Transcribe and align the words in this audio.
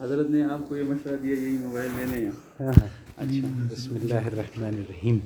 حضرت 0.00 0.30
نے 0.30 0.44
آپ 0.44 0.58
کو 0.68 0.76
یہ 0.76 0.82
مشورہ 0.82 1.16
دیا، 1.16 1.34
یہی 1.34 1.58
موبائل 1.58 1.90
لینے 1.96 2.24
ہیں 2.24 2.30
اچھا۔ 2.58 2.86
بسم 3.70 3.94
اللہ 3.94 4.14
الرحمن 4.14 4.64
الرحیم۔ 4.64 5.18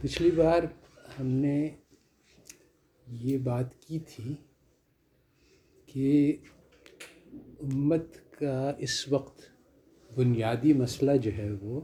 پچھلی 0.00 0.30
بار 0.30 0.62
ہم 1.20 1.26
نے 1.26 1.68
یہ 3.06 3.38
بات 3.38 3.82
کی 3.82 3.98
تھی 3.98 4.34
کہ 5.86 6.36
امت 7.60 8.06
کا 8.38 8.72
اس 8.78 9.08
وقت 9.08 9.40
بنیادی 10.16 10.72
مسئلہ 10.72 11.16
جو 11.16 11.30
ہے 11.32 11.50
وہ، 11.62 11.80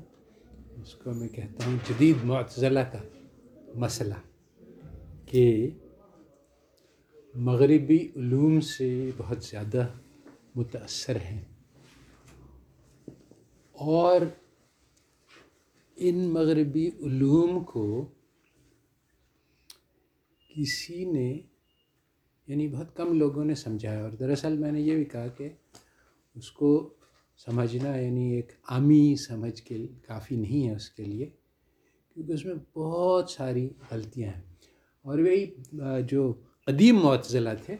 اس 0.82 0.94
کو 0.94 1.12
میں 1.12 1.28
کہتا 1.28 1.66
ہوں 1.66 1.76
جدید 1.88 2.24
معتزلہ 2.24 2.80
کا۔ 2.92 3.23
مسئلہ 3.74 4.14
کہ 5.26 5.70
مغربی 7.34 7.98
علوم 8.16 8.60
سے 8.60 8.88
بہت 9.16 9.44
زیادہ 9.44 9.86
متاثر 10.54 11.16
ہیں 11.20 11.42
اور 13.76 14.20
ان 15.96 16.18
مغربی 16.28 16.86
علوم 17.00 17.62
کو 17.64 17.86
کسی 20.50 21.04
نے 21.04 21.30
یعنی 22.48 22.68
بہت 22.68 22.96
کم 22.96 23.12
لوگوں 23.12 23.44
نے 23.44 23.54
سمجھا 23.54 23.92
ہے 23.92 24.00
اور 24.00 24.10
دراصل 24.10 24.58
میں 24.58 24.72
نے 24.72 24.80
یہ 24.80 24.96
بھی 24.96 25.04
کہا 25.04 25.28
کہ 25.28 25.48
اس 26.36 26.50
کو 26.52 26.72
سمجھنا 27.38 27.96
یعنی 27.96 28.30
ایک 28.34 28.52
عامی 28.68 29.14
سمجھ 29.18 29.60
کے 29.62 29.86
کافی 30.02 30.36
نہیں 30.36 30.68
ہے 30.68 30.74
اس 30.74 30.88
کے 30.90 31.04
لیے 31.04 31.30
کیونکہ 32.14 32.32
اس 32.32 32.44
میں 32.44 32.78
بہت 32.78 33.30
ساری 33.30 33.68
غلطیاں 33.90 34.32
ہیں۔ 34.32 34.42
اور 35.02 35.18
وہی 35.18 35.46
جو 36.08 36.32
قدیم 36.66 36.96
معتزلہ 36.96 37.48
تھے، 37.66 37.76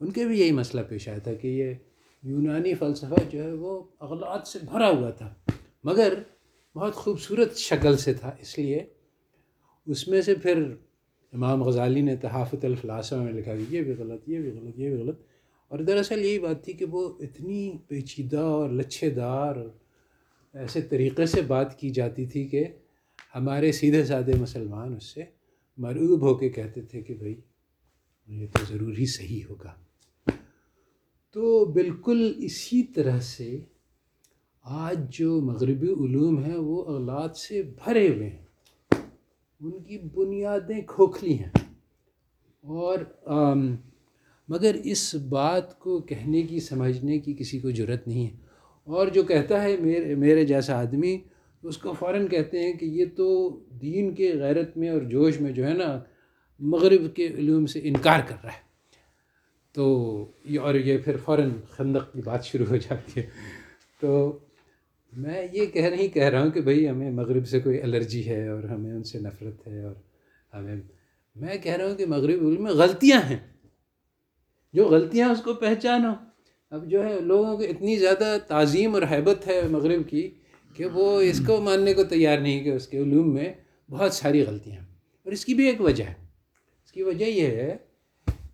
ان 0.00 0.12
کے 0.12 0.24
بھی 0.24 0.40
یہی 0.40 0.52
مسئلہ 0.52 0.82
پیش 0.88 1.08
آیا 1.08 1.18
تھا 1.18 1.34
کہ 1.34 1.48
یہ 1.48 1.74
یونانی 2.22 2.74
فلسفہ 2.74 3.30
جو 3.30 3.42
ہے 3.42 3.52
وہ 3.52 3.84
اغلاط 4.00 4.48
سے 4.48 4.58
بھرا 4.70 4.90
ہوا 4.90 5.10
تھا، 5.10 5.34
مگر 5.84 6.14
بہت 6.74 6.94
خوبصورت 6.94 7.56
شکل 7.56 7.96
سے 7.96 8.14
تھا۔ 8.14 8.36
اس 8.40 8.58
لیے 8.58 8.86
اس 9.86 10.08
میں 10.08 10.22
سے 10.22 10.34
پھر 10.34 10.62
امام 11.32 11.62
غزالی 11.62 12.00
نے 12.00 12.16
تحافت 12.16 12.64
الفلاسفہ 12.64 13.14
میں 13.14 13.32
لکھا 13.32 13.56
کہ 13.56 13.64
یہ 13.70 13.82
بھی 13.82 13.92
غلط، 13.98 14.28
یہ 14.28 14.40
بھی 14.40 14.50
غلط، 14.50 14.78
یہ 14.78 14.94
بھی 14.94 15.02
غلط۔ 15.02 15.20
اور 15.68 15.78
دراصل 15.78 16.24
یہی 16.24 16.38
بات 16.38 16.64
تھی 16.64 16.72
کہ 16.72 16.84
وہ 16.84 17.12
اتنی 17.20 17.78
پیچیدہ 17.88 18.38
اور 18.38 18.70
لچھے 18.70 19.10
دار 19.10 19.56
اور 19.56 19.68
ایسے 20.54 20.80
طریقے 20.80 21.26
سے 21.26 21.40
بات 21.40 21.78
کی 21.78 21.90
جاتی 21.90 22.26
تھی 22.26 22.48
کہ 22.48 22.64
ہمارے 23.38 23.72
سیدھے 23.72 24.04
سادھے 24.04 24.32
مسلمان 24.34 24.96
اس 24.96 25.04
سے 25.04 25.24
مرعوب 25.76 26.20
ہو 26.20 26.34
کے 26.34 26.48
کہتے 26.48 26.82
تھے 26.82 27.02
کہ 27.02 27.14
بھائی، 27.14 27.40
یہ 28.26 28.46
تو 28.52 28.64
ضرور 28.64 28.92
ہی 28.98 29.06
صحیح 29.06 29.40
ہوگا۔ 29.50 29.74
تو 31.30 31.64
بالکل 31.64 32.34
اسی 32.36 32.82
طرح 32.82 33.20
سے 33.20 33.60
آج 34.62 35.18
جو 35.18 35.40
مغربی 35.40 35.88
علوم 35.88 36.44
ہیں، 36.44 36.56
وہ 36.56 36.84
اولاد 36.84 37.28
سے 37.28 37.62
بھرے 37.62 38.08
ہوئے 38.08 38.28
ہیں۔ 38.28 38.44
ان 39.60 39.82
کی 39.82 39.98
بنیادیں 39.98 40.80
کھوکھلی 40.86 41.38
ہیں۔ 41.38 41.50
اور 42.60 42.98
مگر 44.48 44.76
اس 44.84 45.14
بات 45.14 45.78
کو 45.78 46.00
کہنے 46.00 46.42
کی، 46.42 46.60
سمجھنے 46.60 47.18
کی 47.18 47.34
کسی 47.34 47.58
کو 47.58 47.70
ضرورت 47.70 48.08
نہیں 48.08 48.26
ہے۔ 48.26 48.36
اور 48.84 49.06
جو 49.06 49.22
کہتا 49.22 49.62
ہے، 49.62 49.76
میرے 49.76 50.14
میرے 50.14 50.46
جیسا 50.46 50.80
آدمی 50.80 51.18
اس 51.62 51.78
کو 51.78 51.92
فوراً 51.92 52.28
کہتے 52.28 52.58
ہیں 52.58 52.72
کہ 52.72 52.84
یہ 52.84 53.04
تو 53.16 53.50
دین 53.82 54.14
کے 54.14 54.32
غیرت 54.34 54.76
میں 54.76 54.88
اور 54.88 55.02
جوش 55.02 55.40
میں 55.40 55.52
جو 55.52 55.66
ہے 55.66 55.72
نا 55.72 56.00
مغرب 56.60 57.16
کے 57.16 57.26
علوم 57.26 57.66
سے 57.66 57.80
انکار 57.82 58.20
کر 58.28 58.34
رہا 58.44 58.52
ہے۔ 58.52 58.68
تو 59.72 60.24
یہ 60.44 60.60
اور 60.60 60.74
یہ 60.74 60.98
پھر 60.98 61.16
فوراً 61.24 61.50
خندق 61.70 62.12
کی 62.12 62.22
بات 62.24 62.44
شروع 62.44 62.66
ہو 62.66 62.76
جاتی 62.76 63.20
ہے۔ 63.20 63.26
تو 64.00 64.38
میں 65.12 65.46
یہ 65.52 65.66
کہہ 65.66 65.86
نہیں 65.86 66.08
کہہ 66.08 66.28
رہا 66.28 66.42
ہوں 66.42 66.50
کہ 66.50 66.60
بھائی 66.60 66.88
ہمیں 66.88 67.10
مغرب 67.10 67.48
سے 67.48 67.60
کوئی 67.60 67.82
الرجی 67.82 68.28
ہے 68.28 68.48
اور 68.48 68.62
ہمیں 68.62 68.92
ان 68.92 69.02
سے 69.02 69.18
نفرت 69.18 69.66
ہے 69.66 69.82
اور 69.82 69.94
ہمیں 70.54 70.76
میں 71.36 71.56
کہہ 71.58 71.72
رہا 71.72 71.88
ہوں 71.88 71.94
کہ 71.94 72.06
مغرب 72.06 72.46
علم 72.46 72.62
میں 72.62 72.72
غلطیاں 72.72 73.20
ہیں۔ 73.30 73.38
جو 74.72 74.84
غلطیاں 74.84 75.30
اس 75.30 75.42
کو 75.42 75.54
پہچانو۔ 75.54 76.10
اب 76.70 76.90
جو 76.90 77.04
ہے 77.04 77.20
لوگوں 77.20 77.56
کو 77.56 77.62
اتنی 77.62 77.96
زیادہ 77.96 78.36
تعظیم 78.48 78.94
اور 78.94 79.02
حیبت 79.10 79.46
ہے 79.46 79.62
مغرب 79.70 80.08
کی 80.08 80.30
کہ 80.78 80.86
وہ 80.86 81.20
اس 81.20 81.40
کو 81.46 81.60
ماننے 81.60 81.94
کو 81.94 82.04
تیار 82.04 82.38
نہیں 82.38 82.64
کہ 82.64 82.68
اس 82.68 82.88
کے 82.88 82.98
علوم 82.98 83.34
میں 83.34 83.52
بہت 83.90 84.12
ساری 84.12 84.42
غلطیاں 84.42 84.80
اور 85.24 85.32
اس 85.32 85.44
کی 85.44 85.54
بھی 85.54 85.66
ایک 85.66 85.80
وجہ 85.80 86.04
ہے۔ 86.04 86.14
اس 86.84 86.92
کی 86.92 87.02
وجہ 87.02 87.24
یہ 87.24 87.46
ہے 87.46 87.76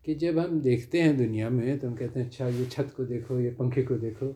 کہ 0.03 0.15
جب 0.15 0.35
ہم 0.45 0.59
دیکھتے 0.59 1.03
ہیں 1.03 1.12
دنیا 1.12 1.49
میں 1.49 1.77
تو 1.77 1.89
ہم 1.89 1.95
کہتے 1.95 2.21
ہیں 2.21 2.27
اچھا 2.27 2.49
یہ 2.49 2.65
چھت 2.71 2.97
کو 2.97 3.05
دیکھو، 3.05 3.41
یہ 3.41 3.51
پنکھے 3.51 3.83
کو 3.83 3.97
دیکھو۔ 3.97 4.33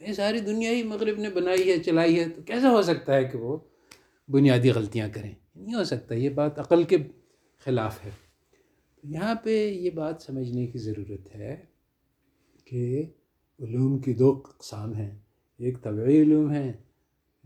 یہ 0.00 0.12
ساری 0.12 0.40
دنیا 0.40 0.70
ہی 0.70 0.82
مغرب 0.82 1.18
نے 1.18 1.30
بنائی 1.30 1.70
ہے، 1.70 1.78
چلائی 1.78 2.20
ہے، 2.20 2.28
تو 2.28 2.42
کیسا 2.42 2.70
ہو 2.70 2.82
سکتا 2.82 3.16
ہے 3.16 3.24
کہ 3.24 3.38
وہ 3.38 3.56
بنیادی 4.28 4.70
غلطیاں 4.70 5.08
کریں؟ 5.12 5.34
نہیں 5.56 5.74
ہو 5.74 5.84
سکتا، 5.84 6.14
یہ 6.14 6.28
بات 6.28 6.58
عقل 6.58 6.82
کے 6.82 6.96
خلاف 7.64 8.04
ہے۔ 8.04 8.10
یہاں 9.02 9.34
پہ 9.34 9.70
یہ 9.70 9.90
بات 9.90 10.22
سمجھنے 10.22 10.66
کی 10.66 10.78
ضرورت 10.78 11.34
ہے 11.34 11.56
کہ 12.64 13.02
علوم 13.60 13.98
کی 13.98 14.12
دو 14.12 14.42
اقسام 14.44 14.94
ہیں۔ 14.94 15.10
ایک 15.58 15.82
طبعی 15.82 16.22
علوم 16.22 16.50
ہیں 16.50 16.72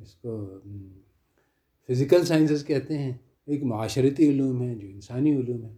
اس 0.03 0.15
کو 0.15 0.61
فزیکل 1.89 2.25
سائنسز 2.25 2.67
کہتے 2.67 2.99
ہیں، 2.99 3.13
ایک 3.47 3.63
معاشرتی 3.63 4.29
علوم 4.31 4.63
ہے 4.63 4.75
جو 4.75 4.89
انسانی 4.89 5.37
علوم 5.37 5.65
ہے۔ 5.65 5.77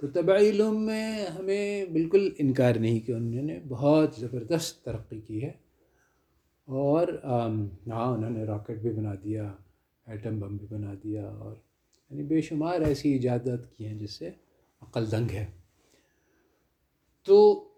تو 0.00 0.06
طبعی 0.06 0.50
علوم 0.50 0.86
میں 0.86 1.26
ہمیں 1.26 1.84
بالکل 1.84 2.30
انکار 2.38 2.74
نہیں 2.74 3.00
کہ 3.00 3.12
انہوں 3.12 3.42
نے 3.42 3.60
بہت 3.68 4.14
زبردست 4.18 4.84
ترقی 4.84 5.20
کی 5.20 5.42
ہے۔ 5.42 5.52
اور 6.64 7.08
ہاں 7.86 8.12
انہوں 8.12 8.30
نے 8.30 8.44
راکٹ 8.44 8.78
بھی 8.78 8.90
بنا 8.90 9.14
دیا، 9.24 9.52
ایٹم 10.06 10.40
بم 10.40 10.56
بھی 10.56 10.66
بنا 10.70 10.94
دیا، 11.04 11.28
اور 11.28 11.56
یعنی 12.10 12.22
بے 12.22 12.40
شمار 12.40 12.80
ایسی 12.80 13.12
ایجادات 13.12 13.76
کی 13.76 13.86
ہیں 13.86 13.98
جس 13.98 14.10
سے 14.10 14.30
عقل 14.80 15.10
دنگ 15.10 15.30
ہے۔ 15.30 15.46
تو 17.24 17.68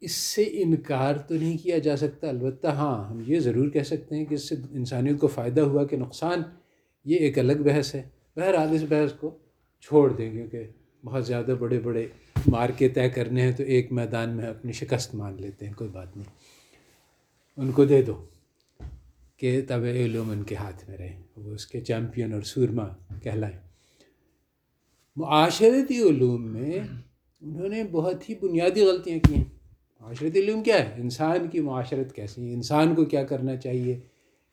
اس 0.00 0.12
سے 0.12 0.42
انکار 0.42 1.16
تو 1.16 1.34
نہیں 1.34 1.58
کیا 1.58 1.78
جا 1.78 1.96
سکتا؟ 1.96 2.28
البتہ 2.28 2.66
ہاں 2.66 3.10
ہم 3.10 3.22
یہ 3.26 3.40
ضرور 3.40 3.68
کہہ 3.68 3.82
سکتے 3.82 4.16
ہیں 4.16 4.24
کہ 4.24 4.34
اس 4.34 4.48
سے 4.48 4.54
انسانیت 4.70 5.20
کو 5.20 5.26
فائدہ 5.26 5.60
ہوا 5.60 5.84
کہ 5.84 5.96
نقصان 5.96 6.42
یہ 7.04 7.16
ایک 7.16 7.38
الگ 7.38 7.52
بحث 7.52 7.94
ہے۔ 7.94 8.02
بہرحال 8.36 8.74
اس 8.74 8.82
بحث 8.88 9.12
کو 9.12 9.38
چھوڑ 9.80 10.12
دیں 10.12 10.32
کیونکہ 10.32 10.66
بہت 11.04 11.26
زیادہ 11.26 11.54
بڑے 11.58 11.80
بڑے 11.80 12.06
مار 12.46 12.70
کے 12.70 12.88
طے 12.88 13.08
کرنے 13.08 13.42
ہیں 13.42 13.52
تو 13.52 13.62
ایک 13.62 13.92
میدان 13.92 14.30
میں 14.30 14.46
اپنی 14.46 14.72
شکست 14.72 15.14
مان 15.14 15.36
لیتے 15.40 15.66
ہیں، 15.66 15.72
کوئی 15.72 15.90
بات 15.90 16.16
نہیں۔ 16.16 16.30
ان 17.56 17.72
کو 17.72 17.84
دے 17.84 18.02
دو 18.02 18.24
کہ 19.36 19.62
طب 19.68 19.82
علوم 19.82 20.30
ان 20.30 20.42
کے 20.42 20.54
ہاتھ 20.54 20.90
میں 20.90 20.98
رہیں 20.98 21.22
وہ 21.36 21.54
اس 21.54 21.66
کے 21.66 21.80
چیمپئن 21.80 22.32
اور 22.32 22.42
سورما 22.42 22.88
کہلائیں۔ 23.22 23.58
معاشرتی 25.16 26.02
علوم 26.02 26.42
میں 26.42 26.78
انہوں 27.40 27.68
نے 27.68 27.84
بہت 27.84 28.30
ہی 28.30 28.34
بنیادی 28.34 28.84
غلطیاں 28.84 29.18
کی 29.18 29.34
ہیں۔ 29.34 29.57
معاشرتی 30.00 30.40
علوم 30.40 30.62
کیا 30.62 30.88
ہے؟ 30.88 31.00
انسان 31.00 31.48
کی 31.48 31.60
معاشرت 31.60 32.12
کیسی 32.12 32.48
ہے؟ 32.48 32.54
انسان 32.54 32.94
کو 32.94 33.04
کیا 33.04 33.24
کرنا 33.24 33.56
چاہیے؟ 33.56 34.00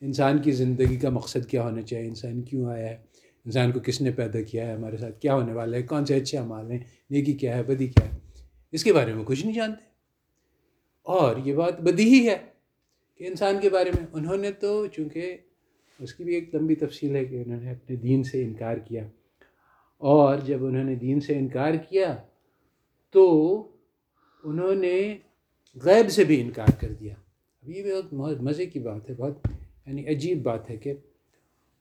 انسان 0.01 0.41
کی 0.41 0.51
زندگی 0.51 0.95
کا 0.95 1.09
مقصد 1.09 1.45
کیا 1.45 1.63
ہونا 1.63 1.81
چاہیے؟ 1.81 2.07
انسان 2.07 2.41
کیوں 2.41 2.65
آیا 2.65 2.89
ہے؟ 2.89 2.97
انسان 3.45 3.71
کو 3.71 3.79
کس 3.79 4.01
نے 4.01 4.11
پیدا 4.11 4.41
کیا 4.41 4.67
ہے؟ 4.67 4.73
ہمارے 4.73 4.97
ساتھ 4.97 5.19
کیا 5.19 5.35
ہونے 5.35 5.53
والا 5.53 5.77
ہے؟ 5.77 5.81
کون 5.81 6.05
سے 6.05 6.15
اچھے 6.15 6.37
امال 6.37 6.71
ہیں؟ 6.71 6.79
نیکی 7.09 7.33
کیا 7.33 7.57
ہے؟ 7.57 7.63
بدی 7.63 7.87
کیا 7.87 8.05
ہے؟ 8.05 8.17
اس 8.71 8.83
کے 8.83 8.93
بارے 8.93 9.13
میں 9.13 9.23
کچھ 9.23 9.45
نہیں 9.45 9.55
جانتے۔ 9.55 9.85
اور 11.01 11.35
یہ 11.45 11.53
بات 11.53 11.81
بدی 11.81 12.03
ہی 12.03 12.29
ہے 12.29 12.37
کہ 13.17 13.27
انسان 13.27 13.59
کے 13.61 13.69
بارے 13.69 13.91
میں۔ 13.91 14.07
انہوں 14.13 14.37
نے 14.37 14.51
تو 14.51 14.87
چونکہ 14.87 15.37
اس 15.99 16.13
کی 16.13 16.23
بھی 16.23 16.35
ایک 16.35 16.55
لمبی 16.55 16.75
تفصیل 16.75 17.15
ہے 17.15 17.25
کہ 17.25 17.43
انہوں 17.45 17.61
نے 17.61 17.71
اپنے 17.71 17.95
دین 17.95 18.23
سے 18.23 18.43
انکار 18.43 18.77
کیا۔ 18.77 19.07
اور 19.97 20.37
جب 20.37 20.65
انہوں 20.65 20.83
نے 20.83 20.95
دین 20.95 21.19
سے 21.19 21.37
انکار 21.37 21.73
کیا 21.73 22.17
تو 23.09 23.57
انہوں 24.43 24.75
نے 24.75 25.17
غیب 25.83 26.09
سے 26.09 26.23
بھی 26.23 26.41
انکار 26.41 26.81
کر 26.81 26.91
دیا۔ 26.91 27.13
اب 27.63 27.69
یہ 27.69 28.01
بہت 28.13 28.41
مزے 28.41 28.65
کی 28.65 28.79
بات 28.79 29.09
ہے، 29.09 29.15
بہت 29.15 29.37
یعنی 29.85 30.07
عجیب 30.07 30.43
بات 30.43 30.69
ہے 30.69 30.77
کہ 30.77 30.93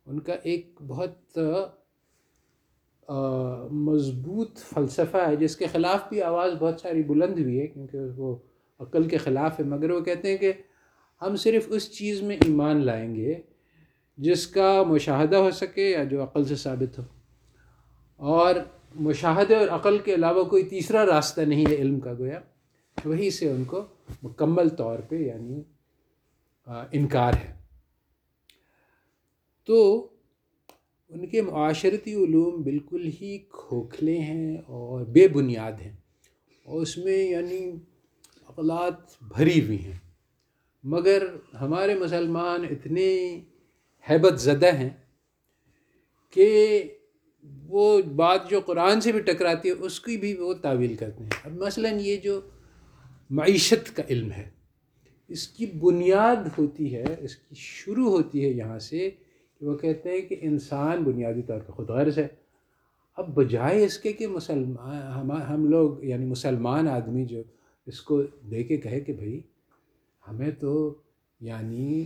ان 0.07 0.21
کا 0.21 0.33
ایک 0.43 0.83
بہت 0.87 1.39
مضبوط 3.71 4.59
فلسفہ 4.59 5.17
ہے، 5.29 5.37
جس 5.37 5.57
کے 5.57 5.67
خلاف 5.67 6.09
بھی 6.09 6.23
آواز 6.23 6.53
بہت 6.53 6.81
ساری 6.81 7.03
بلند 7.03 7.35
بھی 7.35 7.61
ہے، 7.61 7.67
کیونکہ 7.67 7.99
وہ 8.17 8.37
عقل 8.79 9.09
کے 9.09 9.17
خلاف 9.17 9.61
ہے۔ 9.61 9.65
مگر 9.65 9.91
وہ 9.91 10.01
کہتے 10.01 10.31
ہیں 10.31 10.37
کہ 10.37 10.53
ہم 11.23 11.37
صرف 11.37 11.67
اس 11.69 11.93
چیز 11.93 12.23
میں 12.23 12.37
ایمان 12.37 12.87
لائیں 12.87 13.15
گے 13.15 13.35
جس 14.17 14.47
کا 14.47 14.83
مشاہدہ 14.83 15.37
ہو 15.37 15.51
سکے 15.51 15.91
یا 15.91 16.05
جو 16.05 16.23
عقل 16.23 16.45
سے 16.45 16.57
ثابت 16.57 16.99
ہو۔ 16.99 17.05
اور 18.17 18.55
مشاہدے 18.95 19.55
اور 19.55 19.69
عقل 19.69 19.99
کے 19.99 20.15
علاوہ 20.15 20.45
کوئی 20.45 20.65
تیسرا 20.65 21.07
راستہ 21.07 21.41
نہیں 21.41 21.67
ہے 21.71 21.75
علم 21.75 22.01
کا 22.01 22.15
گویا۔ 22.15 22.41
وہی 23.05 23.31
سے 23.31 23.51
ان 23.51 23.65
کو 23.65 23.85
مکمل 24.23 24.69
طور 24.69 24.99
پہ 24.99 25.17
یعنی 25.17 25.63
انکار 26.67 27.33
ہے۔ 27.33 27.55
تو 29.65 30.09
ان 31.09 31.27
کے 31.27 31.43
معاشرتی 31.43 32.15
علوم 32.15 32.63
بالکل 32.63 33.11
ہی 33.21 33.39
کھوکھلے 33.39 34.19
ہیں 34.19 34.57
اور 34.57 35.05
بے 35.05 35.29
بنیاد 35.29 35.73
ہیں۔ 35.73 35.93
اور 36.65 36.83
اس 36.83 36.99
میں 36.99 37.31
یعنی 37.31 37.73
اقلات 38.49 39.23
بھری 39.23 39.67
ہوئی 39.67 39.85
ہیں۔ 39.85 39.99
مگر 40.85 41.27
ہمارے 41.61 41.95
مسلمان 41.95 42.65
اتنے 42.71 43.41
حیبت 44.11 44.41
زدہ 44.41 44.75
ہیں 44.75 44.91
کہ 46.31 46.83
وہ 47.69 48.03
بات 48.03 48.51
جو 48.51 48.61
قرآن 48.61 49.01
سے 49.01 49.13
بھی 49.13 49.21
ٹکراتی 49.21 49.69
ہے، 49.69 49.75
اس 49.75 50.01
کی 50.01 50.17
بھی 50.17 50.35
وہ 50.35 50.55
تعویل 50.55 50.97
کرتے 50.97 51.25
ہیں۔ 51.25 51.31
اب 51.45 51.53
مثلا 51.53 51.89
یہ 51.89 52.17
جو 52.17 52.41
معیشت 53.35 53.97
کا 53.97 54.03
علم 54.11 54.33
ہے۔ 54.33 54.51
اس 55.29 55.49
کی 55.49 55.67
بنیاد 55.67 56.37
ہوتی 56.59 56.95
ہے، 56.95 57.05
اس 57.21 57.37
کی 57.37 57.55
شروع 57.55 58.11
ہوتی 58.11 58.45
ہے 58.45 58.51
یہاں 58.51 58.79
سے 58.79 59.11
کہ 59.59 59.67
وہ 59.67 59.75
کہتے 59.75 60.11
ہیں 60.11 60.21
کہ 60.21 60.37
انسان 60.41 61.03
بنیادی 61.03 61.43
طور 61.43 61.61
پہ 61.61 61.73
خود 61.73 61.89
غرض 61.89 62.19
ہے۔ 62.19 62.29
اب 63.17 63.35
بجائے 63.35 63.85
اس 63.85 63.99
کے 63.99 64.13
کہ 64.13 64.27
مسلمان، 64.27 65.31
ہم 65.31 65.67
لوگ 65.67 66.05
یعنی 66.05 66.27
مسلمان 66.27 66.89
آدمی 66.89 67.25
جو 67.25 67.43
اس 67.87 68.01
کو 68.01 68.23
دے 68.51 68.63
کے 68.65 68.77
کہے 68.77 69.01
کہ 69.01 69.13
بھائی، 69.13 69.41
ہمیں 70.29 70.51
تو 70.51 70.95
یعنی 71.41 72.05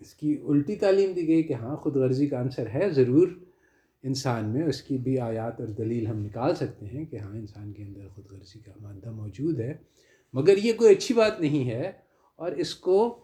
اس 0.00 0.14
کی 0.14 0.36
الٹی 0.48 0.76
تعلیم 0.76 1.12
دی 1.12 1.28
گئی 1.28 1.42
کہ 1.42 1.52
ہاں 1.52 1.76
خود 1.76 1.96
غرضی 1.96 2.26
کا 2.26 2.40
عنصر 2.40 2.66
ہے، 2.74 2.90
ضرور 2.90 3.28
انسان 4.02 4.48
میں 4.48 4.62
اس 4.62 4.82
کی 4.82 4.98
بھی 4.98 5.18
آیات 5.18 5.60
اور 5.60 5.68
دلیل 5.68 6.06
ہم 6.06 6.18
نکال 6.18 6.54
سکتے 6.54 6.86
ہیں 6.86 7.04
کہ 7.04 7.16
ہاں 7.16 7.36
انسان 7.36 7.72
کے 7.72 7.82
اندر 7.82 8.08
خود 8.14 8.26
غرضی 8.30 8.58
کا 8.58 8.72
مادہ 8.80 9.10
موجود 9.10 9.60
ہے۔ 9.60 9.74
مگر 10.32 10.56
یہ 10.56 10.72
کوئی 10.72 10.94
اچھی 10.94 11.14
بات 11.14 11.40
نہیں 11.40 11.70
ہے 11.70 11.92
اور 12.36 12.52
اس 12.52 12.74
کو 12.74 13.16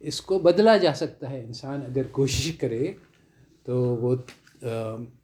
اس 0.00 0.20
کو 0.20 0.38
بدلا 0.38 0.76
جا 0.76 0.94
سکتا 0.94 1.30
ہے 1.30 1.40
انسان 1.40 1.80
اگر 1.82 2.02
کوشش 2.10 2.52
کرے 2.52 2.92
تو 3.64 3.80
وہ 3.96 4.16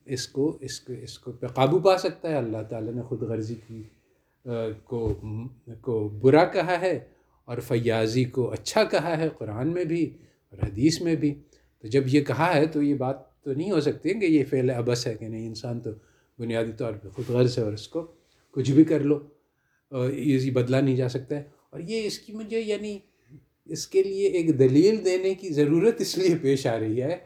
اس 0.05 0.27
کو 0.29 0.59
اس 0.61 0.81
کو 0.81 0.93
اس 0.93 1.19
کو 1.19 1.33
پہ 1.33 1.47
قابو 1.47 1.79
پا 1.79 1.97
سکتا 1.99 2.29
ہے۔ 2.29 2.35
اللہ 2.35 2.63
تعالیٰ 2.71 2.93
نے 2.93 3.03
خود 3.03 3.23
غرضی 3.23 3.55
کی 3.67 3.83
کو 4.85 5.21
کو 5.81 6.09
برا 6.09 6.45
کہا 6.45 6.81
ہے 6.81 6.99
اور 7.45 7.59
فیاضی 7.59 8.25
کو 8.25 8.51
اچھا 8.51 8.85
کہا 8.85 9.17
ہے 9.19 9.29
قرآن 9.39 9.69
میں 9.69 9.85
بھی 9.85 10.05
اور 10.51 10.59
حدیث 10.69 11.01
میں 11.01 11.17
بھی۔ 11.17 11.35
تو 11.81 11.89
جب 11.89 12.03
یہ 12.07 12.21
کہا 12.21 12.55
ہے 12.55 12.67
تو 12.67 12.83
یہ 12.83 12.95
بات 12.95 13.43
تو 13.43 13.53
نہیں 13.53 13.71
ہو 13.71 13.81
سکتی 13.81 14.21
کہ 14.21 14.27
یہ 14.27 14.45
فعل 14.51 14.71
ابس 14.71 15.07
ہے 15.07 15.15
کہ 15.15 15.29
نہیں۔ 15.29 15.47
انسان 15.47 15.81
تو 15.81 15.91
بنیادی 16.39 16.73
طور 16.73 16.93
پہ 16.93 17.09
خود 17.09 17.29
غرض 17.29 17.59
ہے 17.59 17.65
اور 17.65 17.73
اس 17.73 17.89
کو 17.89 18.07
کچھ 18.51 18.71
بھی 18.71 18.85
کر 18.85 19.01
لو۔ 19.01 19.19
ایزی 19.91 20.51
بدلا 20.51 20.81
نہیں 20.81 20.97
جا 20.97 21.09
سکتا 21.09 21.37
ہے۔ 21.37 21.43
اور 21.71 21.81
یہ 21.81 22.07
اس 22.07 22.19
کی 22.19 22.33
مجھے 22.33 22.61
یعنی 22.61 22.99
اس 23.65 23.87
کے 23.87 24.03
لیے 24.03 24.29
ایک 24.29 24.59
دلیل 24.59 25.05
دینے 25.05 25.35
کی 25.35 25.49
ضرورت 25.49 26.01
اس 26.01 26.19
لیے 26.19 26.35
پیش 26.43 26.67
آ 26.67 26.79
رہی 26.79 27.03
ہے 27.03 27.17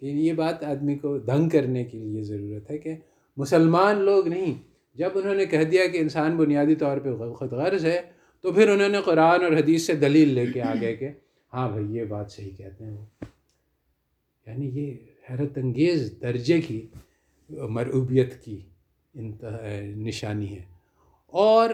کہ 0.00 0.06
یہ 0.06 0.32
بات 0.32 0.64
آدمی 0.64 0.94
کو 0.94 1.18
دنگ 1.18 1.48
کرنے 1.48 1.84
کے 1.84 1.98
لیے 1.98 2.22
ضرورت 2.22 2.70
ہے 2.70 2.78
کہ 2.78 2.96
مسلمان 3.36 3.98
لوگ 3.98 4.28
نہیں، 4.28 4.54
جب 4.94 5.10
انہوں 5.14 5.34
نے 5.34 5.46
کہہ 5.46 5.62
دیا 5.62 5.86
کہ 5.86 5.98
انسان 5.98 6.36
بنیادی 6.36 6.74
طور 6.74 6.98
پہ 6.98 7.32
خود 7.32 7.52
غرض 7.52 7.84
ہے، 7.84 8.02
تو 8.40 8.52
پھر 8.52 8.68
انہوں 8.68 8.88
نے 8.88 8.98
قرآن 9.04 9.44
اور 9.44 9.52
حدیث 9.52 9.86
سے 9.86 9.94
دلیل 9.94 10.28
لے 10.28 10.46
کے 10.54 10.62
آ 10.62 10.74
گئے 10.80 10.96
کہ 10.96 11.08
ہاں 11.54 11.68
بھائی، 11.68 11.96
یہ 11.96 12.04
بات 12.04 12.32
صحیح 12.32 12.50
کہتے 12.56 12.84
ہیں۔ 12.84 12.92
وہ 12.92 13.04
یعنی 14.46 14.66
یہ 14.66 14.94
حیرت 15.30 15.58
انگیز 15.58 16.14
درجے 16.22 16.60
کی 16.60 16.86
مرعوبیت 17.48 18.44
کی 18.44 18.60
نشانی 19.96 20.58
ہے۔ 20.58 20.62
اور 21.26 21.70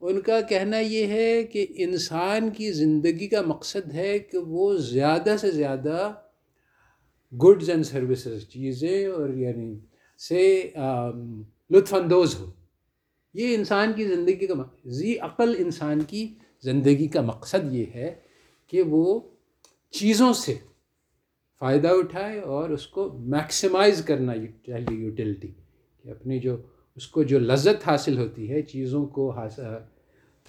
ان 0.00 0.20
کا 0.20 0.40
کہنا 0.40 0.78
یہ 0.78 1.06
ہے 1.06 1.44
کہ 1.44 1.66
انسان 1.70 2.50
کی 2.50 2.72
زندگی 2.72 3.28
کا 3.28 3.42
مقصد 3.42 3.92
ہے 3.92 4.18
کہ 4.18 4.38
وہ 4.38 4.76
زیادہ 4.76 5.36
سے 5.40 5.50
زیادہ 5.50 6.12
گڈز 7.32 7.70
اینڈ 7.70 7.86
سروسز 7.86 8.48
چیزیں 8.48 9.06
اور 9.06 9.28
یعنی 9.28 9.78
سے 10.18 10.72
لطف 11.70 11.94
اندوز 11.94 12.38
ہو۔ 12.40 12.50
یہ 13.34 13.54
انسان 13.54 13.92
کی 13.92 14.04
زندگی 14.04 14.46
کا 14.46 14.54
ذی 14.88 15.18
عقل 15.18 15.54
انسان 15.58 16.00
کی 16.00 16.34
زندگی 16.62 17.06
کا 17.08 17.20
مقصد 17.20 17.72
یہ 17.72 17.84
ہے 17.94 18.14
کہ 18.66 18.82
وہ 18.82 19.20
چیزوں 19.90 20.32
سے 20.32 20.54
فائدہ 21.58 21.88
اٹھائے 21.88 22.40
اور 22.40 22.70
اس 22.70 22.86
کو 22.86 23.12
میکسیمائز 23.12 24.04
کرنا 24.04 24.32
چاہیے 24.66 24.94
یوٹیلٹی 24.94 25.48
کہ 26.02 26.08
اپنی 26.08 26.38
جو 26.38 26.56
اس 26.96 27.06
کو 27.06 27.22
جو 27.22 27.38
لذت 27.38 27.88
حاصل 27.88 28.18
ہوتی 28.18 28.50
ہے 28.50 28.62
چیزوں 28.62 29.06
کو 29.06 29.30
حاصل 29.30 29.62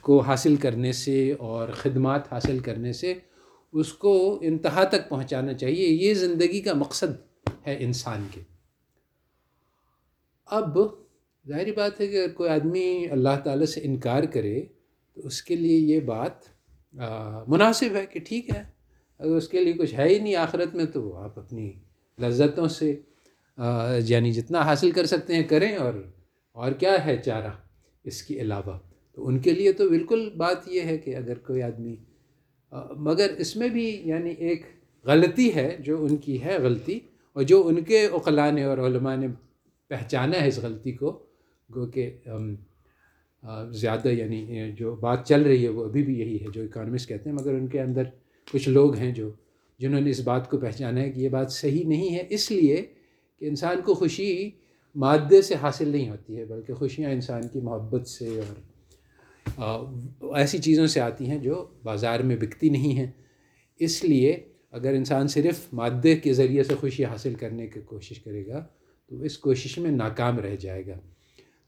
کو 0.01 0.19
حاصل 0.19 0.55
کرنے 0.55 0.91
سے 0.91 1.33
اور 1.39 1.69
خدمات 1.69 2.33
حاصل 2.33 2.59
کرنے 2.59 2.93
سے، 2.93 3.13
اس 3.73 3.93
کو 3.93 4.39
انتہا 4.41 4.83
تک 4.83 5.09
پہنچانا 5.09 5.53
چاہیے۔ 5.53 5.87
یہ 5.87 6.13
زندگی 6.13 6.61
کا 6.61 6.73
مقصد 6.73 7.43
ہے 7.67 7.75
انسان 7.79 8.27
کے۔ 8.31 8.41
اب 10.45 10.77
ظاہری 11.47 11.71
بات 11.71 12.01
ہے 12.01 12.07
کہ 12.07 12.23
اگر 12.23 12.33
کوئی 12.33 12.49
آدمی 12.49 13.07
اللہ 13.11 13.39
تعالیٰ 13.43 13.65
سے 13.65 13.81
انکار 13.83 14.23
کرے 14.23 14.61
تو 15.13 15.21
اس 15.27 15.41
کے 15.43 15.55
لیے 15.55 15.77
یہ 15.77 15.99
بات 15.99 16.49
مناسب 17.47 17.95
ہے 17.95 18.05
کہ 18.05 18.19
ٹھیک 18.19 18.49
ہے۔ 18.55 18.63
اگر 19.19 19.35
اس 19.35 19.47
کے 19.47 19.63
لیے 19.63 19.73
کچھ 19.73 19.93
ہے 19.93 20.07
ہی 20.07 20.19
نہیں 20.19 20.35
آخرت 20.35 20.75
میں 20.75 20.85
تو 20.85 21.15
آپ 21.15 21.39
اپنی 21.39 21.71
لذتوں 22.19 22.67
سے 22.67 22.99
یعنی 24.05 24.31
جتنا 24.31 24.61
حاصل 24.61 24.91
کر 24.91 25.05
سکتے 25.05 25.35
ہیں 25.35 25.43
کریں 25.43 25.75
اور 25.75 25.93
اور 26.57 26.71
کیا 26.79 26.93
ہے 27.05 27.15
چارہ 27.25 27.51
اس 28.05 28.21
کے 28.23 28.39
علاوہ؟ 28.41 28.77
تو 29.17 29.27
ان 29.27 29.39
کے 29.39 29.51
لیے 29.51 29.71
تو 29.73 29.89
بالکل 29.89 30.29
بات 30.37 30.67
یہ 30.67 30.81
ہے 30.81 30.97
کہ 30.97 31.15
اگر 31.15 31.37
کوئی 31.47 31.61
آدمی 31.61 31.95
مگر 32.99 33.31
اس 33.39 33.55
میں 33.55 33.69
بھی 33.69 33.85
یعنی 34.05 34.31
ایک 34.39 34.65
غلطی 35.05 35.49
ہے، 35.55 35.75
جو 35.79 36.03
ان 36.05 36.17
کی 36.17 36.41
ہے 36.43 36.57
غلطی، 36.63 36.99
اور 37.35 37.43
جو 37.43 37.61
ان 37.67 37.83
کے 37.83 38.05
اقلاء 38.13 38.49
نے 38.51 38.63
اور 38.63 38.77
علماء 38.87 39.15
نے 39.15 39.27
پہچانا 39.91 40.41
ہے 40.41 40.47
اس 40.47 40.59
غلطی 40.63 40.91
کو، 40.91 41.11
گو 41.69 41.85
کہ 41.87 42.09
زیادہ 43.73 44.07
یعنی 44.09 44.71
جو 44.77 44.95
بات 44.95 45.27
چل 45.27 45.41
رہی 45.43 45.63
ہے 45.63 45.69
وہ 45.69 45.85
ابھی 45.85 46.03
بھی 46.03 46.19
یہی 46.19 46.37
ہے، 46.41 46.51
جو 46.53 46.63
اکانومسٹ 46.63 47.09
کہتے 47.09 47.29
ہیں، 47.29 47.35
مگر 47.37 47.53
ان 47.53 47.67
کے 47.67 47.81
اندر 47.81 48.03
کچھ 48.47 48.69
لوگ 48.69 48.95
ہیں 48.95 49.11
جو، 49.13 49.29
جنہوں 49.79 50.01
نے 50.01 50.09
اس 50.09 50.19
بات 50.23 50.49
کو 50.49 50.57
پہچانا 50.59 51.01
ہے 51.01 51.09
کہ 51.11 51.19
یہ 51.19 51.29
بات 51.29 51.51
صحیح 51.51 51.85
نہیں 51.85 52.15
ہے، 52.15 52.25
اس 52.29 52.49
لیے 52.51 52.81
کہ 53.41 53.45
انسان 53.45 53.81
کو 53.85 53.93
خوشی 53.93 54.49
مادے 54.95 55.41
سے 55.41 55.55
حاصل 55.55 55.89
نہیں 55.89 56.09
ہوتی 56.09 56.37
ہے، 56.37 56.45
بلکہ 56.45 56.73
خوشیاں 56.73 57.11
انسان 57.11 57.47
کی 57.47 57.59
محبت 57.59 58.07
سے 58.07 58.39
اور 59.55 60.35
ایسی 60.35 60.57
چیزوں 60.57 60.87
سے 60.87 60.99
آتی 60.99 61.25
ہیں 61.25 61.39
جو 61.39 61.67
بازار 61.83 62.19
میں 62.19 62.35
بکتی 62.35 62.69
نہیں 62.69 62.97
ہیں۔ 62.97 63.11
اس 63.79 64.03
لیے 64.03 64.47
اگر 64.71 64.93
انسان 64.93 65.27
صرف 65.27 65.73
مادے 65.73 66.15
کے 66.15 66.33
ذریعے 66.33 66.63
سے 66.63 66.75
خوشی 66.75 67.05
حاصل 67.05 67.33
کرنے 67.33 67.67
کی 67.67 67.81
کوشش 67.81 68.19
کرے 68.19 68.47
گا، 68.47 68.65
تو 69.09 69.21
اس 69.21 69.37
کوشش 69.37 69.77
میں 69.77 69.91
ناکام 69.91 70.39
رہ 70.39 70.55
جائے 70.55 70.87
گا۔ 70.87 70.99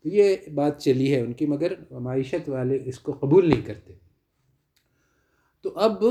تو 0.03 0.09
یہ 0.09 0.35
بات 0.53 0.81
چلی 0.81 1.15
ہے 1.15 1.21
ان 1.21 1.33
کی، 1.33 1.45
مگر 1.45 1.73
معیشت 1.91 2.49
والے 2.49 2.79
اس 2.85 2.99
کو 2.99 3.11
قبول 3.11 3.49
نہیں 3.49 3.61
کرتے۔ 3.65 3.93
تو 5.61 5.69
اب 5.75 6.03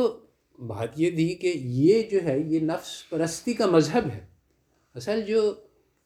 بات 0.58 0.88
یہ 0.96 1.10
تھی 1.10 1.34
کہ 1.34 1.52
یہ 1.56 2.02
جو 2.02 2.22
ہے، 2.24 2.38
یہ 2.38 2.60
نفس 2.60 3.10
پرستی 3.10 3.54
کا 3.54 3.66
مذہب 3.66 4.06
ہے۔ 4.14 4.20
اصل 4.94 5.22
جو 5.22 5.54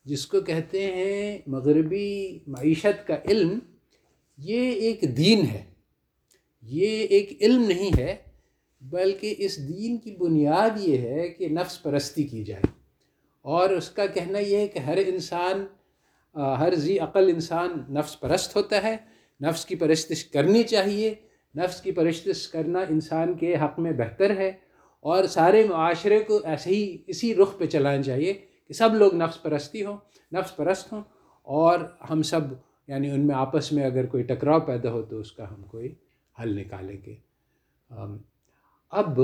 جس 0.07 0.27
کو 0.27 0.41
کہتے 0.41 0.83
ہیں 0.83 1.39
مغربی 1.47 2.39
معیشت 2.47 3.07
کا 3.07 3.17
علم، 3.25 3.59
یہ 4.39 4.71
ایک 4.71 5.03
دین 5.17 5.47
ہے۔ 5.47 5.65
یہ 6.63 6.87
ایک 6.87 7.39
علم 7.41 7.63
نہیں 7.63 7.91
ہے، 7.99 8.17
بلکہ 8.81 9.35
اس 9.39 9.69
دین 9.69 9.97
کی 9.97 10.17
بنیاد 10.17 10.71
یہ 10.77 10.99
ہے 10.99 11.29
کہ 11.29 11.49
نفس 11.49 11.83
پرستی 11.83 12.23
کی 12.23 12.45
جائے۔ 12.45 12.63
اور 13.43 13.71
اس 13.71 13.91
کا 13.91 14.07
کہنا 14.07 14.39
یہ 14.39 14.57
ہے 14.57 14.69
کہ 14.69 14.79
ہر 14.79 14.99
انسان، 15.07 15.67
ہر 16.35 16.75
ذی 16.75 16.99
عقل 16.99 17.29
انسان 17.29 17.95
نفس 17.95 18.21
پرست 18.21 18.57
ہوتا 18.57 18.83
ہے۔ 18.83 18.97
نفس 19.43 19.67
کی 19.67 19.75
پرستش 19.75 20.25
کرنی 20.25 20.63
چاہیے۔ 20.63 21.15
نفس 21.57 21.81
کی 21.81 21.93
پرستش 21.93 22.49
کرنا 22.49 22.81
انسان 22.81 23.35
کے 23.35 23.57
حق 23.57 23.79
میں 23.79 23.93
بہتر 23.93 24.37
ہے۔ 24.37 24.53
اور 25.01 25.25
سارے 25.25 25.65
معاشرے 25.65 26.19
کو 26.19 26.41
ایسے 26.45 26.71
ہی، 26.71 26.99
اسی 27.07 27.35
رخ 27.35 27.59
پہ 27.59 27.67
چلانا 27.67 28.03
چاہیے 28.03 28.46
کہ 28.69 28.75
سب 28.75 28.95
لوگ 28.95 29.15
نفس 29.15 29.43
پرستی 29.43 29.85
ہوں، 29.85 29.97
نفس 30.33 30.57
پرست 30.57 30.93
ہوں 30.93 31.03
اور 31.47 31.79
ہم 32.11 32.23
سب 32.23 32.41
یعنی 32.89 33.11
ان 33.11 33.27
میں 33.27 33.35
آپس 33.35 33.73
میں 33.73 33.85
اگر 33.85 34.07
کوئی 34.07 34.23
ٹکراؤ 34.23 34.61
پیدا 34.61 34.93
ہو 34.93 35.03
تو 35.03 35.19
اس 35.21 35.33
کا 35.33 35.51
ہم 35.51 35.63
کوئی 35.63 35.95
حل 36.37 36.55
نکالیں 36.59 36.97
گے۔ 37.07 37.15
اب 38.93 39.21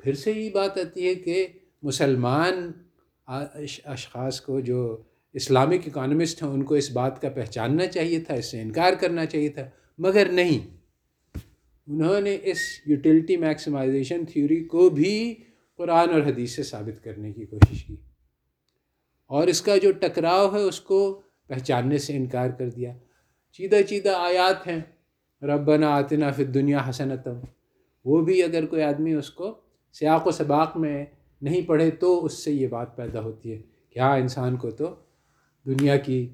پھر 0.00 0.14
سے 0.14 0.32
یہ 0.32 0.50
بات 0.50 0.78
آتی 0.78 1.06
ہے 1.06 1.14
کہ 1.14 1.46
مسلمان 1.82 2.70
اشخاص 3.26 4.40
کو 4.40 4.60
جو 4.60 4.80
اسلامک 5.34 5.86
اکانومسٹ 5.86 6.42
ہیں، 6.42 6.50
ان 6.50 6.62
کو 6.62 6.74
اس 6.74 6.90
بات 6.90 7.20
کا 7.22 7.28
پہچاننا 7.30 7.86
چاہیے 7.86 8.20
تھا، 8.20 8.34
اس 8.34 8.50
سے 8.50 8.60
انکار 8.60 8.92
کرنا 9.00 9.26
چاہیے 9.26 9.48
تھا۔ 9.48 9.68
مگر 9.98 10.28
نہیں، 10.32 10.58
انہوں 11.88 12.20
نے 12.20 12.36
اس 12.42 12.58
یوٹیلٹی 12.86 13.36
میکسیمائزیشن 13.36 14.24
تھیوری 14.24 14.64
کو 14.64 14.88
بھی 14.90 15.34
قرآن 15.78 16.10
اور 16.10 16.22
حدیث 16.22 16.56
سے 16.56 16.62
ثابت 16.62 17.02
کرنے 17.04 17.32
کی 17.32 17.46
کوشش 17.46 17.84
کی۔ 17.84 17.96
اور 19.28 19.46
اس 19.46 19.62
کا 19.62 19.76
جو 19.76 19.92
ٹکراؤ 19.92 20.54
ہے 20.54 20.60
اس 20.60 20.80
کو 20.80 21.20
پہچاننے 21.46 21.98
سے 21.98 22.16
انکار 22.16 22.50
کر 22.50 22.70
دیا۔ 22.70 22.92
چیدہ 23.52 23.76
چیدہ 23.88 24.08
آیات 24.16 24.66
ہیں۔ 24.66 24.80
ربنا 25.42 25.88
آتنا 25.88 26.30
فی 26.30 26.44
دنیا 26.44 26.78
حسنتم 26.90 27.32
وہ 28.04 28.24
بھی 28.24 28.42
اگر 28.42 28.66
کوئی 28.66 28.82
آدمی 28.82 29.12
اس 29.12 29.30
کو 29.30 29.54
سیاق 29.92 30.26
و 30.26 30.30
سباق 30.30 30.76
میں 30.76 31.06
نہیں 31.42 31.62
پڑھے 31.62 31.90
تو 31.90 32.24
اس 32.24 32.44
سے 32.44 32.52
یہ 32.52 32.66
بات 32.66 32.96
پیدا 32.96 33.20
ہوتی 33.20 33.52
ہے 33.52 33.58
کہ 33.90 33.98
یہاں 33.98 34.18
انسان 34.18 34.56
کو 34.56 34.70
تو 34.70 34.94
دنیا 35.66 35.96
کی 35.96 36.28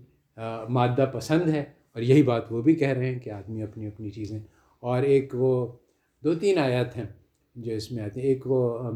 مادہ 0.69 1.05
پسند 1.13 1.49
ہے۔ 1.49 1.65
اور 1.93 2.03
یہی 2.03 2.23
بات 2.23 2.53
وہ 2.53 2.63
بھی 2.63 2.75
کہہ 2.75 2.89
رہے 2.89 3.13
ہیں 3.13 3.19
کہ 3.19 3.31
آدمی 3.31 3.63
اپنی 3.63 3.87
اپنی 3.87 4.11
چیزیں۔ 4.11 4.41
اور 4.81 5.03
ایک 5.03 5.35
وہ 5.35 5.73
دو 6.25 6.35
تین 6.35 6.59
آیات 6.59 6.97
ہیں 6.97 7.07
جو 7.55 7.73
اس 7.73 7.93
میں 7.93 8.05
آتے 8.05 8.21
ہیں۔ 8.21 8.29
ایک 8.29 8.43
وہ 8.47 8.91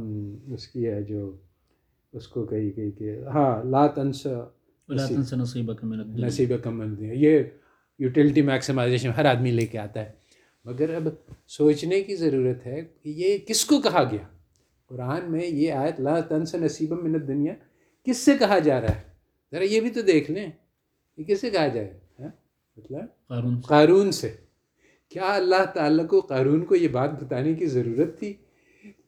اس 0.46 0.68
کی 0.68 0.88
ہے 0.88 1.02
جو 1.02 1.36
اس 2.12 2.28
کو 2.28 2.44
کہی 2.44 2.76
گئی 2.76 2.90
کہ 2.90 3.18
ہاں 3.26 3.64
لا 3.64 3.86
تنس 3.86 4.26
نصیب 4.88 5.72
نصیب 6.16 6.62
کم 6.62 6.94
یہ 7.00 7.40
یوٹیلٹی 7.98 8.42
میکسیمائزیشن 8.42 9.08
ہر 9.08 9.24
آدمی 9.24 9.50
لے 9.50 9.66
کے 9.66 9.78
آتا 9.78 10.00
ہے۔ 10.00 10.12
مگر 10.64 10.94
اب 10.94 11.08
سوچنے 11.46 12.02
کی 12.02 12.16
ضرورت 12.16 12.66
ہے 12.66 12.80
کہ 13.02 13.08
یہ 13.08 13.38
کس 13.38 13.64
کو 13.64 13.80
کہا 13.80 14.04
گیا؟ 14.04 14.26
قرآن 14.86 15.32
میں 15.32 15.46
یہ 15.46 15.72
آیت 15.72 16.00
لا 16.00 16.20
تنس 16.20 16.54
نصیب 16.54 16.92
من 16.92 17.28
دنیا 17.28 17.52
کس 18.04 18.16
سے 18.16 18.32
کہا 18.38 18.58
جا 18.58 18.80
رہا 18.80 18.96
ہے؟ 18.96 19.02
ذرا 19.52 19.64
یہ 19.64 19.80
بھی 19.80 19.90
تو 19.90 20.02
دیکھ 20.02 20.30
لیں 20.30 20.50
یہ 21.16 21.24
کس 21.24 21.40
سے 21.40 21.50
کہا 21.50 21.68
جائے 21.68 22.00
ہاں؟ 22.20 22.28
مطلب 22.76 23.66
قارون 23.66 24.12
سے۔ 24.12 24.34
کیا 25.08 25.34
اللہ 25.34 25.64
تعالیٰ 25.74 26.06
کو 26.06 26.20
قارون 26.20 26.64
کو 26.64 26.76
یہ 26.76 26.88
بات 26.88 27.24
بتانے 27.24 27.54
کی 27.54 27.66
ضرورت 27.66 28.18
تھی 28.18 28.34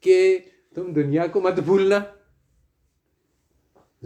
کہ 0.00 0.38
تم 0.74 0.92
دنیا 0.92 1.26
کو 1.26 1.40
مت 1.40 1.60
بھولنا؟ 1.60 1.98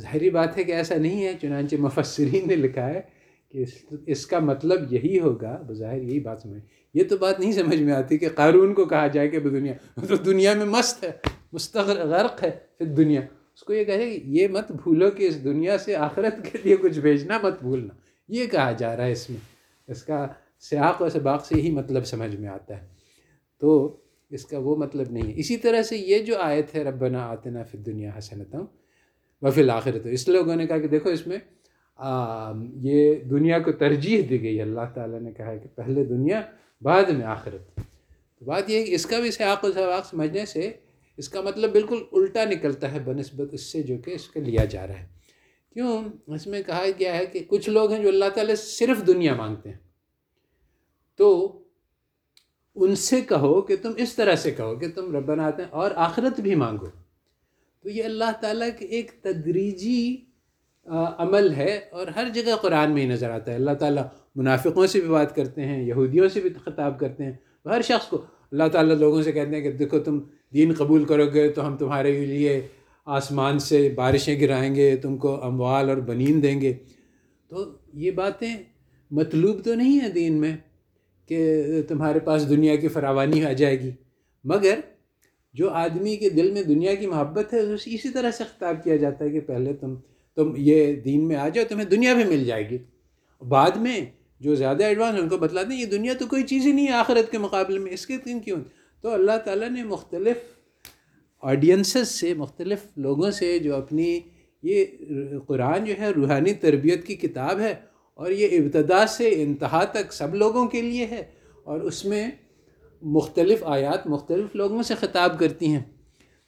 ظاہری 0.01 0.31
بات 0.31 0.59
ہے 0.59 0.65
کہ 0.65 0.73
ایسا 0.73 0.95
نہیں 0.95 1.25
ہے، 1.25 1.33
چنانچہ 1.43 1.77
مفسرین 1.77 2.49
نے 2.49 2.57
لکھا 2.57 2.89
ہے 2.89 3.01
کہ 3.49 3.65
اس 4.07 4.27
کا 4.27 4.39
مطلب 4.39 4.93
یہی 4.93 5.21
ہوگا، 5.21 5.63
بظاہر 5.67 6.03
یہی 6.03 6.21
بات 6.21 6.41
سمجھ 6.43 6.63
یہ 6.95 7.05
تو 7.05 7.17
بات 7.17 7.41
نہیں 7.41 7.53
سمجھ 7.53 7.83
میں 7.83 7.95
آتی 7.95 8.19
کہ 8.19 8.29
قارون 8.35 8.75
کو 8.75 8.85
کہا 8.85 9.07
جائے 9.07 9.29
کہ 9.29 9.41
دنیا 9.41 9.73
تو 10.09 10.17
دنیا 10.17 10.55
میں 10.55 10.67
مست 10.67 11.05
ہے 11.05 11.11
مستغر 11.53 12.07
غرق 12.07 12.43
ہے 12.43 12.51
پھر 12.79 12.87
دنیا۔ 12.87 13.21
اس 13.55 13.61
کو 13.61 13.73
یہ 13.73 13.85
کہے 13.85 14.11
کہ 14.11 14.21
یہ 14.25 14.49
مت 14.49 14.73
بھولو 14.73 15.11
کہ 15.11 15.23
اس 15.23 15.45
دنیا 15.45 15.79
سے 15.79 15.97
آخرت 15.97 16.53
کے 16.53 16.59
لیے 16.65 16.77
کچھ 16.77 16.99
بھیجنا 16.99 17.39
مت 17.43 17.63
بھولنا۔ 17.63 17.95
یہ 18.29 18.47
کہا 18.47 18.73
جا 18.73 18.97
رہا 18.97 19.07
ہے 19.07 19.13
اس 19.13 19.31
میں۔ 19.31 19.39
اس 19.89 20.03
کا 20.03 20.27
سیاق 20.61 21.03
و 21.03 21.09
سباق 21.09 21.47
سے 21.47 21.55
ہی 21.55 21.71
مطلب 21.71 22.07
سمجھ 22.07 22.37
میں 22.37 22.49
آتا 22.49 22.83
ہے۔ 22.83 22.87
تو 23.59 23.97
اس 24.31 24.47
کا 24.47 24.59
وہ 24.59 24.77
مطلب 24.77 25.11
نہیں 25.11 25.27
ہے۔ 25.27 25.33
اسی 25.37 25.57
طرح 25.57 25.83
سے 25.83 25.97
یہ 25.97 26.19
جو 26.19 26.39
آیت 26.39 26.75
ہے، 26.75 26.83
ربنا 26.83 27.27
آتنا 27.27 27.63
فی 27.63 27.79
دنیا 27.79 28.11
حسنتم 28.19 28.65
و 29.45 29.51
فی 29.51 29.61
الآخرت 29.61 30.07
اس 30.11 30.29
لوگوں 30.29 30.57
نے 30.57 30.67
کہا 30.67 30.79
کہ 30.79 30.89
دیکھو 30.89 31.11
اس 31.11 31.27
میں 31.27 31.37
یہ 32.75 33.15
دنیا 33.15 33.59
کو 33.59 33.73
ترجیح 33.73 34.23
دی 34.31 34.43
گئی 34.43 34.61
اللہ 34.61 34.81
تعالیٰ 34.95 35.21
نے 35.21 35.33
کہا 35.33 35.57
کہ 35.57 35.69
پہلے 35.75 36.05
دنیا، 36.05 36.43
بعد 36.83 37.03
میں 37.03 37.27
آخرت۔ 37.27 37.81
تو 38.39 38.45
بات 38.45 38.71
یہ 38.71 38.79
ہے 38.79 38.85
کہ 38.85 38.95
اس 38.95 39.07
کا 39.07 39.21
بھی 39.21 39.31
سیاق 39.31 39.65
و 39.65 39.73
سباق 39.73 40.07
سمجھنے 40.07 40.47
سے 40.47 40.73
اس 41.17 41.29
کا 41.29 41.41
مطلب 41.41 41.73
بالکل 41.73 42.03
الٹا 42.13 42.45
نکلتا 42.45 42.93
ہے، 42.93 42.99
بنسبت 42.99 43.49
اس 43.53 43.73
سے 43.73 43.83
جو 43.83 43.99
کہ 43.99 44.11
اس 44.11 44.29
کا 44.29 44.41
لیا 44.41 44.65
جا 44.65 44.87
رہا 44.87 45.01
ہے۔ 45.01 45.07
کیوں؟ 45.73 46.05
اس 46.27 46.47
میں 46.47 46.63
کہا 46.67 46.85
گیا 46.99 47.17
ہے 47.17 47.27
کہ 47.27 47.41
کچھ 47.49 47.71
لوگ 47.71 47.93
ہیں 47.93 48.03
جو 48.03 48.09
اللہ 48.09 48.29
تعالیٰ 48.35 48.55
صرف 48.55 49.07
دنیا 49.07 49.35
مانگتے 49.35 49.71
ہیں۔ 49.71 49.79
تو 51.17 51.59
ان 52.75 52.95
سے 52.95 53.21
کہو 53.21 53.61
کہ 53.61 53.77
تم 53.83 53.91
اس 53.97 54.15
طرح 54.15 54.35
سے 54.35 54.51
کہو 54.51 54.75
کہ 54.75 54.91
تم 54.91 55.17
رب 55.17 55.41
آتے 55.41 55.63
ہیں 55.63 55.71
اور 55.71 55.91
آخرت 55.95 56.41
بھی 56.41 56.55
مانگو۔ 56.55 57.04
تو 57.85 57.91
یہ 57.91 58.05
اللہ 58.05 58.31
تعالیٰ 58.41 58.69
کے 58.79 58.85
ایک 58.87 59.11
تدریجی 59.23 60.17
عمل 60.87 61.53
ہے 61.53 61.81
اور 61.91 62.07
ہر 62.07 62.29
جگہ 62.35 62.55
قرآن 62.63 62.93
میں 62.93 63.03
ہی 63.03 63.09
نظر 63.09 63.31
آتا 63.31 63.51
ہے۔ 63.51 63.57
اللہ 63.57 63.75
تعالیٰ 63.81 64.05
منافقوں 64.37 64.87
سے 64.87 65.01
بھی 65.01 65.09
بات 65.09 65.35
کرتے 65.37 65.63
ہیں، 65.63 65.83
یہودیوں 65.83 66.29
سے 66.29 66.41
بھی 66.41 66.51
خطاب 66.65 66.99
کرتے 66.99 67.25
ہیں۔ 67.25 67.33
ہر 67.65 67.83
شخص 67.83 68.07
کو 68.07 68.25
اللہ 68.53 68.69
تعالیٰ 68.73 68.97
لوگوں 68.97 69.23
سے 69.23 69.33
کہتے 69.33 69.55
ہیں 69.55 69.63
کہ 69.63 69.73
دیکھو 69.73 69.99
تم 69.99 70.21
دین 70.55 70.73
قبول 70.79 71.05
کرو 71.05 71.27
گے 71.35 71.49
تو 71.49 71.67
ہم 71.67 71.77
تمہارے 71.77 72.13
لیے 72.27 72.61
آسمان 73.07 73.59
سے 73.59 73.89
بارشیں 73.95 74.41
گرائیں 74.41 74.75
گے، 74.75 74.97
تم 74.97 75.17
کو 75.17 75.43
اموال 75.45 75.89
اور 75.89 75.97
بنین 75.97 76.43
دیں 76.43 76.61
گے۔ 76.61 76.73
تو 77.49 77.65
یہ 77.93 78.11
باتیں 78.11 78.55
مطلوب 79.11 79.65
تو 79.65 79.75
نہیں 79.75 80.01
ہیں 80.01 80.09
دین 80.09 80.41
میں 80.41 80.57
کہ 81.29 81.83
تمہارے 81.89 82.19
پاس 82.19 82.49
دنیا 82.49 82.77
کی 82.77 82.89
فراوانی 82.89 83.45
آ 83.45 83.53
جائے 83.53 83.81
گی، 83.81 83.91
مگر 84.45 84.79
جو 85.55 85.71
آدمی 85.73 86.17
کے 86.17 86.29
دل 86.31 86.51
میں 86.51 86.63
دنیا 86.63 86.95
کی 86.95 87.07
محبت 87.07 87.53
ہے، 87.55 87.61
اسی 87.87 88.09
طرح 88.11 88.31
سے 88.31 88.45
خطاب 88.45 88.83
کیا 88.85 88.97
جاتا 88.97 89.25
ہے 89.25 89.31
کہ 89.31 89.41
پہلے 89.47 89.73
تم 89.75 89.95
تم 90.37 90.53
یہ 90.59 90.95
دین 91.01 91.27
میں 91.29 91.37
آ 91.37 91.49
جاؤ، 91.49 91.65
تمہیں 91.69 91.87
دنیا 91.89 92.15
بھی 92.15 92.25
مل 92.25 92.45
جائے 92.45 92.69
گی۔ 92.71 92.79
بعد 93.43 93.77
میں 93.79 94.01
جو 94.41 94.55
زیادہ 94.55 94.85
ایڈوانس 94.85 95.21
ان 95.21 95.29
کو 95.29 95.37
بتلاتے 95.39 95.75
ہیں 95.75 95.81
یہ 95.81 95.87
دنیا 95.87 96.15
تو 96.19 96.27
کوئی 96.27 96.43
چیز 96.43 96.67
ہی 96.67 96.73
نہیں 96.73 96.87
ہے 96.87 96.93
آخرت 96.95 97.31
کے 97.31 97.39
مقابلے 97.39 97.79
میں، 97.79 97.93
اس 97.93 98.07
کے 98.07 98.17
دن 98.27 98.41
کیوں؟ 98.41 98.59
تو 99.05 99.11
اللہ 99.11 99.39
تعالیٰ 99.45 99.71
نے 99.71 99.83
مختلف 99.85 100.37
آڈینسز 101.43 102.09
سے، 102.11 102.33
مختلف 102.35 102.87
لوگوں 102.99 103.31
سے 103.31 103.59
جو 103.59 103.75
اپنی 103.77 104.19
یہ 104.63 104.85
قرآن 105.47 105.85
جو 105.85 105.95
ہے، 105.99 106.11
روحانی 106.11 106.53
تربیت 106.61 107.07
کی 107.07 107.15
کتاب 107.17 107.61
ہے، 107.61 107.75
اور 108.19 108.31
یہ 108.31 108.59
ابتدا 108.59 109.07
سے 109.07 109.31
انتہا 109.43 109.85
تک 109.93 110.13
سب 110.13 110.35
لوگوں 110.35 110.67
کے 110.69 110.83
لیے 110.83 111.07
ہے، 111.11 111.23
اور 111.65 111.81
اس 111.81 112.05
میں 112.05 112.29
مختلف 113.05 113.65
آیات 113.65 114.07
مختلف 114.07 114.57
لوگوں 114.57 114.83
سے 114.83 114.95
خطاب 114.95 115.39
کرتی 115.39 115.67
ہیں۔ 115.67 115.83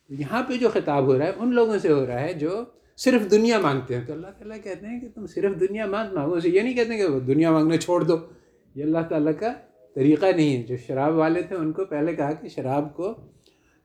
یہاں 0.09 0.43
پہ 0.43 0.57
جو 0.57 0.69
خطاب 0.73 1.05
ہو 1.05 1.19
رہا 1.19 1.27
ہے، 1.27 1.33
ان 1.37 1.55
لوگوں 1.55 1.79
سے 1.79 1.93
ہو 1.93 2.07
رہا 2.07 2.21
ہے 2.21 2.33
جو 2.33 2.65
صرف 2.97 3.31
دنیا 3.31 3.59
مانگتے 3.59 3.97
ہیں۔ 3.97 4.07
تو 4.07 4.13
اللہ 4.13 4.27
تعالیٰ 4.27 4.57
کہتے 4.63 4.87
ہیں 4.87 5.01
کہ 5.01 5.09
تم 5.15 5.27
صرف 5.27 5.61
دنیا 5.61 5.87
مانگ، 5.87 6.15
مانگو 6.15 6.41
سے 6.41 6.49
یہ 6.49 6.61
نہیں 6.61 6.75
کہتے 6.75 6.95
ہیں 6.95 6.99
کہ 6.99 7.21
دنیا 7.21 7.51
مانگنا 7.51 7.77
چھوڑ 7.77 8.05
دو۔ 8.05 8.17
یہ 8.75 8.85
اللہ 8.85 8.99
تعالیٰ 9.09 9.33
کا 9.39 9.53
طریقہ 9.95 10.27
نہیں 10.37 10.57
ہے۔ 10.57 10.63
جو 10.63 10.77
شراب 10.77 11.15
والے 11.15 11.43
تھے، 11.43 11.57
ان 11.57 11.73
کو 11.73 11.85
پہلے 11.85 12.15
کہا 12.15 12.33
کہ 12.33 12.49
شراب 12.49 12.97
کو 12.97 13.15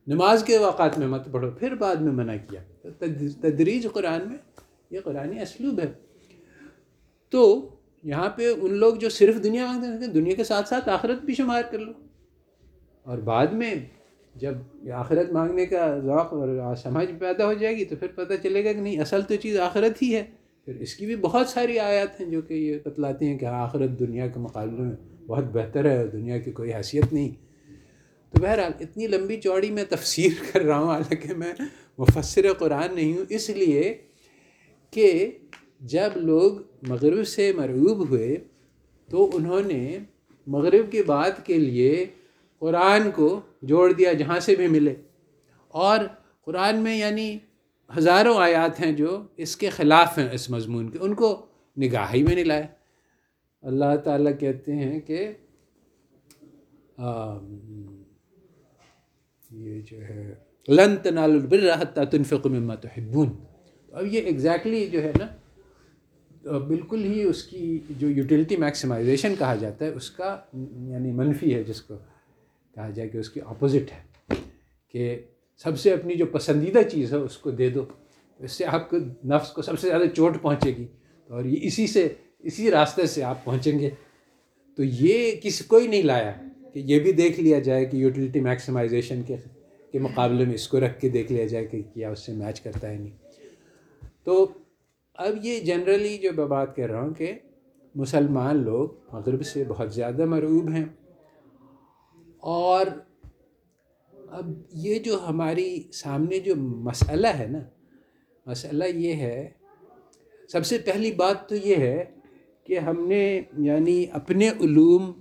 نماز 0.08 0.44
کے 0.44 0.58
اوقات 0.58 1.00
میں 1.00 1.08
مت 1.08 1.32
پڑھو، 1.32 1.52
پھر 1.52 1.76
بعد 1.76 1.96
میں 1.96 2.12
منع 2.12 2.34
کیا۔ 2.50 2.62
تو 2.82 3.06
تدریج 3.42 3.88
قرآن 3.94 4.22
میں 4.30 4.38
یہ 4.90 5.00
قرآن 5.00 5.38
اسلوب 5.42 5.80
ہے۔ 5.80 5.94
تو 7.30 7.70
یہاں 8.04 8.30
پہ 8.30 8.54
ان 8.62 8.74
لوگ 8.74 8.96
جو 8.96 9.10
صرف 9.10 9.44
دنیا 9.44 9.66
مانگتے 9.66 9.88
ہیں، 9.88 10.14
دنیا 10.14 10.36
کے 10.36 10.44
ساتھ 10.44 10.68
ساتھ 10.68 10.90
آخرت 10.90 11.26
بھی 11.26 11.34
شمار 11.36 11.62
کر 11.72 11.80
لو۔ 11.80 11.92
اور 13.04 13.18
بعد 13.18 13.48
میں 13.48 13.76
جب 14.36 14.54
آخرت 14.94 15.32
مانگنے 15.32 15.66
کا 15.66 16.00
ذوق 16.00 16.34
اور 16.34 16.76
سمجھ 16.76 17.12
پیدا 17.20 17.46
ہو 17.46 17.54
جائے 17.54 17.78
گی 17.78 17.86
تو 17.86 17.96
پھر 17.96 18.08
پتہ 18.16 18.34
چلے 18.44 18.66
گا 18.66 18.72
کہ 18.74 18.80
نہیں، 18.80 19.00
اصل 19.00 19.22
تو 19.22 19.36
چیز 19.36 19.60
آخرت 19.60 20.02
ہی 20.02 20.16
ہے۔ 20.16 20.24
پھر 20.66 20.76
اس 20.76 20.96
کی 20.96 21.06
بھی 21.06 21.16
بہت 21.16 21.48
ساری 21.48 21.80
آیات 21.80 22.22
ہیں 22.22 22.28
جو 22.28 22.42
کہ 22.42 22.54
یہ 22.54 22.78
بتلاتی 22.86 23.26
ہیں 23.26 23.38
کہ 23.38 23.46
ہاں، 23.46 23.64
آخرت 23.64 24.00
دنیا 24.00 24.28
کے 24.28 24.40
مقابلے 24.40 24.82
میں 24.82 24.96
بہت 25.28 25.44
بہتر 25.44 25.86
ہے 25.86 25.98
اور 25.98 26.08
دنیا 26.08 26.38
کی 26.38 26.52
کوئی 26.52 26.74
حیثیت 26.74 27.14
نہیں۔ 27.14 27.30
تو 28.34 28.42
بہرحال 28.42 28.72
اتنی 28.80 29.08
لمبی 29.08 29.42
چوڑی 29.42 29.72
میں 29.72 29.84
تفسیر 29.90 30.30
کر 30.54 30.62
رہا 30.62 30.78
ہوں، 30.78 30.88
حالانکہ 30.88 31.34
میں 31.34 31.54
مفسر 31.98 32.54
قرآن 32.54 32.96
نہیں 32.96 33.18
ہوں۔ 33.18 33.26
اس 33.30 33.50
لیے 33.50 33.98
کہ 34.92 35.32
جب 35.82 36.10
لوگ 36.16 36.52
مغرب 36.88 37.28
سے 37.28 37.54
مرعوب 37.56 38.10
ہوئے 38.10 38.38
تو 39.10 39.30
انہوں 39.34 39.62
نے 39.66 39.98
مغرب 40.48 40.92
کی 40.92 41.04
بات 41.04 41.46
کے 41.46 41.58
لیے 41.58 42.06
قرآن 42.62 43.12
کو 43.12 43.42
جوڑ 43.62 43.92
دیا 43.92 44.14
جہاں 44.14 44.40
سے 44.40 44.56
بھی 44.56 44.68
ملے۔ 44.68 44.94
اور 45.68 46.00
قرآن 46.46 46.78
میں 46.78 46.98
یعنی 46.98 47.38
ہزاروں 47.98 48.38
آیات 48.38 48.80
ہیں 48.80 48.92
جو 48.92 49.24
اس 49.38 49.58
کے 49.58 49.70
خلاف 49.70 50.18
ہیں 50.18 50.30
اس 50.32 50.50
مضمون 50.50 50.90
کے۔ 50.90 50.98
ان 51.02 51.14
کو 51.14 51.46
نگاہ 51.78 52.14
ہی 52.14 52.24
میں 52.24 52.36
نہیں 52.36 52.46
لائے۔ 52.46 52.68
اللہ 53.62 53.96
تعالیٰ 54.04 54.32
کہتے 54.40 54.76
ہیں 54.76 55.00
کہ 55.00 55.32
یہ 59.52 59.82
جو 59.82 60.02
ہے، 60.02 60.34
لن 60.68 60.98
تنال 60.98 61.32
البر 61.32 62.06
تنفق 62.06 62.48
مما 62.48 62.76
تحبون۔ 62.76 63.30
اب 63.92 64.06
یہ 64.06 64.22
ایگزیکٹلی 64.22 64.86
جو 64.86 65.04
ہے 65.04 65.12
نا 65.20 65.28
بالکل 66.58 67.04
ہی 67.04 67.24
اس 67.24 67.44
کی 67.44 67.80
جو 67.90 68.10
یوٹیلٹی 68.10 68.58
میکسیمائزیشن 68.58 69.34
کہا 69.40 69.56
جاتا 69.56 69.86
ہے، 69.86 69.90
اس 69.90 70.12
کا 70.12 70.40
یعنی 70.88 71.12
منفی 71.12 71.56
ہے 71.56 71.64
جس 71.64 71.82
کو۔ 71.82 71.96
کہا 72.76 72.90
جائے 72.90 73.10
کہ 73.10 73.18
اس 73.18 73.30
کی 73.30 73.40
اپوزٹ 73.46 73.92
ہے 73.92 74.34
کہ 74.90 75.20
سب 75.58 75.80
سے 75.80 75.94
اپنی 75.94 76.16
جو 76.16 76.26
پسندیدہ 76.26 76.80
چیز 76.92 77.14
ہے 77.14 77.18
اس 77.18 77.38
کو 77.38 77.52
دے 77.52 77.70
دو، 77.70 77.86
اس 78.40 78.52
سے 78.52 78.66
آپ 78.66 78.90
کو 78.90 78.98
نفس 79.26 79.52
کو 79.52 79.62
سب 79.62 79.80
سے 79.80 79.88
زیادہ 79.88 80.04
چوٹ 80.16 80.42
پہنچے 80.42 80.76
گی 80.78 80.88
اور 81.28 81.46
یہ 81.46 81.58
اسی 81.62 81.88
سے، 81.88 82.08
اسی 82.40 82.72
راستے 82.72 83.06
سے 83.06 83.24
آپ 83.24 83.46
پہنچیں 83.46 83.80
گے۔ 83.80 83.90
تو 84.78 84.84
یہ 84.84 85.32
کسی 85.44 85.64
کوئی 85.68 85.88
نہیں 85.88 86.04
لایا 86.04 86.32
کہ 86.74 86.80
یہ 86.80 87.00
بھی 87.00 87.12
دیکھ 87.12 87.40
لیا 87.40 87.60
جائے 87.60 87.86
کہ 87.86 87.98
یوٹیلیٹی 87.98 88.40
میکسیمائزیشن 88.40 89.22
کے 89.28 89.36
کے 89.92 90.00
مقابلے 90.00 90.46
میں 90.46 90.54
اس 90.54 90.68
کو 90.68 90.80
رکھ 90.80 91.00
کے 91.00 91.10
دیکھ 91.10 91.32
لیا 91.32 91.46
جائے 91.46 91.66
کہ 91.66 91.82
کیا 91.94 92.10
اس 92.10 92.20
سے 92.20 92.34
میچ 92.34 92.62
کرتا 92.62 92.90
ہے 92.90 92.98
نہیں۔ 92.98 93.18
تو 94.24 94.48
اب 95.14 95.46
یہ 95.46 95.60
جنرلی 95.60 96.18
جو 96.18 96.30
میں 96.38 96.46
بات 96.46 96.76
کر 96.76 96.90
رہا 96.90 97.02
ہوں 97.02 97.14
کہ 97.14 97.34
مسلمان 97.96 98.64
لوگ 98.64 98.90
مغرب 99.14 99.46
سے 99.46 99.64
بہت 99.68 99.94
زیادہ 99.94 100.26
مرعوب 100.26 100.72
ہیں۔ 100.72 100.86
اور 102.44 102.86
اب 104.30 104.52
یہ 104.74 105.00
جو 105.00 105.18
ہماری 105.28 105.82
سامنے 105.94 106.40
جو 106.40 106.56
مسئلہ 106.56 107.28
ہے 107.28 107.48
نا، 107.48 107.60
مسئلہ 108.46 108.84
یہ 108.84 109.14
ہے، 109.14 109.50
سب 110.50 110.66
سے 110.66 110.78
پہلی 110.78 111.12
بات 111.12 111.48
تو 111.50 111.56
یہ 111.56 111.76
ہے 111.76 112.04
کہ 112.64 112.80
ہم 112.80 113.06
نے 113.08 113.42
یعنی 113.58 114.06
اپنے 114.12 114.50
علوم 114.62 115.12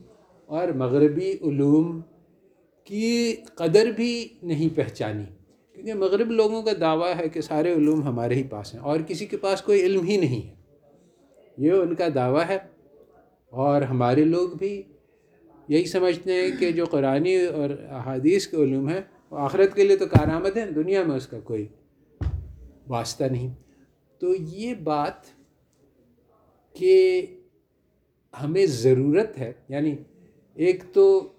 اور 0.51 0.69
مغربی 0.69 1.33
علوم 1.43 2.01
کی 2.85 3.35
قدر 3.55 3.91
بھی 3.97 4.13
نہیں 4.43 4.77
پہچانی۔ 4.77 5.25
کیونکہ 5.75 5.95
مغرب 5.95 6.31
لوگوں 6.31 6.63
کا 6.63 6.71
دعویٰ 6.81 7.15
ہے 7.17 7.29
کہ 7.29 7.41
سارے 7.41 7.73
علوم 7.73 8.03
ہمارے 8.03 8.35
ہی 8.35 8.43
پاس 8.43 8.75
ہیں، 8.75 8.81
اور 8.81 9.01
کسی 9.01 9.27
کے 9.27 9.37
پاس 9.37 9.63
کوئی 9.63 9.83
علم 9.83 10.05
ہی 10.05 10.17
نہیں 10.17 10.47
ہے۔ 10.49 10.55
یہ 11.59 11.73
ان 11.73 11.95
کا 11.95 12.07
دعویٰ 12.15 12.45
ہے 12.49 12.59
اور 13.53 13.83
ہمارے 13.83 14.25
لوگ 14.25 14.49
بھی 14.49 14.83
یہی 15.71 15.87
سمجھتے 15.87 16.33
ہیں 16.33 16.51
کہ 16.61 16.71
جو 16.73 16.85
قرآنی 16.85 17.35
اور 17.37 17.71
احادیث 17.89 18.47
کے 18.47 18.57
علوم 18.57 18.89
ہیں، 18.89 19.01
وہ 19.31 19.39
آخرت 19.39 19.75
کے 19.75 19.85
لیے 19.85 19.97
تو 19.97 20.07
کارآمد 20.07 20.57
ہیں، 20.57 20.67
دنیا 20.67 21.03
میں 21.03 21.17
اس 21.17 21.27
کا 21.27 21.41
کوئی 21.41 21.67
واسطہ 22.89 23.25
نہیں۔ 23.25 23.53
تو 24.21 24.35
یہ 24.35 24.75
بات 24.75 25.29
کہ 26.77 27.27
ہمیں 28.35 28.67
ضرورت 28.67 29.39
ہے 29.39 29.53
یعنی 29.69 29.97
ایک 30.57 30.83
تو 30.93 31.33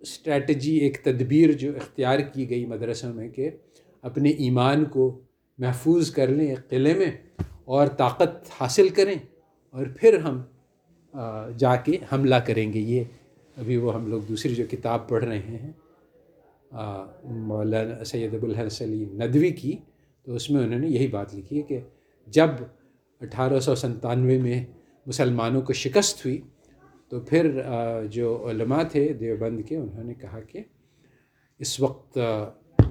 اسٹریٹجی 0.00 0.74
ایک 0.76 0.98
تدبیر 1.02 1.52
جو 1.52 1.70
اختیار 1.76 2.18
کی 2.18 2.48
گئی 2.50 2.66
مدرسوں 2.66 3.12
میں 3.14 3.28
کہ 3.28 3.50
اپنے 4.02 4.30
ایمان 4.30 4.84
کو 4.84 5.20
محفوظ 5.58 6.10
کر 6.10 6.28
لیں، 6.28 6.48
ایک 6.48 6.68
قلعے 6.68 6.94
میں 6.94 7.10
اور 7.64 7.86
طاقت 7.86 8.50
حاصل 8.60 8.88
کریں 8.88 9.18
اور 9.74 9.86
پھر 10.00 10.18
ہم 10.18 10.42
جا 11.56 11.74
کے 11.76 11.96
حملہ 12.12 12.34
کریں 12.34 12.72
گے۔ 12.72 12.78
یہ 12.78 13.04
ابھی 13.56 13.76
وہ 13.76 13.94
ہم 13.94 14.06
لوگ 14.10 14.20
دوسری 14.22 14.54
جو 14.54 14.64
کتاب 14.70 15.08
پڑھ 15.08 15.24
رہے 15.24 15.38
ہیں 15.38 15.72
مولانا 17.46 18.04
سید 18.04 18.34
ابوالحسلی 18.34 19.04
ندوی 19.14 19.50
کی، 19.52 19.76
تو 20.26 20.34
اس 20.34 20.50
میں 20.50 20.62
انہوں 20.64 20.78
نے 20.78 20.88
یہی 20.88 21.06
بات 21.08 21.34
لکھی 21.34 21.56
ہے 21.56 21.62
کہ 21.68 21.80
جب 22.28 22.50
اٹھارہ 23.20 23.58
سو 23.60 23.74
ستانوے 23.74 24.38
میں 24.38 24.64
مسلمانوں 25.06 25.62
کو 25.62 25.72
شکست 25.74 26.24
ہوئی، 26.24 26.40
تو 27.12 27.20
پھر 27.28 27.50
جو 28.10 28.26
علماء 28.50 28.82
تھے 28.90 29.12
دیوبند 29.20 29.60
کے، 29.68 29.76
انہوں 29.76 30.04
نے 30.04 30.14
کہا 30.14 30.40
کہ 30.48 30.62
اس 31.60 31.78
وقت 31.80 32.18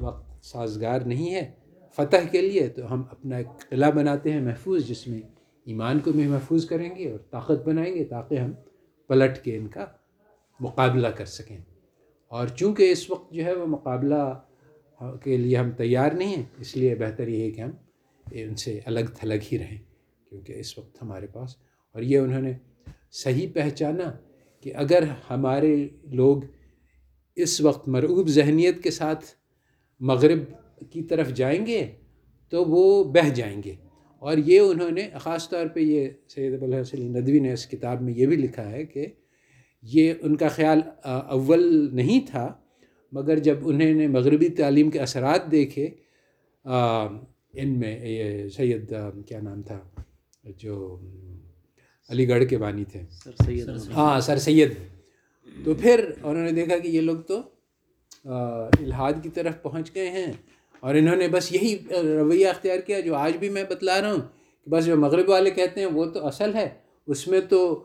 وقت 0.01 0.45
سازگار 0.45 1.01
نہیں 1.01 1.33
ہے، 1.35 1.49
فتح 1.97 2.27
کے 2.31 2.41
لیے 2.41 2.67
تو 2.75 2.93
ہم 2.93 3.03
اپنا 3.11 3.37
ایک 3.37 3.69
قلعہ 3.69 3.91
بناتے 3.91 4.31
ہیں 4.31 4.41
محفوظ، 4.41 4.87
جس 4.87 5.07
میں 5.07 5.21
ایمان 5.67 5.99
کو 5.99 6.11
بھی 6.11 6.27
محفوظ 6.27 6.65
کریں 6.65 6.89
گے 6.95 7.09
اور 7.11 7.19
طاقت 7.31 7.65
بنائیں 7.65 7.93
گے 7.95 8.03
تاکہ 8.05 8.37
ہم 8.37 8.51
پلٹ 9.09 9.43
کے 9.43 9.57
ان 9.57 9.67
کا 9.67 9.85
مقابلہ 10.59 11.07
کر 11.07 11.25
سکیں۔ 11.25 11.57
اور 12.27 12.47
چونکہ 12.47 12.91
اس 12.91 13.11
وقت 13.11 13.33
جو 13.33 13.45
ہے 13.45 13.53
وہ 13.53 13.65
مقابلہ 13.65 14.39
کے 15.23 15.37
لیے 15.37 15.57
ہم 15.57 15.71
تیار 15.71 16.11
نہیں 16.11 16.35
ہیں، 16.35 16.43
اس 16.59 16.77
لیے 16.77 16.95
بہتر 16.95 17.27
یہ 17.27 17.43
ہے 17.43 17.51
کہ 17.51 17.61
ہم 17.61 17.71
ان 18.31 18.55
سے 18.55 18.79
الگ 18.85 18.99
تھلگ 19.15 19.43
ہی 19.51 19.59
رہیں، 19.59 19.77
کیونکہ 20.29 20.53
اس 20.53 20.77
وقت 20.77 20.97
ہمارے 21.01 21.27
پاس۔ 21.27 21.55
اور 21.91 22.01
یہ 22.01 22.17
انہوں 22.17 22.41
نے 22.41 22.53
صحیح 23.11 23.47
پہچانا 23.53 24.11
کہ 24.61 24.75
اگر 24.75 25.03
ہمارے 25.29 25.87
لوگ 26.03 26.37
اس 27.35 27.61
وقت 27.61 27.87
مرعوب 27.87 28.27
ذہنیت 28.27 28.83
کے 28.83 28.91
ساتھ 28.91 29.25
مغرب 29.99 30.39
کی 30.91 31.03
طرف 31.03 31.29
جائیں 31.29 31.65
گے 31.65 31.87
تو 32.49 32.65
وہ 32.65 33.03
بہہ 33.03 33.29
جائیں 33.29 33.63
گے۔ 33.65 33.75
اور 34.19 34.37
یہ 34.37 34.59
انہوں 34.59 34.91
نے، 34.91 35.09
خاص 35.19 35.49
طور 35.49 35.67
پہ 35.67 35.79
یہ 35.79 36.09
سید 36.27 36.53
ابوالحسلی 36.53 37.07
ندوی 37.07 37.39
نے 37.39 37.53
اس 37.53 37.67
کتاب 37.67 38.01
میں 38.01 38.13
یہ 38.13 38.25
بھی 38.25 38.35
لکھا 38.35 38.71
ہے 38.71 38.85
کہ 38.85 39.07
یہ 39.83 40.13
ان 40.21 40.35
کا 40.35 40.47
خیال 40.47 40.81
اول 41.03 41.95
نہیں 41.95 42.19
تھا 42.27 42.53
مگر 43.11 43.39
جب 43.39 43.57
انہوں 43.61 43.93
نے 43.93 44.07
مغربی 44.07 44.49
تعلیم 44.49 44.89
کے 44.89 44.99
اثرات 44.99 45.51
دیکھے 45.51 45.89
ان 46.65 47.79
میں 47.79 47.99
یہ 48.05 48.49
سید 48.49 48.93
کیا 49.27 49.41
نام 49.41 49.61
تھا 49.61 49.79
جو 50.57 50.99
علی 52.09 52.29
گڑھ 52.29 52.45
کے 52.45 52.57
بانی 52.57 52.83
تھے۔ 52.85 53.01
سر 53.23 53.31
سید 53.45 53.69
ہاں 53.95 54.19
سر 54.19 54.37
سید۔ 54.37 54.73
تو 55.65 55.73
پھر 55.73 56.11
انہوں 56.23 56.43
نے 56.43 56.51
دیکھا 56.51 56.77
کہ 56.77 56.87
یہ 56.87 57.01
لوگ 57.01 57.17
تو 57.17 57.41
الحاد 58.25 59.13
کی 59.23 59.29
طرف 59.29 59.61
پہنچ 59.61 59.95
گئے 59.95 60.09
ہیں 60.09 60.31
اور 60.79 60.95
انہوں 60.95 61.15
نے 61.15 61.27
بس 61.27 61.51
یہی 61.51 61.75
رویہ 61.91 62.47
اختیار 62.47 62.79
کیا 62.79 62.99
جو 62.99 63.15
آج 63.15 63.37
بھی 63.37 63.49
میں 63.49 63.63
بتلا 63.69 64.01
رہا 64.01 64.11
ہوں 64.11 64.21
کہ 64.65 64.71
بس 64.71 64.85
جو 64.85 64.97
مغرب 64.97 65.29
والے 65.29 65.51
کہتے 65.51 65.79
ہیں 65.79 65.87
وہ 65.87 66.05
تو 66.05 66.25
اصل 66.27 66.55
ہے 66.55 66.69
اس 67.07 67.27
میں 67.27 67.41
تو 67.41 67.83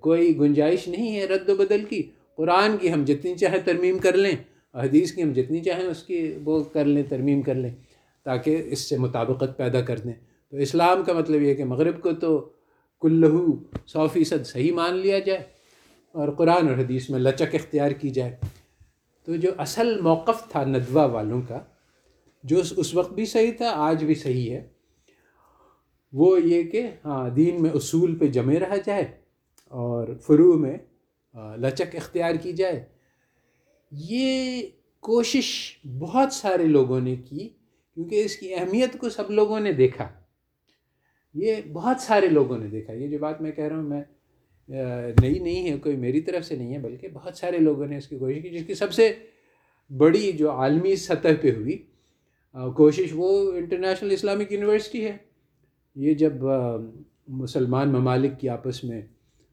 کوئی 0.00 0.38
گنجائش 0.38 0.88
نہیں 0.88 1.16
ہے 1.16 1.24
رد 1.24 1.48
و 1.48 1.56
بدل 1.56 1.84
کی۔ 1.84 2.02
قرآن 2.36 2.76
کی 2.80 2.92
ہم 2.92 3.04
جتنی 3.04 3.34
چاہیں 3.34 3.60
ترمیم 3.64 3.98
کر 3.98 4.16
لیں، 4.16 4.36
حدیث 4.74 5.12
کی 5.12 5.22
ہم 5.22 5.32
جتنی 5.32 5.60
چاہیں 5.60 5.84
اس 5.84 6.02
کی 6.02 6.32
وہ 6.44 6.62
کر 6.62 6.84
لیں، 6.84 7.02
ترمیم 7.08 7.42
کر 7.42 7.54
لیں، 7.54 7.70
تاکہ 8.24 8.62
اس 8.66 8.80
سے 8.80 8.96
مطابقت 8.96 9.56
پیدا 9.56 9.80
کر 9.80 9.98
دیں۔ 9.98 10.12
تو 10.50 10.56
اسلام 10.56 11.02
کا 11.04 11.12
مطلب 11.12 11.42
یہ 11.42 11.54
کہ 11.54 11.64
مغرب 11.64 12.00
کو 12.02 12.12
تو 12.12 12.48
کلہو 13.02 13.46
سو 13.86 14.06
فیصد 14.08 14.46
صحیح 14.46 14.72
مان 14.72 14.96
لیا 14.96 15.18
جائے 15.18 15.42
اور 16.14 16.28
قرآن 16.28 16.68
اور 16.68 16.78
حدیث 16.78 17.10
میں 17.10 17.18
لچک 17.18 17.54
اختیار 17.54 17.90
کی 17.90 18.10
جائے۔ 18.10 18.36
تو 19.24 19.36
جو 19.36 19.50
اصل 19.58 20.00
موقف 20.00 20.48
تھا 20.48 20.64
ندوہ 20.64 21.06
والوں 21.06 21.42
کا، 21.48 21.60
جو 22.44 22.60
اس 22.76 22.94
وقت 22.94 23.12
بھی 23.12 23.24
صحیح 23.24 23.52
تھا، 23.56 23.70
آج 23.74 24.04
بھی 24.04 24.14
صحیح 24.14 24.50
ہے، 24.50 24.66
وہ 26.12 26.42
یہ 26.42 26.62
کہ 26.62 26.86
ہاں 27.04 27.28
دین 27.30 27.62
میں 27.62 27.70
اصول 27.70 28.14
پہ 28.16 28.26
جمے 28.26 28.58
رہا 28.58 28.76
جائے۔ 28.86 29.23
اور 29.68 30.08
فرو 30.20 30.52
میں 30.52 30.76
لچک 31.56 31.96
اختیار 31.96 32.34
کی 32.34 32.52
جائے۔ 32.52 32.84
یہ 33.90 34.62
کوشش 35.00 35.78
بہت 35.98 36.32
سارے 36.32 36.66
لوگوں 36.66 37.00
نے 37.00 37.16
کی، 37.16 37.48
کیونکہ 37.94 38.24
اس 38.24 38.36
کی 38.36 38.54
اہمیت 38.54 38.98
کو 38.98 39.08
سب 39.08 39.30
لوگوں 39.30 39.60
نے 39.60 39.72
دیکھا۔ 39.72 40.08
یہ 41.34 41.54
بہت 41.72 42.00
سارے 42.00 42.28
لوگوں 42.28 42.58
نے 42.58 42.66
دیکھا۔ 42.66 42.92
یہ 42.92 43.08
جو 43.08 43.18
بات 43.18 43.42
میں 43.42 43.52
کہہ 43.52 43.64
رہا 43.64 43.76
ہوں، 43.76 43.88
میں 43.88 44.02
نئی 45.20 45.38
نہیں 45.38 45.70
ہے، 45.70 45.78
کوئی 45.78 45.96
میری 45.96 46.20
طرف 46.20 46.44
سے 46.44 46.56
نہیں 46.56 46.74
ہے، 46.74 46.78
بلکہ 46.78 47.08
بہت 47.08 47.36
سارے 47.36 47.58
لوگوں 47.58 47.86
نے 47.86 47.96
اس 47.96 48.08
کی 48.08 48.18
کوشش 48.18 48.42
کی، 48.42 48.50
جس 48.50 48.66
کی 48.66 48.74
سب 48.74 48.92
سے 48.92 49.12
بڑی 49.96 50.32
جو 50.32 50.50
عالمی 50.50 50.96
سطح 50.96 51.28
پہ 51.40 51.52
ہوئی 51.54 51.86
کوشش 52.76 53.10
وہ 53.14 53.52
انٹرنیشنل 53.52 54.10
اسلامک 54.10 54.52
یونیورسٹی 54.52 55.04
ہے۔ 55.04 55.16
یہ 55.94 56.14
جب 56.14 56.32
مسلمان 57.28 57.92
ممالک 57.92 58.40
کی 58.40 58.48
آپس 58.48 58.84
میں 58.84 59.02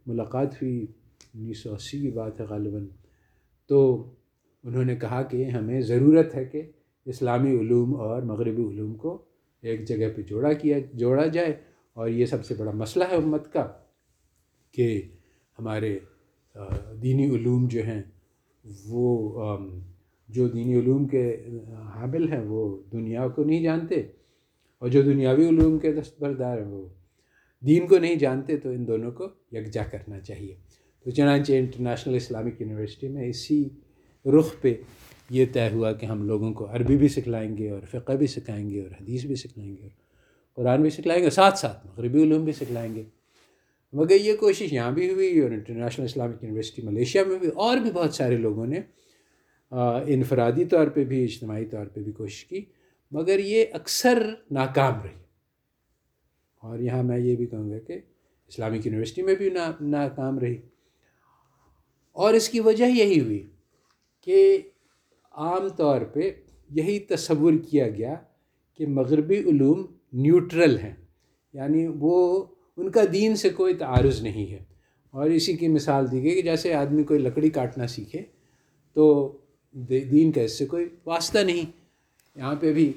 ملاقات 0.07 0.53
ہوئی، 0.53 0.85
انیس 1.33 1.57
سو 1.57 1.73
اسی 1.73 2.01
کی 2.01 2.11
بات 2.11 2.39
ہے 2.39 2.45
غالباً۔ 2.45 2.87
تو 3.67 4.09
انہوں 4.63 4.83
نے 4.83 4.95
کہا 4.95 5.23
کہ 5.23 5.45
ہمیں 5.45 5.81
ضرورت 5.81 6.35
ہے 6.35 6.45
کہ 6.45 6.61
اسلامی 7.05 7.59
علوم 7.59 7.95
اور 7.95 8.21
مغربی 8.21 8.63
علوم 8.63 8.95
کو 8.95 9.21
ایک 9.61 9.87
جگہ 9.87 10.09
پہ 10.15 10.21
جوڑا 10.21 10.53
کیا، 10.53 10.77
جوڑا 10.93 11.27
جائے۔ 11.27 11.71
اور 11.93 12.09
یہ 12.09 12.25
سب 12.25 12.45
سے 12.45 12.55
بڑا 12.55 12.71
مسئلہ 12.71 13.03
ہے 13.11 13.15
امت 13.15 13.53
کا 13.53 13.67
کہ 14.71 15.01
ہمارے 15.59 15.99
دینی 17.03 17.35
علوم 17.35 17.67
جو 17.67 17.81
ہیں، 17.83 18.01
وہ 18.87 19.39
جو 20.29 20.47
دینی 20.47 20.79
علوم 20.79 21.07
کے 21.07 21.47
حامل 21.95 22.31
ہیں، 22.31 22.39
وہ 22.39 22.77
دنیا 22.91 23.27
کو 23.27 23.43
نہیں 23.43 23.63
جانتے۔ 23.63 23.95
اور 24.79 24.89
جو 24.89 25.01
دنیاوی 25.01 25.47
علوم 25.47 25.79
کے 25.79 25.93
دستبردار 25.93 26.57
ہیں، 26.57 26.67
وہ 26.67 26.87
دین 27.67 27.87
کو 27.87 27.97
نہیں 27.97 28.15
جانتے 28.15 28.57
تو 28.57 28.69
ان 28.69 28.87
دونوں 28.87 29.11
کو 29.11 29.27
یکجا 29.51 29.83
کرنا 29.83 30.19
چاہیے۔ 30.19 30.55
تو 31.03 31.11
چنانچہ 31.11 31.53
انٹرنیشنل 31.53 32.15
اسلامک 32.15 32.61
یونیورسٹی 32.61 33.07
میں 33.07 33.29
اسی 33.29 33.69
رخ 34.25 34.53
پہ 34.61 34.73
یہ 35.29 35.45
طے 35.53 35.69
ہوا 35.73 35.93
کہ 35.93 36.05
ہم 36.05 36.23
لوگوں 36.23 36.53
کو 36.53 36.71
عربی 36.71 36.97
بھی 36.97 37.07
سکھلائیں 37.07 37.57
گے 37.57 37.69
اور 37.69 37.81
فقہ 37.91 38.13
بھی 38.13 38.27
سکھائیں 38.27 38.69
گے 38.69 38.81
اور 38.81 38.91
حدیث 38.91 39.25
بھی 39.25 39.35
سکھلائیں 39.35 39.77
گے 39.77 39.81
اور 39.81 39.89
قرآن 40.55 40.81
بھی 40.81 40.89
سکھلائیں 40.89 41.23
گے 41.23 41.29
ساتھ 41.29 41.59
ساتھ 41.59 41.87
مغربی 41.87 42.23
علوم 42.23 42.43
بھی 42.43 42.53
سکھلائیں 42.53 42.95
گے۔ 42.95 43.03
مگر 43.93 44.15
یہ 44.21 44.35
کوشش 44.35 44.73
یہاں 44.73 44.91
بھی 44.91 45.09
ہوئی 45.13 45.39
اور 45.39 45.51
انٹرنیشنل 45.51 46.05
اسلامک 46.05 46.43
یونیورسٹی 46.43 46.81
ملیشیا 46.81 47.23
میں 47.23 47.39
بھی 47.39 47.47
اور 47.47 47.77
بھی 47.77 47.91
بہت 47.91 48.13
سارے 48.13 48.37
لوگوں 48.37 48.65
نے 48.65 48.79
انفرادی 50.05 50.65
طور 50.65 50.87
پہ 50.87 51.03
بھی، 51.03 51.23
اجتماعی 51.23 51.65
طور 51.65 51.85
پہ 51.85 52.01
بھی 52.01 52.11
کوشش 52.11 52.45
کی۔ 52.45 52.65
مگر 53.11 53.39
یہ 53.39 53.65
اکثر 53.73 54.33
ناکام 54.51 54.93
رہی۔ 55.03 55.20
اور 56.61 56.79
یہاں 56.79 57.03
میں 57.03 57.19
یہ 57.19 57.35
بھی 57.35 57.45
کہوں 57.45 57.71
گا 57.71 57.79
کہ 57.79 57.99
اسلامک 58.47 58.85
یونیورسٹی 58.85 59.21
میں 59.21 59.35
بھی 59.35 59.49
نا، 59.49 59.71
ناکام 59.81 60.39
رہی۔ 60.39 60.57
اور 62.11 62.33
اس 62.33 62.49
کی 62.49 62.59
وجہ 62.59 62.85
یہی 62.85 63.19
ہوئی 63.19 63.49
کہ 64.21 64.57
عام 65.31 65.69
طور 65.69 66.01
پہ 66.01 66.31
یہی 66.69 66.99
تصور 66.99 67.53
کیا 67.69 67.89
گیا 67.89 68.15
کہ 68.73 68.87
مغربی 68.87 69.37
علوم 69.37 69.85
نیوٹرل 70.13 70.77
ہیں۔ 70.77 70.93
یعنی 71.53 71.87
وہ، 71.99 72.45
ان 72.77 72.91
کا 72.91 73.01
دین 73.13 73.35
سے 73.35 73.49
کوئی 73.49 73.73
تعارض 73.73 74.21
نہیں 74.21 74.51
ہے۔ 74.51 74.63
اور 75.11 75.29
اسی 75.29 75.57
کی 75.57 75.67
مثال 75.67 76.11
دی 76.11 76.23
گئی 76.23 76.31
کہ 76.31 76.41
جیسے 76.41 76.73
آدمی 76.73 77.03
کوئی 77.03 77.19
لکڑی 77.19 77.49
کاٹنا 77.49 77.87
سیکھے 77.87 78.21
تو 78.93 79.37
دین 79.73 80.31
کا 80.31 80.41
اس 80.41 80.57
سے 80.57 80.65
کوئی 80.65 80.85
واسطہ 81.05 81.39
نہیں۔ 81.39 81.71
یہاں 82.35 82.55
پہ 82.55 82.73
بھی 82.73 82.93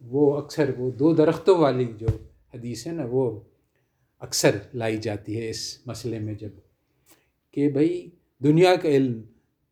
وہ 0.00 0.36
اکثر 0.36 0.70
وہ 0.78 0.90
دو 0.90 1.14
درختوں 1.14 1.58
والی 1.58 1.86
جو 1.98 2.06
حدیث 2.54 2.86
ہے 2.86 2.92
نا 2.92 3.04
وہ 3.10 3.40
اکثر 4.20 4.56
لائی 4.74 4.96
جاتی 4.96 5.40
ہے 5.40 5.48
اس 5.50 5.60
مسئلے 5.86 6.18
میں 6.18 6.34
جبکہ 6.34 7.68
بھائی 7.68 8.08
دنیا 8.42 8.74
کا 8.76 8.88
علم 8.88 9.20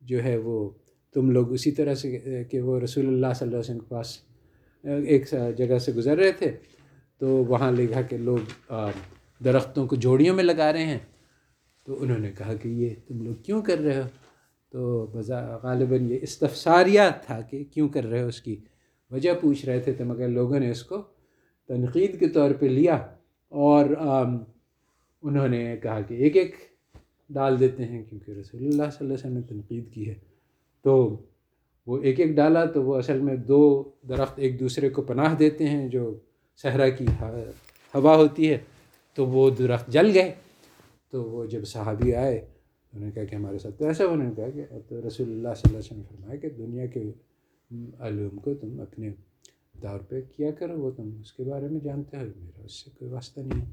جو 0.02 0.22
ہے 0.24 0.36
وہ 0.36 0.70
تم 1.14 1.30
لوگ 1.30 1.52
اسی 1.52 1.70
طرح 1.70 1.94
سے 1.94 2.44
کہ 2.50 2.60
وہ 2.60 2.78
رسول 2.80 3.06
اللہ 3.06 3.32
صلی 3.34 3.46
اللہ 3.46 3.56
علیہ 3.56 3.70
وسلم 3.70 3.78
کے 3.78 3.88
پاس، 3.88 4.18
ایک 4.84 5.30
جگہ 5.56 5.78
سے 5.78 5.92
گزر 5.92 6.16
رہے 6.16 6.32
تھے، 6.32 6.50
تو 7.20 7.28
وہاں 7.44 7.70
لکھا 7.72 8.02
کہ 8.02 8.18
لوگ 8.18 8.72
درختوں 9.44 9.86
کو 9.86 9.96
جوڑیوں 9.96 10.34
میں 10.34 10.44
لگا 10.44 10.72
رہے 10.72 10.86
ہیں۔ 10.86 10.98
تو 11.86 12.02
انہوں 12.02 12.18
نے 12.18 12.32
کہا 12.38 12.54
کہ 12.54 12.68
یہ 12.68 12.94
تم 13.08 13.22
لوگ 13.22 13.34
کیوں 13.34 13.62
کر 13.62 13.78
رہے 13.78 14.00
ہو؟ 14.00 14.08
تو 14.72 15.06
بذا 15.06 15.40
غالباً 15.62 16.10
یہ 16.10 16.18
استفساریہ 16.22 17.02
تھا 17.22 17.40
کہ 17.40 17.64
کیوں 17.64 17.88
کر 17.88 18.04
رہے 18.06 18.22
ہو 18.22 18.28
اس 18.28 18.40
کی 18.42 18.56
وجہ 19.10 19.32
پوچھ 19.40 19.64
رہے 19.66 19.80
تھے 19.80 19.92
تو 19.92 20.04
مگر 20.04 20.28
لوگوں 20.28 20.58
نے 20.60 20.70
اس 20.70 20.82
کو 20.84 21.02
تنقید 21.70 22.18
کے 22.18 22.28
طور 22.28 22.50
پہ 22.50 22.66
لیا 22.66 22.94
اور 23.48 23.87
انہوں 25.22 25.48
نے 25.48 25.76
کہا 25.83 26.00
کہ 26.00 26.14
ایک 26.14 26.37
ایک 26.37 26.54
ڈال 27.30 27.61
دیتے 27.61 27.85
ہیں 27.85 28.04
کیونکہ 28.09 28.30
رسول 28.30 28.61
اللہ 28.61 28.74
صلی 28.74 28.83
اللہ 28.83 29.04
علیہ 29.04 29.12
وسلم 29.12 29.33
نے 29.33 29.40
تنقید 29.40 29.92
کی 29.92 30.09
ہے۔ 30.09 30.14
تو 30.83 31.16
وہ 31.87 31.98
ایک 32.02 32.20
ایک 32.20 32.30
ڈالا 32.30 32.64
تو 32.64 32.83
وہ 32.83 32.96
اصل 32.96 33.20
میں 33.20 33.37
دو 33.37 33.90
درخت 34.09 34.38
ایک 34.38 34.61
دوسرے 34.61 34.88
کو 34.90 35.02
پناہ 35.02 35.35
دیتے 35.35 35.68
ہیں 35.68 35.88
جو 35.88 36.18
صحرا 36.56 36.88
کی 36.88 37.06
ہوا 37.94 38.16
ہوتی 38.16 38.50
ہے۔ 38.50 38.59
تو 39.14 39.26
وہ 39.26 39.50
درخت 39.50 39.88
جل 39.88 40.11
گئے۔ 40.14 40.35
تو 41.11 41.24
وہ 41.24 41.46
جب 41.46 41.64
صحابی 41.64 42.14
آئے، 42.14 42.37
انہوں 42.37 43.06
نے 43.06 43.11
کہا 43.11 43.24
کہ 43.24 43.35
ہمارے 43.35 43.59
ساتھ 43.59 43.78
تو 43.78 43.87
ایسا 43.87 44.04
انہوں 44.04 44.28
نے 44.28 44.35
کہا 44.37 44.50
کہ 44.50 44.62
تو 44.88 45.09
رسول 45.09 45.28
اللہ 45.28 45.48
صلی 45.56 45.62
اللہ 45.64 45.68
علیہ 45.68 45.78
وسلم 45.78 45.98
نے 45.98 46.04
فرمایا 46.09 46.37
کہ 46.37 46.48
دنیا 46.48 46.87
کے 46.87 47.02
علوم 47.98 48.38
کو 48.38 48.54
تم 48.54 48.80
اپنے 48.80 49.11
دور 49.82 50.00
پہ 50.00 50.20
کیا 50.36 50.50
کرو 50.50 50.80
وہ 50.80 50.90
تم 50.90 51.10
اس 51.20 51.32
کے 51.32 51.44
بارے 51.44 51.68
میں 51.68 51.80
جانتے 51.80 52.16
ہو 52.16 52.22
میرا، 52.22 52.64
اس 52.64 52.84
سے 52.84 52.90
کوئی 52.98 53.10
واسطہ 53.10 53.40
نہیں 53.40 53.60
ہے۔ 53.60 53.66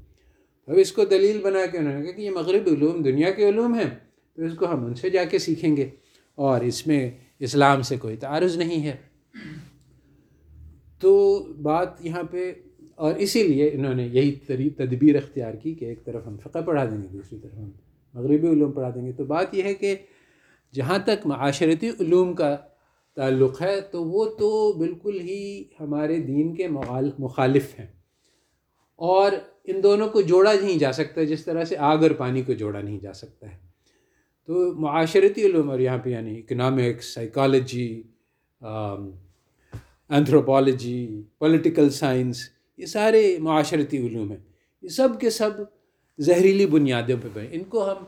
اب 0.66 0.74
اس 0.78 0.92
کو 0.92 1.04
دلیل 1.04 1.40
بنا 1.42 1.66
کے 1.66 1.78
انہوں 1.78 1.98
نے 1.98 2.02
کہا 2.02 2.12
کہ 2.12 2.20
یہ 2.20 2.30
مغرب 2.30 2.62
علوم، 2.66 3.02
دنیا 3.02 3.30
کے 3.30 3.48
علوم 3.48 3.74
ہیں، 3.74 3.90
تو 4.34 4.42
اس 4.42 4.52
کو 4.54 4.70
ہم 4.70 4.84
ان 4.84 4.94
سے 4.94 5.10
جا 5.10 5.24
کے 5.24 5.38
سیکھیں 5.38 5.76
گے۔ 5.76 5.90
اور 6.34 6.60
اس 6.60 6.86
میں 6.86 7.10
اسلام 7.38 7.82
سے 7.82 7.96
کوئی 7.96 8.16
تعارض 8.16 8.56
نہیں 8.56 8.86
ہے۔ 8.86 8.96
تو 11.00 11.38
بات 11.62 11.88
یہاں 12.00 12.22
پہ، 12.22 12.52
اور 12.94 13.14
اسی 13.14 13.42
لیے 13.42 13.70
انہوں 13.72 13.94
نے 13.94 14.06
یہی 14.06 14.70
تدبیر 14.70 15.16
اختیار 15.16 15.54
کی 15.54 15.74
کہ 15.74 15.84
ایک 15.84 16.04
طرف 16.04 16.26
ہم 16.26 16.36
فقہ 16.42 16.58
پڑھا 16.66 16.84
دیں 16.84 17.02
گے، 17.02 17.06
دوسری 17.12 17.38
طرف 17.42 17.54
ہم 17.54 17.70
مغربی 18.14 18.48
علوم 18.48 18.72
پڑھا 18.72 18.90
دیں 18.94 19.06
گے۔ 19.06 19.12
تو 19.12 19.24
بات 19.24 19.54
یہ 19.54 19.62
ہے 19.62 19.74
کہ 19.74 19.96
جہاں 20.74 20.98
تک 20.98 21.26
معاشرتی 21.26 21.88
علوم 21.88 22.34
کا 22.34 22.56
تعلق 23.18 23.62
ہے، 23.62 23.80
تو 23.80 24.04
وہ 24.04 24.24
تو 24.24 24.72
بالکل 24.72 25.20
ہی 25.20 25.64
ہمارے 25.80 26.18
دین 26.18 26.54
کے 26.54 26.68
مخالف 27.18 27.80
ہیں۔ 27.80 27.86
اور 28.96 29.32
ان 29.64 29.82
دونوں 29.82 30.08
کو 30.08 30.20
جوڑا 30.20 30.52
نہیں 30.52 30.78
جا 30.78 30.92
سکتا، 30.92 31.22
جس 31.22 31.44
طرح 31.44 31.64
سے 31.64 31.76
آگ 31.76 31.98
اور 31.98 32.10
پانی 32.10 32.42
کو 32.42 32.52
جوڑا 32.52 32.80
نہیں 32.80 32.98
جا 32.98 33.12
سکتا 33.12 33.52
ہے۔ 33.52 33.56
تو 34.46 34.74
معاشرتی 34.74 35.46
علوم، 35.46 35.70
اور 35.70 35.78
یہاں 35.78 35.98
پہ 35.98 36.10
یعنی 36.10 36.38
economics 36.38 37.14
psychology 37.14 38.02
anthropology 40.08 41.22
political 41.38 41.90
science 41.90 42.48
یہ 42.76 42.86
سارے 42.86 43.36
معاشرتی 43.38 44.06
علوم 44.06 44.30
ہیں۔ 44.30 44.44
یہ 44.82 44.88
سب 44.88 45.08
کے 45.20 45.30
سب 45.30 45.50
زہریلی 46.18 46.66
بنیادوں 46.66 47.16
پہ 47.22 47.28
بنے۔ 47.32 47.48
ان 47.52 47.64
کو 47.64 47.90
ہم 47.90 48.04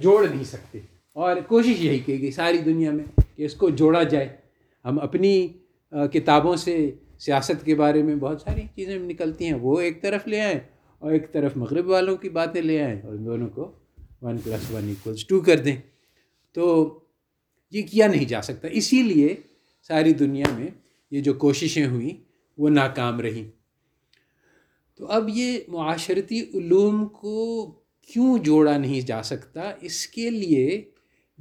جوڑ 0.00 0.28
نہیں 0.28 0.44
سکتے۔ 0.44 0.78
اور 1.12 1.36
کوشش 1.36 1.74
یہی 1.78 1.98
کی 1.98 2.20
گئی 2.20 2.30
ساری 2.30 2.58
دنیا 2.58 2.90
میں 2.90 3.04
کہ 3.36 3.42
اس 3.42 3.54
کو 3.54 3.70
جوڑا 3.70 4.02
جائے۔ 4.02 4.36
ہم 4.84 5.00
اپنی 5.00 5.48
کتابوں 5.90 6.56
سے، 6.56 6.90
سیاست 7.18 7.64
کے 7.64 7.74
بارے 7.74 8.02
میں 8.02 8.16
بہت 8.16 8.40
ساری 8.40 8.60
چیزیں 8.74 8.98
نکلتی 8.98 9.44
ہیں۔ 9.44 9.54
وہ 9.54 9.80
ایک 9.80 10.02
طرف 10.02 10.28
لے 10.28 10.40
آئیں 10.40 10.60
اور 10.98 11.12
ایک 11.12 11.32
طرف 11.32 11.56
مغرب 11.56 11.88
والوں 11.88 12.16
کی 12.16 12.28
باتیں 12.28 12.62
لے 12.62 12.82
آئیں 12.82 13.02
اور 13.02 13.14
ان 13.14 13.24
دونوں 13.24 13.48
کو 13.48 13.72
one 14.22 14.38
plus 14.38 14.70
one 14.70 14.88
equals 14.88 15.26
two 15.26 15.40
کر 15.40 15.58
دیں۔ 15.58 15.76
تو 16.52 16.98
یہ 17.70 17.82
کیا 17.82 18.06
نہیں 18.06 18.24
جا 18.24 18.42
سکتا۔ 18.42 18.68
اسی 18.68 19.02
لیے 19.02 19.36
ساری 19.82 20.12
دنیا 20.12 20.46
میں 20.58 20.68
یہ 21.10 21.20
جو 21.20 21.34
کوششیں 21.34 21.86
ہوئیں 21.86 22.24
وہ 22.58 22.68
ناکام 22.68 23.20
رہیں۔ 23.20 23.50
تو 24.96 25.06
اب 25.06 25.28
یہ 25.34 25.58
معاشرتی 25.68 26.40
علوم 26.54 27.06
کو 27.06 27.66
کیوں 28.06 28.38
جوڑا 28.38 28.78
نہیں 28.78 29.00
جا 29.00 29.22
سکتا؟ 29.22 29.72
اس 29.80 30.06
کے 30.06 30.30
لیے 30.30 30.89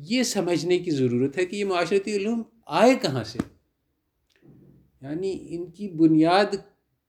یہ 0.01 0.23
سمجھنے 0.23 0.79
کی 0.79 0.91
ضرورت 0.91 1.37
ہے 1.37 1.45
کہ 1.45 1.55
یہ 1.55 1.65
معاشرتی 1.65 2.15
علوم 2.15 2.43
آئے 2.65 2.95
کہاں 3.01 3.23
سے؟ 3.23 3.39
یعنی 5.01 5.47
ان 5.49 5.71
کی 5.71 5.87
بنیاد 5.87 6.55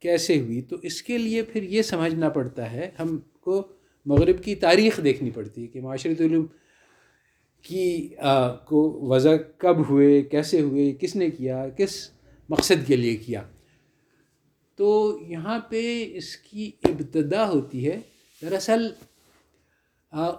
کیسے 0.01 0.41
ہوئی؟ 0.41 0.63
تو 0.63 0.77
اس 0.83 1.03
کے 1.03 1.19
لیے 1.19 1.43
پھر 1.43 1.63
یہ 1.63 1.83
سمجھنا 1.83 2.29
پڑتا 2.29 2.73
ہے، 2.73 2.91
ہم 2.99 3.19
کو 3.41 3.69
مغرب 4.07 4.43
کی 4.43 4.55
تاریخ 4.55 5.01
دیکھنی 5.05 5.31
پڑتی 5.31 5.63
ہے 5.63 5.67
کہ 5.67 5.81
معاشرتی 5.81 6.25
علوم 6.25 6.47
کی 7.63 8.09
کو 8.65 9.07
وضع 9.09 9.37
کب 9.59 9.89
ہوئے، 9.89 10.23
کیسے 10.23 10.61
ہوئے، 10.61 10.93
کس 11.01 11.17
نے 11.17 11.31
کیا، 11.31 11.69
کس 11.69 12.11
مقصد 12.49 12.87
کے 12.87 12.97
لیے 12.97 13.17
کیا۔ 13.17 13.43
تو 14.77 15.19
یہاں 15.29 15.59
پہ 15.59 16.11
اس 16.15 16.37
کی 16.37 16.71
ابتدا 16.85 17.51
ہوتی 17.51 17.87
ہے 17.87 18.01
دراصل 18.43 18.89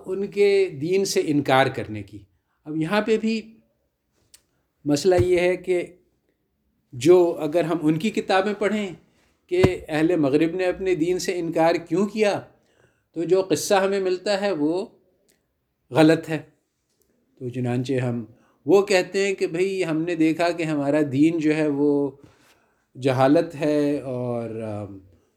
ان 0.06 0.28
کے 0.28 0.70
دین 0.82 1.06
سے 1.06 1.22
انکار 1.26 1.66
کرنے 1.66 2.04
کی۔ 2.04 2.20
اب 2.66 2.78
یہاں 2.78 3.02
پہ 3.02 3.18
بھی 3.18 3.58
مسئلہ 4.86 5.16
یہ 5.16 5.40
ہے 5.40 5.58
کہ 5.58 5.96
جو 6.94 7.38
اگر 7.40 7.64
ہم 7.64 7.78
ان 7.82 8.00
کی 8.00 8.10
کتابیں 8.10 8.54
پڑھیں 8.54 8.94
کہ 9.48 9.64
اہل 9.88 10.16
مغرب 10.16 10.56
نے 10.56 10.66
اپنے 10.66 10.96
دین 10.96 11.20
سے 11.20 11.40
انکار 11.40 11.76
کیوں 11.76 12.08
کیا 12.08 12.42
تو 13.14 13.24
جو 13.24 13.48
قصہ 13.50 13.74
ہمیں 13.74 14.00
ملتا 14.00 14.42
ہے 14.42 14.52
وہ 14.52 14.86
غلط 15.92 16.30
ہے۔ 16.30 16.40
تو 17.40 17.50
چنانچہ 17.50 17.94
ہم 17.94 18.26
وہ 18.66 18.82
کہتے 18.82 19.28
ہیں 19.28 19.34
کہ 19.34 19.48
بھئی 19.48 19.86
ہم 19.86 20.02
نے 20.02 20.16
دیکھا 20.16 20.52
کہ 20.52 20.64
ہمارا 20.64 21.00
دین 21.12 21.40
جو 21.40 21.56
ہے 21.56 21.68
وہ 21.68 22.12
جہالت 23.02 23.56
ہے 23.56 24.00
اور 24.00 24.50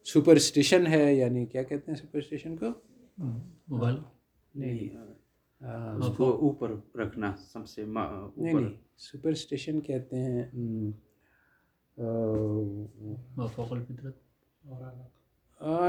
سپرسٹیشن 0.05 0.87
ہے 0.87 1.15
یعنی 1.15 1.47
کیا 1.47 1.63
کہتے 1.63 1.91
ہیں 1.91 1.97
سپرسٹیشن 1.97 2.57
کو؟ 2.57 2.67
نہیں۔ 4.55 4.89
اس 5.99 6.17
کو 6.17 6.31
اوپر 6.31 6.75
رکھنا 6.99 7.35
سب 7.53 7.69
سے 7.69 7.85
نہیں 7.85 8.53
نہیں 8.53 8.75
سپرسٹیشن 8.99 9.81
کہتے 9.81 10.17
ہیں 10.17 10.43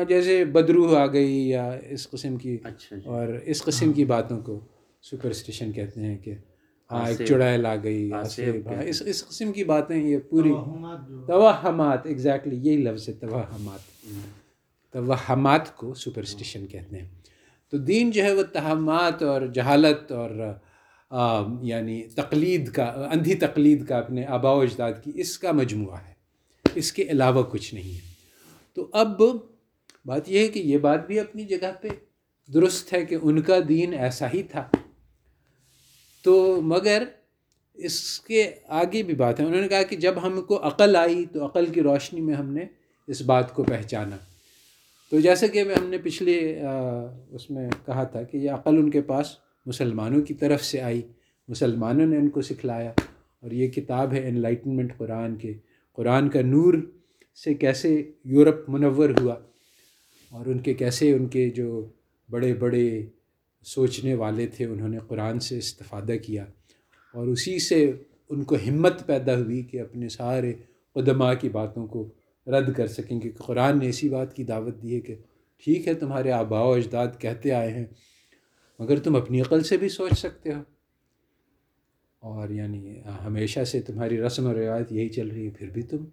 جیسے 0.07 0.45
بدرو 0.45 0.95
آ 0.95 1.05
گئی 1.05 1.49
یا 1.49 1.71
اس 1.89 2.09
قسم 2.09 2.35
کی 2.35 2.57
اچھا 2.63 2.95
اور 3.05 3.27
اس 3.27 3.63
قسم 3.63 3.93
کی 3.93 4.05
باتوں 4.05 4.41
کو 4.41 4.59
سپرسٹیشن 5.01 5.71
کہتے 5.71 6.01
ہیں 6.01 6.17
کہ 6.17 6.35
ہاں 6.91 7.07
ایک 7.07 7.27
چڑیل 7.27 7.65
آ 7.65 7.75
گئی 7.75 8.11
اس 8.85 9.03
اس 9.05 9.27
قسم 9.27 9.51
کی 9.51 9.63
باتیں 9.63 9.97
یہ 9.97 10.17
پوری۔ 10.29 10.53
توہمات 11.27 12.05
ایگزیکٹلی 12.05 12.55
یہی 12.55 12.77
لفظ 12.77 13.09
ہے 13.09 13.13
توہمات۔ 13.13 14.05
توہمات 14.91 15.75
کو 15.75 15.93
سپرسٹیشن 15.93 16.67
کہتے 16.67 16.99
ہیں۔ 16.99 17.09
تو 17.69 17.77
دین 17.77 18.11
جو 18.11 18.23
ہے 18.23 18.33
وہ 18.33 18.43
تہمات 18.43 19.23
اور 19.23 19.41
جہالت 19.41 20.11
اور 20.11 20.29
یعنی 21.61 22.03
تقلید 22.03 22.71
کا، 22.71 22.83
اندھی 22.83 23.35
تقلید 23.35 23.87
کا 23.87 23.97
اپنے 23.97 24.25
آبا 24.25 24.51
و 24.51 24.59
اجداد 24.59 24.93
کی 25.03 25.11
اس 25.15 25.39
کا 25.39 25.51
مجموعہ 25.51 25.97
ہے۔ 26.07 26.13
اس 26.75 26.93
کے 26.93 27.03
علاوہ 27.03 27.43
کچھ 27.43 27.73
نہیں 27.73 27.95
ہے۔ 27.95 27.99
تو 28.73 28.89
اب 28.91 29.21
بات 30.05 30.29
یہ 30.29 30.39
ہے 30.39 30.47
کہ 30.47 30.59
یہ 30.59 30.77
بات 30.77 31.07
بھی 31.07 31.19
اپنی 31.19 31.45
جگہ 31.45 31.71
پہ 31.81 31.87
درست 32.53 32.93
ہے 32.93 33.05
کہ 33.05 33.17
ان 33.21 33.41
کا 33.41 33.55
دین 33.69 33.93
ایسا 33.93 34.27
ہی 34.33 34.43
تھا۔ 34.43 34.69
تو 36.23 36.61
مگر 36.61 37.03
اس 37.73 38.19
کے 38.19 38.51
آگے 38.67 39.03
بھی 39.03 39.13
بات 39.13 39.39
ہے۔ 39.39 39.45
انہوں 39.45 39.61
نے 39.61 39.67
کہا 39.67 39.83
کہ 39.83 39.95
جب 39.95 40.13
ہم 40.23 40.41
کو 40.41 40.67
عقل 40.67 40.95
آئی 40.95 41.25
تو 41.25 41.45
عقل 41.45 41.65
کی 41.65 41.81
روشنی 41.81 42.21
میں 42.21 42.33
ہم 42.33 42.53
نے 42.53 42.65
اس 43.07 43.21
بات 43.21 43.53
کو 43.53 43.63
پہچانا۔ 43.63 44.17
تو 45.11 45.19
جیسے 45.19 45.47
کہ 45.47 45.63
ہم 45.81 45.89
نے 45.89 45.97
پچھلے 45.97 46.61
اس 47.31 47.51
میں 47.51 47.69
کہا 47.85 48.03
تھا 48.03 48.23
کہ 48.23 48.37
یہ 48.37 48.51
عقل 48.51 48.77
ان 48.77 48.89
کے 48.89 49.01
پاس 49.01 49.27
مسلمانوں 49.65 50.21
کی 50.21 50.33
طرف 50.33 50.63
سے 50.63 50.81
آئی۔ 50.81 51.01
مسلمانوں 51.47 52.07
نے 52.07 52.17
ان 52.17 52.29
کو 52.29 52.41
سکھلایا۔ 52.41 52.91
اور 53.41 53.51
یہ 53.51 53.67
کتاب 53.67 54.13
ہے 54.13 54.27
انلائٹنمنٹ 54.27 54.97
قرآن 54.97 55.35
کے۔ 55.35 55.53
قرآن 55.93 56.29
کا 56.29 56.41
نور 56.41 56.73
سے 57.43 57.53
کیسے 57.53 58.11
یورپ 58.23 58.69
منور 58.69 59.09
ہوا 59.21 59.35
اور 60.29 60.45
ان 60.45 60.59
کے 60.59 60.73
کیسے 60.73 61.11
ان 61.11 61.27
کے 61.27 61.49
جو 61.49 61.89
بڑے 62.29 62.53
بڑے 62.53 63.05
سوچنے 63.63 64.13
والے 64.13 64.47
تھے، 64.47 64.65
انہوں 64.65 64.89
نے 64.89 64.97
قرآن 65.07 65.39
سے 65.39 65.57
استفادہ 65.57 66.13
کیا۔ 66.25 66.45
اور 67.13 67.27
اسی 67.27 67.59
سے 67.59 67.91
ان 68.29 68.43
کو 68.43 68.55
ہمت 68.55 69.05
پیدا 69.05 69.37
ہوئی 69.37 69.61
کہ 69.61 69.81
اپنے 69.81 70.09
سارے 70.09 70.53
قدماء 70.93 71.33
کی 71.33 71.49
باتوں 71.49 71.87
کو 71.87 72.07
رد 72.47 72.73
کر 72.73 72.87
سکیں 72.87 73.19
کہ 73.19 73.31
قرآن 73.37 73.79
نے 73.79 73.89
اسی 73.89 74.09
بات 74.09 74.35
کی 74.35 74.43
دعوت 74.43 74.81
دی 74.81 74.95
ہے 74.95 75.01
کہ 75.01 75.15
ٹھیک 75.57 75.87
ہے، 75.87 75.93
تمہارے 75.93 76.31
آبا 76.31 76.61
و 76.61 76.71
اجداد 76.71 77.07
کہتے 77.19 77.51
آئے 77.51 77.71
ہیں، 77.71 77.85
مگر 78.79 78.99
تم 78.99 79.15
اپنی 79.15 79.41
عقل 79.41 79.63
سے 79.63 79.77
بھی 79.77 79.89
سوچ 79.89 80.19
سکتے 80.19 80.53
ہو۔ 80.53 80.61
اور 82.19 82.49
یعنی 82.49 83.01
ہمیشہ 83.25 83.63
سے 83.63 83.81
تمہاری 83.81 84.21
رسم 84.21 84.45
و 84.45 84.53
روایت 84.53 84.91
یہی 84.91 85.09
چل 85.09 85.27
رہی 85.27 85.45
ہے، 85.45 85.51
پھر 85.51 85.69
بھی 85.69 85.81
تم 85.81 86.05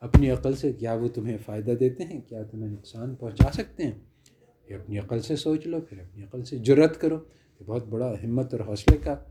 اپنی 0.00 0.30
عقل 0.30 0.56
سے 0.56 0.72
کیا 0.72 0.94
وہ 0.94 1.08
تمہیں 1.08 1.38
فائدہ 1.46 1.70
دیتے 1.70 2.04
ہیں، 2.04 2.20
کیا 2.20 2.42
تمہیں 2.42 2.70
نقصان 2.70 3.14
پہنچا 3.14 3.52
سکتے 3.52 3.82
ہیں؟ 3.82 3.98
یہ 4.70 4.74
اپنی 4.74 4.98
عقل 4.98 5.20
سے 5.20 5.36
سوچ 5.36 5.66
لو، 5.66 5.80
پھر 5.80 6.00
اپنی 6.00 6.24
عقل 6.24 6.44
سے 6.44 6.58
جرت 6.58 7.00
کرو۔ 7.00 7.18
یہ 7.60 7.64
بہت 7.66 7.86
بڑا 7.86 8.14
ہمت 8.24 8.54
اور 8.54 8.60
حوصلے 8.60 8.96
کا 8.96 9.24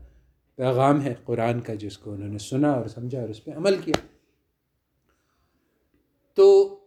پیغام 0.56 1.02
ہے 1.02 1.14
قرآن 1.24 1.60
کا، 1.60 1.74
جس 1.74 1.98
کو 1.98 2.12
انہوں 2.12 2.28
نے 2.28 2.38
سنا 2.38 2.70
اور 2.70 2.86
سمجھا 2.86 3.20
اور 3.20 3.28
اس 3.28 3.44
پہ 3.44 3.50
عمل 3.50 3.76
کیا 3.84 4.06
تو 6.34 6.78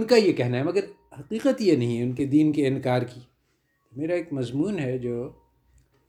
ان 0.00 0.06
کا 0.06 0.16
یہ 0.16 0.32
کہنا 0.32 0.58
ہے، 0.58 0.62
مگر 0.62 0.84
حقیقت 1.20 1.60
یہ 1.60 1.76
نہیں 1.76 1.98
ہے 1.98 2.02
ان 2.02 2.12
کے 2.12 2.26
دین 2.26 2.52
کے 2.52 2.66
انکار 2.66 3.02
کی۔ 3.02 3.20
میرا 3.96 4.14
ایک 4.14 4.32
مضمون 4.32 4.78
ہے 4.78 4.98
جو 4.98 5.30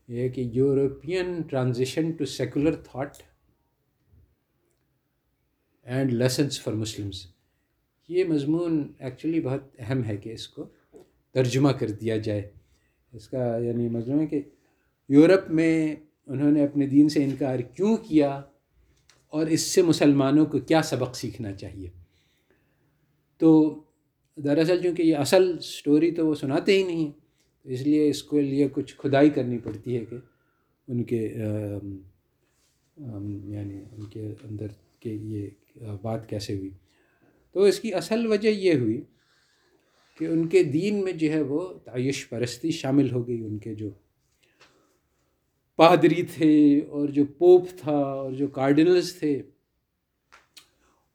یہ 0.07 0.29
کہ 0.29 0.41
European 0.41 1.41
transition 1.41 2.11
to 2.11 2.25
secular 2.25 2.75
thought 2.75 3.17
and 5.83 6.13
lessons 6.13 6.61
for 6.61 6.73
Muslims 6.73 7.27
یہ 8.09 8.23
مضمون 8.23 8.93
ایکچولی 8.99 9.41
بہت 9.41 9.63
اہم 9.79 10.03
ہے 10.03 10.17
کہ 10.17 10.29
اس 10.29 10.47
کو 10.47 10.65
ترجمہ 11.31 11.71
کر 11.71 11.91
دیا 11.91 12.17
جائے۔ 12.17 12.49
اس 13.13 13.27
کا 13.27 13.57
یعنی 13.57 13.89
مضمون 13.89 14.19
ہے 14.19 14.27
کہ 14.27 14.41
یورپ 15.09 15.51
میں 15.51 15.95
انہوں 16.27 16.51
نے 16.51 16.63
اپنے 16.63 16.87
دین 16.87 17.09
سے 17.09 17.23
انکار 17.23 17.59
کیوں 17.59 17.97
کیا 17.97 18.41
اور 19.27 19.47
اس 19.47 19.61
سے 19.61 19.81
مسلمانوں 19.81 20.45
کو 20.45 20.59
کیا 20.59 20.81
سبق 20.81 21.15
سیکھنا 21.15 21.51
چاہیے۔ 21.51 22.00
تو 23.41 23.51
دراصل 24.37 24.81
چونکہ 24.81 25.03
یہ 25.03 25.15
اصل 25.17 25.59
سٹوری 25.59 26.11
تو 26.11 26.27
وہ 26.27 26.35
سناتے 26.35 26.77
ہی 26.77 26.83
نہیں 26.83 27.03
ہیں 27.05 27.11
اس 27.63 27.81
لیے 27.81 28.09
اس 28.09 28.23
کو 28.23 28.39
لیے 28.39 28.67
کچھ 28.71 28.95
کھدائی 28.97 29.29
کرنی 29.29 29.57
پڑتی 29.57 29.97
ہے 29.97 30.05
کہ 30.05 30.17
ان 30.87 31.03
کے 31.03 31.21
یعنی 33.53 33.79
ان 33.91 34.05
کے 34.09 34.27
اندر 34.43 34.67
کہ 34.99 35.09
یہ 35.09 35.49
بات 36.01 36.29
کیسے 36.29 36.55
ہوئی۔ 36.57 36.69
تو 37.51 37.63
اس 37.63 37.79
کی 37.79 37.93
اصل 37.93 38.25
وجہ 38.27 38.49
یہ 38.49 38.73
ہوئی 38.73 39.01
کہ 40.19 40.25
ان 40.25 40.47
کے 40.47 40.63
دین 40.63 41.03
میں 41.03 41.13
جو 41.13 41.31
ہے 41.31 41.41
وہ 41.41 41.67
تعیش 41.85 42.29
پرستی 42.29 42.71
شامل 42.71 43.11
ہو 43.11 43.27
گئی۔ 43.27 43.41
ان 43.45 43.57
کے 43.57 43.75
جو 43.75 43.89
پادری 45.75 46.23
تھے 46.23 46.79
اور 46.89 47.07
جو 47.07 47.25
پوپ 47.37 47.69
تھا 47.77 47.97
اور 47.97 48.31
جو 48.31 48.47
کارڈنلز 48.47 49.15
تھے، 49.15 49.41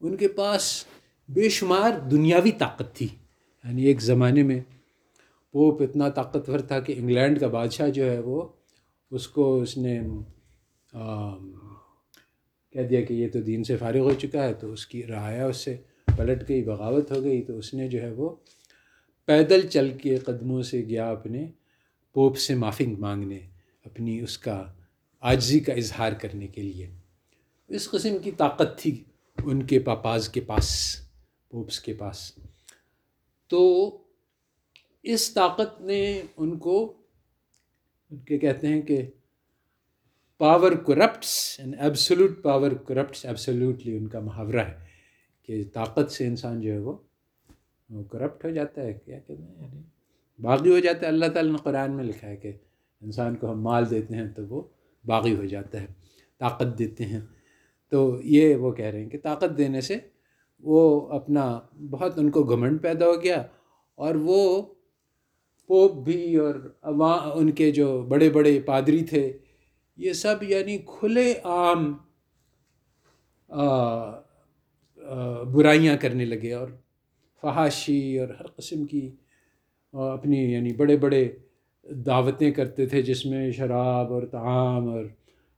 ان 0.01 0.15
کے 0.17 0.27
پاس 0.27 0.85
بے 1.29 1.49
شمار 1.49 2.09
دنیاوی 2.11 2.51
طاقت 2.51 2.95
تھی۔ 2.95 3.07
یعنی 3.63 3.83
ایک 3.83 4.01
زمانے 4.01 4.43
میں 4.43 4.61
پوپ 5.51 5.81
اتنا 5.81 6.09
طاقتور 6.09 6.59
تھا 6.59 6.79
کہ 6.79 6.93
انگلینڈ 6.97 7.39
کا 7.39 7.47
بادشاہ 7.47 7.89
جو 7.89 8.11
ہے 8.11 8.19
وہ 8.19 8.47
اس 9.11 9.27
کو 9.27 9.61
اس 9.61 9.77
نے 9.77 9.99
کہہ 12.71 12.87
دیا 12.89 13.01
کہ 13.01 13.13
یہ 13.13 13.27
تو 13.33 13.41
دین 13.41 13.63
سے 13.63 13.77
فارغ 13.77 13.99
ہو 13.99 14.13
چکا 14.13 14.43
ہے، 14.43 14.53
تو 14.53 14.71
اس 14.71 14.87
کی 14.87 15.07
رعایا 15.07 15.47
اس 15.47 15.57
سے 15.57 15.77
پلٹ 16.17 16.49
گئی، 16.49 16.63
بغاوت 16.63 17.11
ہو 17.11 17.23
گئی، 17.23 17.41
تو 17.41 17.57
اس 17.57 17.73
نے 17.73 17.87
جو 17.87 18.01
ہے 18.01 18.11
وہ 18.11 18.35
پیدل 19.25 19.67
چل 19.67 19.97
کے 19.97 20.15
قدموں 20.15 20.61
سے 20.61 20.81
گیا 20.81 21.09
اپنے 21.09 21.51
پوپ 22.13 22.37
سے 22.37 22.55
معافی 22.55 22.85
مانگنے، 22.85 23.39
اپنی 23.85 24.19
اس 24.19 24.37
کا 24.37 24.73
عاجزی 25.21 25.59
کا 25.59 25.73
اظہار 25.73 26.11
کرنے 26.11 26.47
کے 26.47 26.61
لیے۔ 26.61 26.89
اس 27.67 27.89
قسم 27.89 28.17
کی 28.23 28.31
طاقت 28.31 28.79
تھی 28.79 29.03
ان 29.45 29.63
کے 29.63 29.79
پاپاز 29.79 30.29
کے 30.29 30.41
پاس۔ 30.41 30.97
پوپس 31.49 31.79
کے 31.79 31.93
پاس۔ 31.93 32.31
تو 33.47 33.91
اس 35.03 35.33
طاقت 35.33 35.81
نے 35.81 36.21
ان 36.37 36.57
کو، 36.57 36.93
ان 38.11 38.17
کے 38.17 38.37
کہتے 38.37 38.67
ہیں 38.67 38.81
کہ 38.81 39.11
power 40.37 40.71
corrupts 40.71 41.55
and 41.59 41.75
absolute 41.79 42.43
power 42.43 42.71
corrupts 42.71 43.25
absolutely 43.25 43.97
ان 43.97 44.07
کا 44.07 44.19
محاورہ 44.19 44.59
ہے 44.59 44.77
کہ 45.43 45.63
طاقت 45.73 46.11
سے 46.11 46.27
انسان 46.27 46.61
جو 46.61 46.71
ہے 46.71 46.79
وہ 46.79 46.97
کرپٹ 48.03 48.45
ہو 48.45 48.49
جاتا 48.49 48.81
ہے، 48.81 48.93
کیا 48.93 49.19
کہتے 49.19 49.43
ہیں؟ 49.43 49.55
یعنی 49.61 49.81
باغی 50.41 50.71
ہو 50.71 50.79
جاتا 50.79 50.99
ہے۔ 50.99 51.07
اللہ 51.07 51.25
تعالیٰ 51.25 51.51
نے 51.51 51.57
قرآن 51.63 51.95
میں 51.95 52.03
لکھا 52.03 52.27
ہے 52.27 52.37
کہ 52.37 52.51
انسان 53.01 53.35
کو 53.35 53.51
ہم 53.51 53.61
مال 53.61 53.89
دیتے 53.89 54.15
ہیں 54.15 54.27
تو 54.27 54.47
وہ 54.47 54.61
باغی 55.05 55.35
ہو 55.35 55.45
جاتا 55.45 55.81
ہے، 55.81 55.87
طاقت 56.37 56.79
دیتے 56.79 57.05
ہیں۔ 57.05 57.21
تو 57.89 58.17
یہ 58.23 58.55
وہ 58.55 58.71
کہہ 58.71 58.85
رہے 58.85 59.03
ہیں 59.03 59.09
کہ 59.09 59.19
طاقت 59.23 59.57
دینے 59.57 59.81
سے 59.81 59.97
وہ 60.63 61.07
اپنا 61.09 61.59
بہت 61.91 62.17
ان 62.17 62.29
کو 62.31 62.43
گھمنڈ 62.43 62.81
پیدا 62.81 63.05
ہو 63.05 63.21
گیا 63.23 63.43
اور 63.99 64.15
وہ 64.15 64.61
پوپ 65.69 65.93
بھی 66.05 66.35
اور 66.35 66.55
عوام 66.81 67.29
ان 67.35 67.51
کے 67.51 67.71
جو 67.71 68.01
بڑے 68.01 68.29
بڑے 68.29 68.59
پادری 68.59 69.03
تھے، 69.03 69.37
یہ 69.97 70.13
سب 70.13 70.43
یعنی 70.43 70.77
کھلے 70.77 71.33
عام 71.43 71.93
برائیاں 75.53 75.97
کرنے 75.97 76.25
لگے 76.25 76.53
اور 76.53 76.67
فحاشی 77.43 78.19
اور 78.19 78.29
ہر 78.29 78.47
قسم 78.47 78.85
کی 78.85 79.09
اپنی 79.93 80.53
یعنی 80.53 80.73
بڑے 80.73 80.97
بڑے 80.97 81.27
دعوتیں 82.05 82.51
کرتے 82.51 82.85
تھے 82.85 83.01
جس 83.01 83.25
میں 83.25 83.51
شراب 83.51 84.13
اور 84.13 84.23
تعام 84.23 84.89
اور 84.89 85.05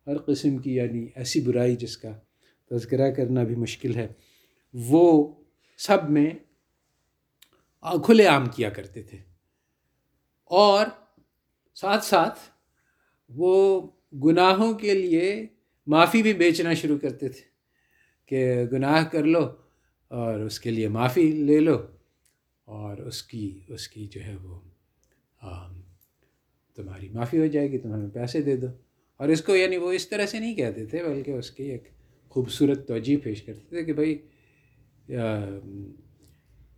ہر 0.07 0.17
قسم 0.17 0.57
کی 0.57 0.75
یعنی 0.75 1.07
ایسی 1.15 1.41
برائی 1.41 1.75
جس 1.75 1.97
کا 1.97 2.12
تذکرہ 2.71 3.12
کرنا 3.12 3.43
بھی 3.43 3.55
مشکل 3.55 3.95
ہے۔ 3.95 4.07
وہ 4.73 5.34
سب 5.77 6.10
میں 6.10 6.29
کھلے 8.05 8.25
عام 8.25 8.45
کیا 8.45 8.69
کرتے 8.69 9.03
تھے۔ 9.03 9.17
اور 10.43 10.88
ساتھ 11.75 12.05
ساتھ 12.05 12.39
وہ 13.29 13.82
گناہوں 14.13 14.73
کے 14.73 14.93
لیے 14.93 15.45
معافی 15.88 16.21
بھی 16.21 16.34
بیچنا 16.34 16.73
شروع 16.73 16.97
کرتے 16.97 17.29
تھے 17.29 17.41
کہ 18.25 18.63
گناہ 18.71 19.03
کر 19.03 19.23
لو 19.23 19.47
اور 20.08 20.39
اس 20.39 20.60
کے 20.60 20.71
لیے 20.71 20.88
معافی 20.88 21.32
لے 21.32 21.60
لو 21.60 21.77
اور 22.65 22.97
اس 22.97 23.23
کی 23.23 23.60
اس 23.67 23.88
کی 23.88 24.08
جو 24.08 24.23
ہے 24.23 24.36
وہ 24.36 24.60
تمہاری 26.75 27.10
معافی 27.10 27.39
ہو 27.39 27.45
جائے 27.45 27.71
گی 27.71 27.77
تم 27.77 27.93
ہمیں 27.93 28.10
پیسے 28.10 28.41
دے 28.41 28.55
دو۔ 28.55 28.67
اور 29.17 29.29
اس 29.29 29.41
کو 29.41 29.55
یعنی 29.55 29.77
وہ 29.77 29.91
اس 29.91 30.10
طرح 30.10 30.25
سے 30.25 30.39
نہیں 30.39 30.55
کہتے 30.55 30.86
تھے، 30.86 31.03
بلکہ 31.03 31.32
اس 31.32 31.51
کی 31.51 31.63
ایک 31.63 31.84
خوبصورت 32.29 32.88
توجہ 32.88 33.23
پیش 33.23 33.43
کرتے 33.43 33.60
تھے 33.69 33.84
کہ 33.84 33.93
بھائی 33.93 34.17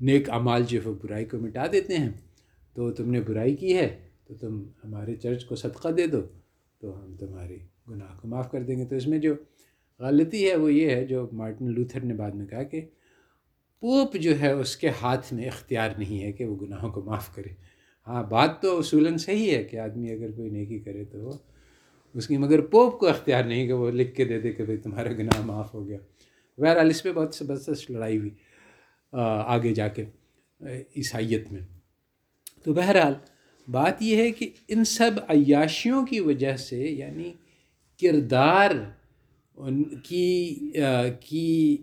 نیک 0.02 0.30
اعمال 0.30 0.64
جو 0.68 0.80
ہے 0.86 0.92
برائی 0.92 1.26
کو 1.26 1.38
مٹا 1.38 1.66
دیتے 1.72 1.98
ہیں۔ 1.98 2.10
تو 2.74 2.92
تم 2.92 3.12
نے 3.12 3.22
برائی 3.22 3.56
کی 3.56 3.76
ہے 3.78 3.90
تو 4.28 4.34
تم 4.34 4.64
ہمارے 4.84 5.16
چرچ 5.16 5.46
کو 5.46 5.56
صدقہ 5.56 5.88
دے 5.88 6.08
دو، 6.08 6.22
تو 6.80 7.04
ہم 7.04 7.16
تمہاری 7.16 7.58
گناہ 7.90 8.18
کو 8.22 8.28
معاف 8.28 8.52
کر 8.52 8.64
دیں 8.64 8.78
گے۔ 8.78 8.86
تو 8.86 8.96
اس 8.96 9.08
میں 9.08 9.20
جو 9.20 9.34
غلطی 10.00 10.50
ہے 10.50 10.56
وہ 10.56 10.74
یہ 10.74 10.90
ہے، 10.90 11.06
جو 11.06 11.28
مارٹن 11.34 11.74
لوتھر 11.74 12.02
نے 12.02 12.14
بعد 12.14 12.32
میں 12.32 12.46
کہا 12.46 12.64
کہ 12.64 12.82
پوپ 13.80 14.16
جو 14.16 14.40
ہے 14.40 14.52
اس 14.52 14.76
کے 14.78 14.90
ہاتھ 15.02 15.34
میں 15.34 15.46
اختیار 15.46 15.90
نہیں 15.98 16.24
ہے 16.24 16.32
کہ 16.32 16.46
وہ 16.46 16.56
گناہوں 16.56 16.92
کو 16.92 17.02
معاف 17.02 17.36
کرے۔ 17.36 17.50
ہاں 18.08 18.24
بات 18.24 18.62
تو 18.62 18.80
اصولاً 18.80 19.18
صحیح 19.18 19.56
ہے 19.58 19.64
کہ 19.64 19.78
آدمی 19.78 20.12
اگر 20.12 20.32
کوئی 20.32 20.50
نیکی 20.50 20.80
کرے 20.80 21.04
تو 21.06 21.38
اس 22.14 22.28
کی، 22.28 22.38
مگر 22.38 22.62
پوپ 22.62 23.00
کو 23.00 23.08
اختیار 23.08 23.44
نہیں 23.44 23.68
کہ 23.68 23.74
وہ 23.74 23.92
لکھ 23.92 24.16
کے 24.16 24.26
دے 24.26 24.40
دے 24.40 24.52
کہ 24.54 24.64
بھائی 24.64 24.78
تمہارا 24.78 25.12
گناہ 25.12 25.46
معاف 25.46 25.74
ہو 25.74 25.88
گیا۔ 25.88 25.98
بہرحال 26.62 26.90
اس 26.90 27.04
پہ 27.04 27.12
بہت 27.12 27.36
زبردست 27.36 27.92
لڑائی 27.92 28.18
ہوئی 28.18 28.30
آگے 29.46 29.74
جا 29.74 29.88
کے 29.88 30.04
عیسائیت 30.98 31.52
میں۔ 31.52 31.62
تو 32.64 32.74
بہرحال 32.74 33.14
بات 33.68 34.02
یہ 34.02 34.16
ہے 34.18 34.32
کہ 34.32 34.50
ان 34.68 34.84
سب 34.86 35.12
عیاشیوں 35.30 36.06
کی 36.06 36.20
وجہ 36.20 36.56
سے 36.58 36.78
یعنی 36.78 37.34
کردار 38.02 38.72
ان 39.58 39.84
کی 40.00 40.32
کی 41.22 41.78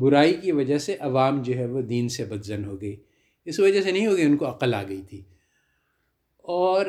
برائی 0.00 0.34
کی 0.34 0.52
وجہ 0.52 0.78
سے 0.78 0.96
عوام 1.00 1.42
جو 1.42 1.54
ہے 1.54 1.66
وہ 1.66 1.80
دین 1.80 2.08
سے 2.08 2.24
بدزن 2.24 2.64
ہو 2.64 2.80
گئی۔ 2.80 2.96
اس 3.44 3.60
وجہ 3.60 3.80
سے 3.82 3.90
نہیں 3.90 4.06
ہو 4.06 4.16
گئی، 4.16 4.24
ان 4.24 4.36
کو 4.36 4.48
عقل 4.48 4.74
آ 4.74 4.82
گئی 4.82 5.02
تھی۔ 5.08 5.22
اور 6.36 6.86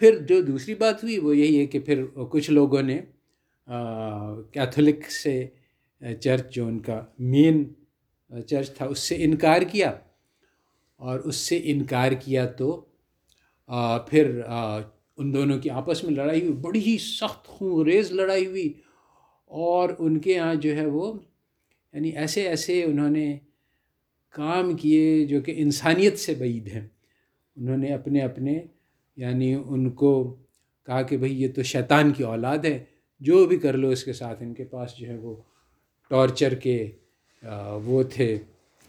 پھر 0.00 0.18
جو 0.18 0.40
دوسری 0.42 0.74
بات 0.74 1.02
ہوئی 1.02 1.18
وہ 1.18 1.36
یہی 1.36 1.60
ہے 1.60 1.66
کہ 1.66 1.78
پھر 1.78 2.04
کچھ 2.30 2.50
لوگوں 2.50 2.82
نے 2.82 3.00
کیتھولک 4.52 5.10
سے 5.10 5.46
چرچ 6.20 6.54
جو 6.54 6.66
ان 6.66 6.78
کا 6.78 7.04
مین 7.18 7.72
چرچ 8.46 8.70
تھا، 8.70 8.86
اس 8.86 8.98
سے 8.98 9.14
انکار 9.18 9.62
کیا۔ 9.62 9.92
اور 10.96 11.20
اس 11.20 11.36
سے 11.36 11.60
انکار 11.64 12.12
کیا 12.12 12.46
تو 12.46 12.84
پھر 14.08 14.40
ان 15.16 15.34
دونوں 15.34 15.58
کی 15.58 15.70
آپس 15.70 16.04
میں 16.04 16.12
لڑائی 16.12 16.40
ہوئی۔ 16.40 16.52
بڑی 16.52 16.80
ہی 16.80 16.98
سخت 16.98 17.46
خون 17.46 17.86
ریز 17.86 18.12
لڑائی 18.12 18.46
ہوئی۔ 18.46 18.72
اور 19.44 19.88
ان 19.98 20.18
کے 20.18 20.32
یہاں 20.32 20.54
جو 20.54 20.76
ہے 20.76 20.86
وہ 20.86 21.18
یعنی 21.92 22.08
ایسے 22.08 22.48
ایسے 22.48 22.84
انہوں 22.84 23.10
نے 23.10 23.38
کام 24.28 24.76
کیے 24.76 25.24
جو 25.24 25.40
کہ 25.40 25.54
انسانیت 25.56 26.18
سے 26.18 26.34
بعید 26.34 26.68
ہیں۔ 26.68 26.88
انہوں 27.56 27.76
نے 27.76 27.94
اپنے 27.94 28.20
اپنے 28.20 28.62
یعنی 29.16 29.54
ان 29.66 29.90
کو 29.90 30.36
کہا 30.86 31.02
کہ 31.02 31.16
بھئی 31.16 31.42
یہ 31.42 31.48
تو 31.52 31.62
شیطان 31.62 32.12
کی 32.12 32.22
اولاد 32.22 32.58
ہے۔ 32.58 32.84
جو 33.20 33.46
بھی 33.46 33.56
کر 33.56 33.76
لو 33.76 33.88
اس 33.88 34.04
کے 34.04 34.12
ساتھ، 34.12 34.42
ان 34.42 34.54
کے 34.54 34.64
پاس 34.64 34.96
جو 34.98 35.06
ہے 35.06 35.16
وہ 35.16 35.36
ٹارچر 36.08 36.54
کے 36.54 36.90
وہ 37.84 38.02
تھے 38.02 38.38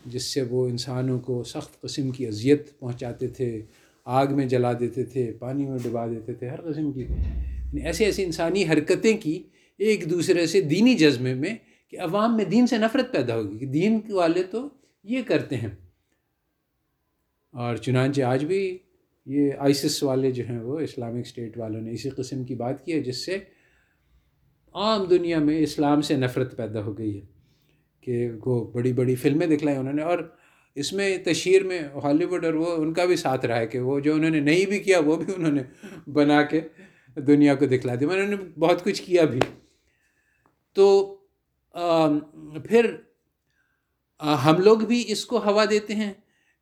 جس 0.06 0.24
سے 0.24 0.42
وہ 0.42 0.68
انسانوں 0.68 1.20
کو 1.20 1.44
سخت 1.44 1.82
قسم 1.82 2.12
کی 2.12 2.28
اذیت 2.28 2.80
پہنچاتے 2.80 3.28
تھے، 3.28 3.62
آگ 4.06 4.28
میں 4.32 4.46
جلا 4.46 4.74
دیتے 4.74 5.04
تھے، 5.04 5.32
پانی 5.40 5.66
میں 5.66 5.78
ڈبا 5.84 6.08
دیتے 6.08 6.34
تھے، 6.34 6.50
ہر 6.50 6.62
قسم 6.62 6.92
کی۔ 6.92 7.02
یعنی 7.02 7.82
ایسی 7.82 8.06
ایسی 8.06 8.24
انسانی 8.24 8.64
حرکتیں 8.64 9.18
کی 9.18 9.44
ایک 9.78 10.10
دوسرے 10.10 10.46
سے 10.46 10.62
دینی 10.62 10.96
جذبے 10.96 11.34
میں 11.34 11.56
کہ 11.90 12.00
عوام 12.00 12.38
میں 12.38 12.46
دین 12.46 12.68
سے 12.68 12.78
نفرت 12.78 13.12
پیدا 13.12 13.36
ہوگی 13.36 13.58
کہ 13.58 13.66
دین 13.66 14.00
والے 14.10 14.44
تو 14.44 14.70
یہ 15.04 15.22
کرتے 15.26 15.58
ہیں۔ 15.58 15.70
اور 17.52 17.76
چنانچہ 17.76 18.22
آج 18.22 18.46
بھی 18.46 18.78
یہ 19.26 19.52
آئسس 19.60 20.04
والے 20.04 20.32
جو 20.32 20.44
ہیں 20.50 20.60
وہ، 20.60 20.80
اسلامک 20.80 21.20
اسٹیٹ 21.20 21.58
والوں 21.58 21.82
نے 21.82 21.92
اسی 21.92 22.10
قسم 22.10 22.44
کی 22.44 22.56
بات 22.56 22.86
کی 22.86 22.94
ہے 22.94 23.00
جس 23.00 23.26
سے 23.26 23.38
عام 24.78 25.04
دنیا 25.04 25.40
میں 25.40 25.60
اسلام 25.60 26.02
سے 26.02 26.16
نفرت 26.16 26.58
پیدا 26.58 26.82
ہو 26.82 26.98
گئی 26.98 27.22
ہے 27.22 27.26
کہ 28.02 28.30
وہ 28.46 28.72
بڑی 28.72 28.94
بڑی 28.94 29.16
فلمیں 29.16 29.48
دکھلائیں 29.48 29.80
انہوں 29.80 29.94
نے 29.94 30.02
اور 30.02 30.20
اس 30.76 30.94
میں 30.94 31.18
تشہیر 31.18 31.64
میں 31.64 31.80
ہالی 32.04 32.26
ووڈ 32.26 32.46
اور 32.46 32.54
وہ 32.54 32.76
ان 32.78 32.94
کا 32.94 33.06
بھی 33.06 33.16
ساتھ 33.16 33.46
رہا 33.46 33.58
ہے 33.58 33.68
کہ 33.68 33.80
وہ 33.80 34.00
جو 34.00 34.14
انہوں 34.14 34.30
نے 34.30 34.40
نہیں 34.40 34.66
بھی 34.66 34.80
کیا 34.80 35.00
وہ 35.00 35.16
بھی 35.16 35.34
انہوں 35.38 35.52
نے 35.52 35.64
بنا 36.10 36.42
کے 36.44 36.62
دنیا 37.16 37.56
کو 37.56 37.66
دکھلا 37.66 37.96
دیا 37.96 38.08
انہوں 38.08 38.28
نے 38.28 38.36
بہت 38.60 38.84
کچھ 38.84 39.02
کیا 39.04 39.24
بھی۔ 39.26 39.40
تو 40.74 41.16
پھر 42.66 42.96
ہم 44.46 44.62
لوگ 44.62 44.78
بھی 44.78 45.04
اس 45.08 45.26
کو 45.26 45.38
ہوا 45.38 45.66
دیتے 45.70 45.96
ہیں 45.96 46.14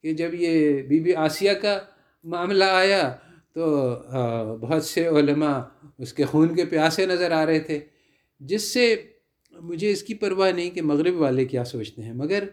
کہ 0.02 0.14
جب 0.14 0.34
یہ 0.34 0.82
بی 0.82 1.00
بی 1.00 1.16
آسیہ 1.16 1.52
کا 1.52 1.80
معاملہ 2.24 2.64
آیا 2.64 3.16
تو 3.54 3.66
بہت 4.62 4.86
سے 4.86 5.08
علماء 5.08 5.60
اس 5.98 6.14
کے 6.14 6.26
خون 6.26 6.56
کے 6.56 6.66
پیاسے 6.66 7.06
نظر 7.06 7.32
آ 7.32 7.46
رہے 7.46 7.60
تھے۔ 7.60 7.80
جس 8.40 8.74
سے 8.74 8.96
مجھے 9.52 9.92
اس 9.92 10.04
کی 10.04 10.14
پرواہ 10.14 10.52
نہیں 10.52 10.70
کہ 10.70 10.82
مغرب 10.82 11.16
والے 11.16 11.46
کیا 11.46 11.64
سوچتے 11.64 12.02
ہیں۔ 12.02 12.14
مگر 12.14 12.44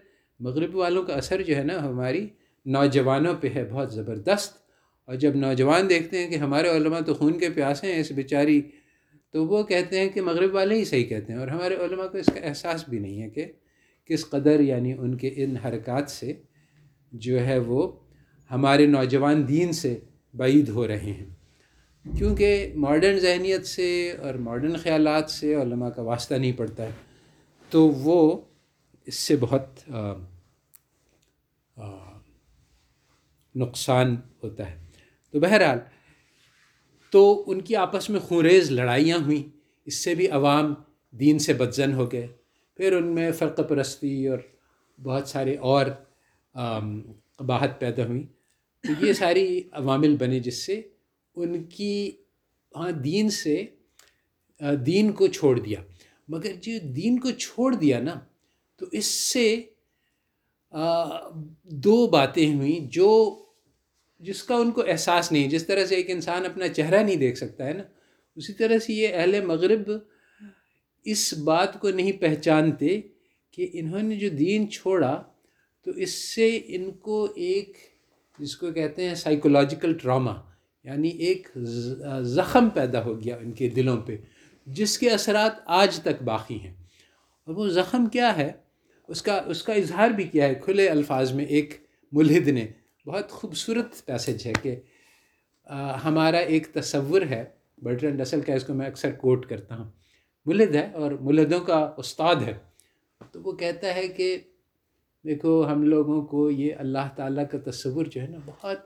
مغرب 0.41 0.77
والوں 0.77 1.03
کا 1.03 1.13
اثر 1.13 1.43
جو 1.43 1.57
ہے 1.57 1.63
نا 1.63 1.89
ہماری 1.89 2.29
نوجوانوں 2.67 3.35
پہ 3.41 3.49
ہے، 3.55 3.65
بہت 3.65 3.93
زبردست۔ 3.93 4.63
اور 5.07 5.15
جب 5.15 5.37
نوجوان 5.37 5.89
دیکھتے 5.89 6.19
ہیں 6.19 6.31
کہ 6.31 6.37
ہمارے 6.37 6.69
علماء 6.69 7.01
تو 7.01 7.15
خون 7.15 7.39
کے 7.39 7.49
پیاسے 7.51 7.93
ہیں 7.93 8.01
اس 8.01 8.13
بیچاری، 8.13 8.63
تو 9.31 9.47
وہ 9.47 9.63
کہتے 9.63 10.01
ہیں 10.01 10.09
کہ 10.09 10.21
مغرب 10.21 10.55
والے 10.55 10.75
ہی 10.75 10.85
صحیح 10.85 11.05
کہتے 11.05 11.33
ہیں۔ 11.33 11.41
اور 11.41 11.49
ہمارے 11.49 11.75
علماء 11.75 12.07
کو 12.07 12.19
اس 12.19 12.27
کا 12.27 12.41
احساس 12.41 12.89
بھی 12.89 12.99
نہیں 12.99 13.23
ہے 13.23 13.31
کہ 13.31 13.45
کس 14.05 14.31
قدر 14.31 14.61
یعنی 14.61 14.93
ان 14.93 15.17
کے 15.17 15.31
ان 15.37 15.57
حرکات 15.57 16.11
سے 16.11 16.33
جو 17.13 17.47
ہے 17.47 17.59
وہ 17.59 17.93
ہمارے 18.51 18.87
نوجوان 18.87 19.49
دین 19.49 19.73
سے 19.73 19.99
بعید 20.35 20.69
ہو 20.69 20.87
رہے 20.87 20.99
ہیں۔ 20.99 21.42
کیونکہ 22.19 22.73
ماڈرن 22.75 23.19
ذہنیت 23.19 23.67
سے 23.67 24.13
اور 24.13 24.35
ماڈرن 24.35 24.77
خیالات 24.77 25.31
سے 25.31 25.55
علماء 25.55 25.89
کا 25.89 26.03
واسطہ 26.03 26.35
نہیں 26.35 26.53
پڑتا 26.53 26.83
ہے۔ 26.85 26.91
تو 27.71 27.89
وہ 27.89 28.41
اس 29.07 29.15
سے 29.15 29.37
بہت 29.37 29.91
آ, 29.91 30.13
آ, 31.77 32.19
نقصان 33.55 34.17
ہوتا 34.45 34.71
ہے۔ 34.71 34.85
تو 35.31 35.41
بہرحال 35.41 35.79
تو 37.11 37.45
ان 37.47 37.61
کی 37.61 37.77
آپس 37.77 38.11
میں 38.11 38.21
خونریز 38.21 38.71
لڑائیاں 38.71 39.19
ہوئیں۔ 39.19 39.57
اس 39.85 39.95
سے 39.95 40.15
بھی 40.15 40.29
عوام 40.29 40.75
دین 41.11 41.39
سے 41.39 41.53
بدزن 41.53 41.93
ہو 41.93 42.13
گئے۔ 42.13 42.27
پھر 42.77 42.97
ان 42.97 43.07
میں 43.07 43.33
فرق 43.33 43.61
پرستی 43.69 44.27
اور 44.27 44.39
بہت 45.03 45.29
سارے 45.29 45.57
اور 45.57 45.87
قباہت 47.37 47.81
پیدا 47.81 48.05
ہوئی۔ 48.05 48.27
تو 48.83 49.07
یہ 49.07 49.13
ساری 49.13 49.63
عوامل 49.73 50.17
بنے 50.17 50.41
جس 50.41 50.67
سے 50.67 50.83
ان 51.37 51.63
کی 51.65 52.11
ہاں 52.77 52.91
دین 52.91 53.31
سے 53.31 53.65
دین 54.87 55.13
کو 55.13 55.27
چھوڑ 55.27 55.59
دیا۔ 55.59 55.81
مگر 56.29 56.53
جو 56.63 56.73
دین 56.97 57.19
کو 57.21 57.31
چھوڑ 57.31 57.75
دیا 57.75 57.99
نا، 58.01 58.19
تو 58.81 58.87
اس 58.93 59.07
سے 59.07 59.47
دو 61.85 62.07
باتیں 62.07 62.55
ہوئیں 62.55 62.81
جو، 62.93 63.11
جس 64.21 64.43
کا 64.43 64.55
ان 64.55 64.71
کو 64.71 64.83
احساس 64.89 65.33
نہیں۔ 65.33 65.49
جس 65.49 65.67
طرح 65.67 65.87
سے 65.87 65.95
ایک 65.95 66.11
انسان 66.11 66.45
اپنا 66.47 66.69
چہرہ 66.69 67.03
نہیں 67.03 67.17
دیکھ 67.17 67.39
سکتا 67.39 67.67
ہے 67.67 67.73
نا، 67.73 67.83
اسی 68.37 68.53
طرح 68.53 68.79
سے 68.79 68.93
یہ 68.93 69.15
اہل 69.15 69.45
مغرب 69.45 69.91
اس 71.07 71.33
بات 71.35 71.81
کو 71.81 71.91
نہیں 71.91 72.13
پہچانتے 72.13 73.01
کہ 73.51 73.69
انہوں 73.73 74.03
نے 74.03 74.17
جو 74.17 74.29
دین 74.29 74.71
چھوڑا، 74.71 75.23
تو 75.87 75.91
اس 75.91 76.13
سے 76.35 76.49
ان 76.67 76.91
کو 76.91 77.25
ایک، 77.37 77.77
جس 78.39 78.57
کو 78.57 78.73
کہتے 78.73 79.09
ہیں 79.09 79.15
سائیکولوجیکل 79.15 79.99
ٹراما 79.99 80.35
یعنی 80.85 81.09
ایک 81.09 81.49
زخم 82.21 82.69
پیدا 82.69 83.05
ہو 83.05 83.21
گیا 83.21 83.37
ان 83.37 83.53
کے 83.53 83.69
دلوں 83.69 83.97
پہ، 83.97 84.17
جس 84.67 84.99
کے 84.99 85.11
اثرات 85.11 85.53
آج 85.67 86.01
تک 86.01 86.23
باقی 86.23 86.61
ہیں۔ 86.61 86.75
اور 87.47 87.55
وہ 87.55 87.69
زخم 87.69 88.07
کیا 88.07 88.37
ہے؟ 88.37 88.53
اس 89.09 89.23
کا 89.23 89.43
اس 89.47 89.63
کا 89.63 89.73
اظہار 89.73 90.09
بھی 90.09 90.25
کیا 90.25 90.49
ہے۔ 90.49 90.55
کھلے 90.55 90.89
الفاظ 90.89 91.33
میں 91.33 91.45
ایک 91.45 91.87
ملحد 92.13 92.49
نے 92.49 92.67
بہت 93.07 93.31
خوبصورت 93.31 94.07
پیسج 94.07 94.47
ہے 94.47 94.53
کہ 94.63 94.77
ہمارا 96.05 96.39
ایک 96.39 96.67
تصور 96.73 97.23
ہے 97.23 97.45
برٹرن 97.83 98.17
ڈسل 98.17 98.41
کا 98.41 98.55
اس 98.55 98.65
کو 98.65 98.75
میں 98.75 98.87
اکثر 98.87 99.11
کوٹ 99.13 99.47
کرتا 99.47 99.77
ہوں۔ 99.77 99.91
ملد 100.47 100.75
ہے 100.75 100.91
اور 100.93 101.13
ملدوں 101.13 101.61
کا 101.61 101.95
استاد 101.97 102.37
ہے۔ 102.37 102.55
تو 103.33 103.43
وہ 103.43 103.53
کہتا 103.53 103.95
ہے 103.95 104.09
کہ، 104.09 104.39
دیکھو، 105.25 105.67
ہم 105.73 105.83
لوگوں 105.83 106.27
کو 106.27 106.51
یہ 106.51 106.75
اللہ 106.79 107.09
تعالیٰ 107.17 107.45
کا 107.51 107.71
تصور 107.71 108.07
جو 108.07 108.21
ہے 108.21 108.27
نا، 108.27 108.39
بہت 108.47 108.79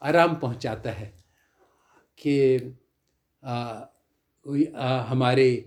آرام 0.00 0.34
پہنچاتا 0.34 1.00
ہے۔ 1.00 1.17
کہ 2.22 2.58
ہمارے 5.10 5.60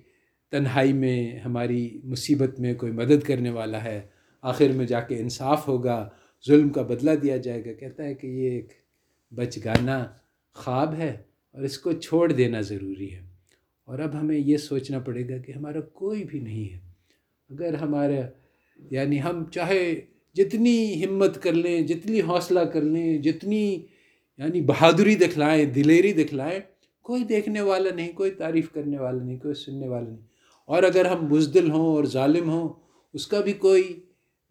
تنہائی 0.52 0.94
میں، 0.94 1.40
ہماری 1.40 2.00
مصیبت 2.04 2.60
میں 2.60 2.74
کوئی 2.74 2.92
مدد 2.92 3.24
کرنے 3.24 3.50
والا 3.50 3.84
ہے، 3.84 4.02
آخر 4.42 4.68
میں 4.68 4.86
جا 4.86 5.00
کے 5.00 5.18
انصاف 5.18 5.68
ہوگا، 5.68 6.10
ظلم 6.48 6.70
کا 6.70 6.82
بدلہ 6.82 7.12
دیا 7.12 7.38
جائے 7.38 7.66
گا، 7.66 7.74
کہتا 7.74 8.04
ہے 8.04 8.14
کہ 8.14 8.28
یہ 8.28 8.50
ایک 8.50 8.74
بچ 9.32 9.58
گانا 9.66 10.08
خواب 10.54 10.94
ہے 10.94 11.18
اور 11.52 11.64
اس 11.64 11.78
کو 11.78 11.92
چھوڑ 11.92 12.32
دینا 12.32 12.62
ضروری 12.62 13.14
ہے۔ 13.14 13.22
اور 13.86 14.00
اب 14.00 14.20
ہمیں 14.20 14.38
یہ 14.38 14.58
سوچنا 14.58 15.00
پڑے 15.00 15.30
گا 15.30 15.38
کہ 15.38 15.52
ہمارا 15.52 15.82
کوئی 15.82 16.24
بھی 16.24 16.40
نہیں 16.40 16.74
ہے۔ 16.74 16.80
اگر 17.50 17.74
ہمارا 17.74 18.22
یعنی 18.92 19.22
ہم 19.22 19.46
چاہے 19.46 20.02
جتنی 20.34 21.06
ہمت 21.06 21.44
کر 21.44 21.54
لیں، 21.54 21.82
جتنی 21.82 22.22
حوصلہ 22.22 22.60
کر 22.60 22.82
لیں، 22.82 23.18
جتنی 23.18 23.86
یعنی 24.42 24.62
بہادری 24.62 25.16
دکھلائیں 25.16 25.66
دلیری 25.66 26.14
دکھلائیں 26.14 26.60
کوئی 27.02 27.24
دیکھنے 27.24 27.62
والا 27.62 27.96
نہیں، 27.96 28.12
کوئی 28.12 28.32
تعریف 28.32 28.72
کرنے 28.72 29.00
والا 29.00 29.24
نہیں، 29.24 29.40
کوئی 29.40 29.54
سننے 29.54 29.88
والا 29.88 30.10
نہیں۔ 30.10 30.22
اور 30.66 30.84
اگر 30.84 31.06
ہم 31.06 31.28
بزدل 31.28 31.72
ہوں 31.72 31.88
اور 31.88 32.04
ظالم 32.04 32.50
ہوں، 32.50 32.70
اس 33.14 33.28
کا 33.28 33.42
بھی 33.42 33.54
کوئی، 33.54 34.00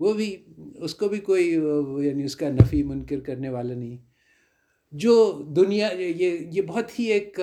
وہ 0.01 0.13
بھی، 0.13 0.37
اس 0.75 0.95
کو 0.95 1.09
بھی 1.09 1.19
کوئی 1.19 1.49
یعنی 1.99 2.25
اس 2.25 2.37
کا 2.37 2.49
نفی 2.49 2.83
منکر 2.83 3.21
کرنے 3.21 3.49
والا 3.49 3.75
نہیں۔ 3.75 3.97
جو 4.93 5.43
دنیا، 5.57 5.89
یہ 5.93 6.39
یہ 6.53 6.63
بہت 6.63 6.99
ہی 6.99 7.05
ایک، 7.05 7.41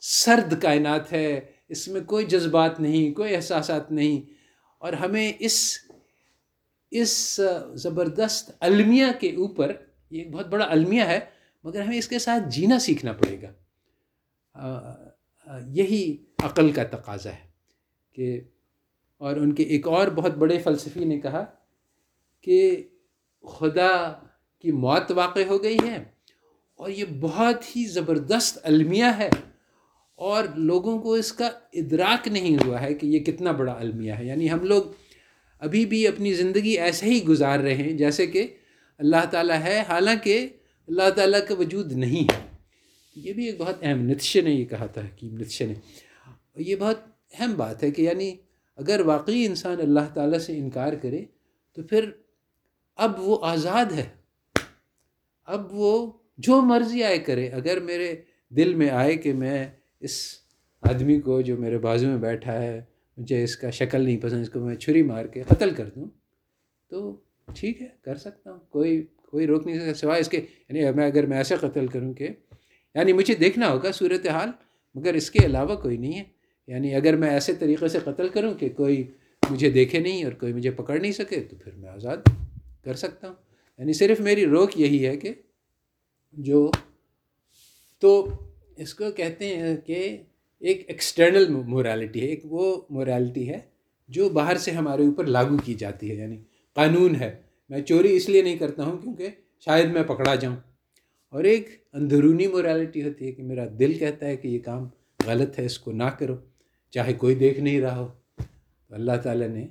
سرد 0.00 0.62
کائنات 0.62 1.12
ہے۔ 1.12 1.40
اس 1.68 1.88
میں 1.88 2.00
کوئی 2.00 2.24
جذبات 2.24 2.80
نہیں، 2.80 3.14
کوئی 3.14 3.36
احساسات 3.36 3.92
نہیں۔ 3.92 4.30
اور 4.78 4.92
ہمیں 4.92 5.32
اس 5.38 5.78
اس 6.90 7.40
زبردست 7.74 8.50
المیہ 8.60 9.06
کے 9.20 9.28
اوپر، 9.28 9.72
یہ 10.10 10.18
ایک 10.18 10.30
بہت 10.30 10.46
بڑا 10.46 10.66
المیہ 10.70 11.02
ہے۔ 11.02 11.39
مگر 11.64 11.80
ہمیں 11.80 11.98
اس 11.98 12.08
کے 12.08 12.18
ساتھ 12.18 12.42
جینا 12.50 12.78
سیکھنا 12.78 13.12
پڑے 13.12 13.42
گا۔ 13.42 13.52
یہی 15.66 16.16
عقل 16.38 16.72
کا 16.72 16.84
تقاضا 16.84 17.30
ہے 17.30 17.48
کہ، 18.12 18.40
اور 19.18 19.36
ان 19.36 19.52
کے 19.52 19.62
ایک 19.62 19.88
اور 19.88 20.08
بہت 20.08 20.34
بڑے 20.34 20.58
فلسفی 20.58 21.04
نے 21.04 21.20
کہا 21.20 21.44
کہ 22.40 22.88
خدا 23.48 24.12
کی 24.58 24.72
موت 24.72 25.10
واقع 25.10 25.40
ہو 25.46 25.62
گئی 25.62 25.78
ہے 25.86 26.04
اور 26.74 26.90
یہ 26.90 27.04
بہت 27.20 27.76
ہی 27.76 27.84
زبردست 27.84 28.58
المیہ 28.62 29.10
ہے 29.18 29.30
اور 30.14 30.44
لوگوں 30.56 30.98
کو 30.98 31.14
اس 31.14 31.32
کا 31.32 31.50
ادراک 31.72 32.28
نہیں 32.28 32.56
ہوا 32.66 32.80
ہے 32.80 32.94
کہ 32.94 33.06
یہ 33.06 33.18
کتنا 33.18 33.52
بڑا 33.52 33.72
المیہ 33.72 34.12
ہے۔ 34.12 34.24
یعنی 34.24 34.50
ہم 34.50 34.64
لوگ 34.64 34.82
ابھی 35.58 35.86
بھی 35.86 36.06
اپنی 36.08 36.32
زندگی 36.32 36.78
ایسے 36.78 37.06
ہی 37.06 37.24
گزار 37.24 37.58
رہے 37.58 37.74
ہیں 37.74 37.92
جیسے 37.92 38.26
کہ 38.26 38.46
اللہ 38.98 39.24
تعالیٰ 39.30 39.60
ہے۔ 39.62 39.82
حالانکہ 39.88 40.48
اللہ 40.90 41.10
تعالیٰ 41.10 41.40
کا 41.48 41.54
وجود 41.54 41.92
نہیں 41.92 42.34
ہے۔ 42.34 42.46
یہ 43.16 43.32
بھی 43.32 43.46
ایک 43.46 43.60
بہت 43.60 43.76
اہم 43.82 43.98
نتشے 43.98 44.40
نے 44.40 44.50
یہ 44.50 44.64
کہا 44.64 44.86
تھا 44.86 45.00
حکیم 45.00 45.36
نتشے 45.36 45.66
نے۔ 45.66 45.74
یہ 46.56 46.76
بہت 46.76 46.98
اہم 47.32 47.54
بات 47.56 47.82
ہے 47.82 47.90
کہ 47.90 48.02
یعنی 48.02 48.36
اگر 48.76 49.00
واقعی 49.00 49.46
انسان 49.46 49.80
اللہ 49.80 50.14
تعالیٰ 50.14 50.38
سے 50.38 50.58
انکار 50.58 50.92
کرے 50.92 51.24
تو 51.72 51.82
پھر 51.82 52.10
اب 52.96 53.20
وہ 53.20 53.38
آزاد 53.42 53.84
ہے۔ 53.84 54.08
اب 55.44 55.66
وہ 55.70 56.12
جو 56.38 56.60
مرضی 56.60 57.02
آئے 57.02 57.18
کرے۔ 57.18 57.48
اگر 57.48 57.80
میرے 57.80 58.14
دل 58.48 58.74
میں 58.74 58.90
آئے 58.90 59.16
کہ 59.16 59.32
میں 59.32 59.68
اس 60.00 60.34
آدمی 60.82 61.20
کو 61.20 61.40
جو 61.40 61.56
میرے 61.56 61.78
بازو 61.78 62.06
میں 62.06 62.18
بیٹھا 62.18 62.62
ہے، 62.62 62.84
مجھے 63.16 63.44
اس 63.44 63.56
کا 63.56 63.70
شکل 63.70 64.00
نہیں 64.00 64.18
پسند، 64.18 64.40
اس 64.42 64.50
کو 64.50 64.60
میں 64.60 64.76
چھری 64.76 65.02
مار 65.02 65.24
کے 65.24 65.42
قتل 65.42 65.74
کر 65.74 65.88
دوں 65.88 66.04
تو 66.88 67.20
ٹھیک 67.54 67.82
ہے، 67.82 67.88
کر 68.02 68.16
سکتا 68.16 68.52
ہوں۔ 68.52 68.60
کوئی 68.60 69.06
کوئی 69.30 69.46
روک 69.46 69.66
نہیں 69.66 69.78
سکتا، 69.78 69.94
سوائے 69.94 70.20
اس 70.20 70.28
کے 70.28 70.36
یعنی 70.68 70.92
میں 70.96 71.06
اگر 71.06 71.26
میں 71.26 71.36
ایسے 71.36 71.54
قتل 71.60 71.86
کروں 71.86 72.14
کہ 72.14 72.28
یعنی 72.94 73.12
مجھے 73.12 73.34
دیکھنا 73.34 73.70
ہوگا 73.70 73.92
صورت 73.92 74.26
حال 74.26 74.48
مگر 74.94 75.14
اس 75.14 75.30
کے 75.30 75.46
علاوہ 75.46 75.76
کوئی 75.76 75.96
نہیں 75.96 76.18
ہے۔ 76.18 76.24
یعنی 76.66 76.94
اگر 76.94 77.16
میں 77.16 77.30
ایسے 77.30 77.54
طریقے 77.54 77.88
سے 77.88 77.98
قتل 78.04 78.28
کروں 78.28 78.54
کہ 78.54 78.68
کوئی 78.68 79.04
مجھے 79.50 79.70
دیکھے 79.70 79.98
نہیں 79.98 80.24
اور 80.24 80.32
کوئی 80.32 80.52
مجھے 80.52 80.70
پکڑ 80.70 81.00
نہیں 81.00 81.12
سکے، 81.12 81.40
تو 81.40 81.56
پھر 81.56 81.72
میں 81.72 81.88
آزاد 81.88 82.16
کر 82.84 82.94
سکتا 82.94 83.28
ہوں۔ 83.28 83.34
یعنی 83.78 83.92
صرف 83.92 84.20
میری 84.20 84.46
روک 84.46 84.80
یہی 84.80 85.06
ہے 85.06 85.16
کہ 85.16 85.32
جو، 86.32 86.70
تو 87.98 88.28
اس 88.76 88.94
کو 88.94 89.10
کہتے 89.10 89.56
ہیں 89.56 89.76
کہ 89.76 90.22
ایک 90.60 90.84
ایکسٹرنل 90.88 91.48
مورالٹی 91.48 92.20
ہے، 92.20 92.26
ایک 92.26 92.40
وہ 92.44 92.80
مورالٹی 92.90 93.48
ہے 93.48 93.58
جو 94.08 94.28
باہر 94.28 94.56
سے 94.56 94.70
ہمارے 94.70 95.02
اوپر 95.02 95.24
لاگو 95.24 95.56
کی 95.64 95.74
جاتی 95.74 96.10
ہے۔ 96.10 96.14
یعنی 96.14 96.36
قانون 96.74 97.16
ہے۔ 97.16 97.49
میں 97.70 97.82
چوری 97.82 98.16
اس 98.16 98.28
لیے 98.28 98.42
نہیں 98.42 98.58
کرتا 98.58 98.84
ہوں 98.84 98.98
کیونکہ 98.98 99.28
شاید 99.60 99.90
میں 99.90 100.02
پکڑا 100.02 100.34
جاؤں۔ 100.34 100.56
اور 101.28 101.44
ایک 101.44 101.68
اندرونی 101.92 102.46
مورالٹی 102.46 103.02
ہوتی 103.02 103.26
ہے 103.26 103.32
کہ 103.32 103.42
میرا 103.42 103.64
دل 103.78 103.98
کہتا 103.98 104.26
ہے 104.26 104.36
کہ 104.36 104.48
یہ 104.48 104.58
کام 104.58 104.88
غلط 105.26 105.58
ہے، 105.58 105.64
اس 105.64 105.78
کو 105.78 105.92
نہ 105.92 106.04
کرو۔ 106.04 106.36
چاہے 106.90 107.12
کوئی 107.12 107.34
دیکھ 107.34 107.60
نہیں 107.60 107.80
رہا 107.80 107.98
ہو۔ 107.98 108.08
تو 108.88 108.94
اللہ 108.94 109.12
تعالیٰ 109.22 109.48
نے 109.48 109.66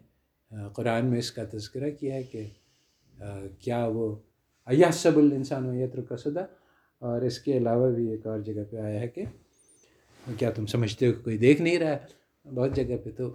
قرآن 0.75 1.05
میں 1.05 1.19
اس 1.19 1.31
کا 1.31 1.43
تذکرہ 1.53 1.91
کیا 1.91 2.15
ہے 2.15 2.23
کہ 2.23 2.47
کیا 3.59 3.85
وہ 3.85 4.15
ایہ 4.65 4.91
سب 4.93 5.17
الانسان 5.17 5.69
و 5.69 5.83
یتر 5.83 6.01
کا 6.01 6.15
اور 6.99 7.21
اس 7.21 7.39
کے 7.39 7.57
علاوہ 7.57 7.91
بھی 7.91 8.11
ایک 8.11 8.27
اور 8.27 8.39
جگہ 8.39 8.63
پہ 8.71 8.77
آیا 8.77 8.99
ہے 8.99 9.07
کہ، 9.07 9.23
کیا 10.37 10.51
تم 10.51 10.65
سمجھتے 10.65 11.07
ہو 11.07 11.13
کہ 11.13 11.23
کوئی 11.23 11.37
دیکھ 11.37 11.61
نہیں 11.61 11.77
رہا 11.77 11.95
ہے؟ 11.95 12.53
بہت 12.53 12.75
جگہ 12.75 12.97
پہ 13.03 13.09
تو 13.17 13.31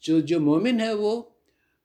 جو 0.00 0.20
جو 0.20 0.40
مومن 0.40 0.80
ہے 0.80 0.92
وہ 0.92 1.22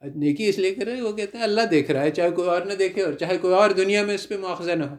نیکی 0.01 0.47
اس 0.47 0.57
لیے 0.59 0.75
کر 0.75 0.85
رہے 0.85 1.01
وہ 1.01 1.11
کہتے 1.11 1.37
ہیں 1.37 1.43
اللہ 1.43 1.61
دیکھ 1.71 1.91
رہا 1.91 2.01
ہے، 2.01 2.11
چاہے 2.11 2.31
کوئی 2.31 2.49
اور 2.49 2.61
نہ 2.61 2.73
دیکھے 2.73 3.01
اور 3.01 3.13
چاہے 3.13 3.37
کوئی 3.37 3.53
اور 3.53 3.69
دنیا 3.69 4.05
میں 4.05 4.15
اس 4.15 4.27
پہ 4.27 4.37
مواخذہ 4.37 4.71
نہ 4.71 4.83
ہو۔ 4.83 4.95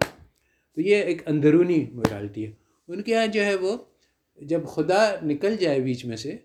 تو 0.74 0.80
یہ 0.80 0.96
ایک 0.96 1.28
اندرونی 1.28 1.86
مورالٹی 1.92 2.46
ہے۔ 2.46 2.52
ان 2.88 3.02
کے 3.02 3.12
یہاں 3.12 3.26
جو 3.26 3.44
ہے 3.44 3.54
وہ 3.54 3.76
جب 4.36 4.60
خدا 4.66 5.14
نکل 5.22 5.56
جائے 5.56 5.80
بیچ 5.80 6.04
میں 6.04 6.16
سے، 6.16 6.36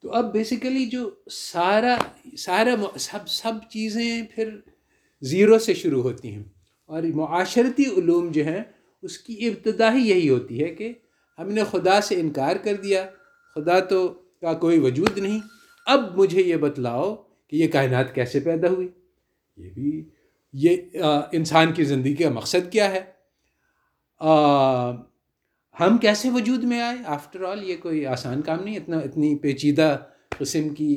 تو 0.00 0.10
اب 0.10 0.32
بیسیکلی 0.32 0.86
جو 0.86 1.10
سارا 1.30 1.96
سارا 2.38 2.98
سب 2.98 3.28
سب 3.28 3.52
چیزیں 3.70 4.22
پھر 4.34 4.50
زیرو 5.20 5.58
سے 5.58 5.74
شروع 5.74 6.02
ہوتی 6.02 6.28
ہیں۔ 6.28 6.42
اور 6.86 7.02
معاشرتی 7.02 7.84
علوم 7.96 8.30
جو 8.30 8.44
ہیں، 8.44 8.62
اس 9.02 9.18
کی 9.18 9.48
ابتدا 9.48 9.94
ہی 9.94 10.08
یہی 10.08 10.28
ہوتی 10.28 10.62
ہے 10.62 10.74
کہ 10.74 10.92
ہم 11.38 11.48
نے 11.48 11.62
خدا 11.70 12.00
سے 12.00 12.14
انکار 12.14 12.56
کر 12.56 12.74
دیا، 12.74 13.10
خدا 13.54 13.80
تو 13.80 14.08
کا 14.40 14.52
کوئی 14.54 14.78
وجود 14.78 15.18
نہیں۔ 15.18 15.40
اب 15.86 16.16
مجھے 16.16 16.42
یہ 16.42 16.56
بتلاؤ 16.56 17.14
کہ 17.48 17.56
یہ 17.56 17.68
کائنات 17.68 18.14
کیسے 18.14 18.40
پیدا 18.40 18.68
ہوئی؟ 18.68 18.88
یہ 19.58 19.70
بھی، 19.70 20.02
یہ 20.54 21.04
انسان 21.32 21.72
کی 21.72 21.84
زندگی 21.84 22.14
کا 22.14 22.30
مقصد 22.30 22.70
کیا 22.72 22.90
ہے؟ 22.92 23.00
ہم 25.76 25.96
کیسے 25.98 26.30
وجود 26.30 26.64
میں 26.64 26.80
آئے؟ 26.82 26.96
آفٹر 27.06 27.44
آل 27.44 27.62
یہ 27.68 27.76
کوئی 27.82 28.04
آسان 28.06 28.42
کام 28.42 28.64
نہیں، 28.64 28.76
اتنا، 28.76 28.98
اتنی 28.98 29.34
پیچیدہ 29.42 29.96
قسم 30.38 30.68
کی 30.74 30.94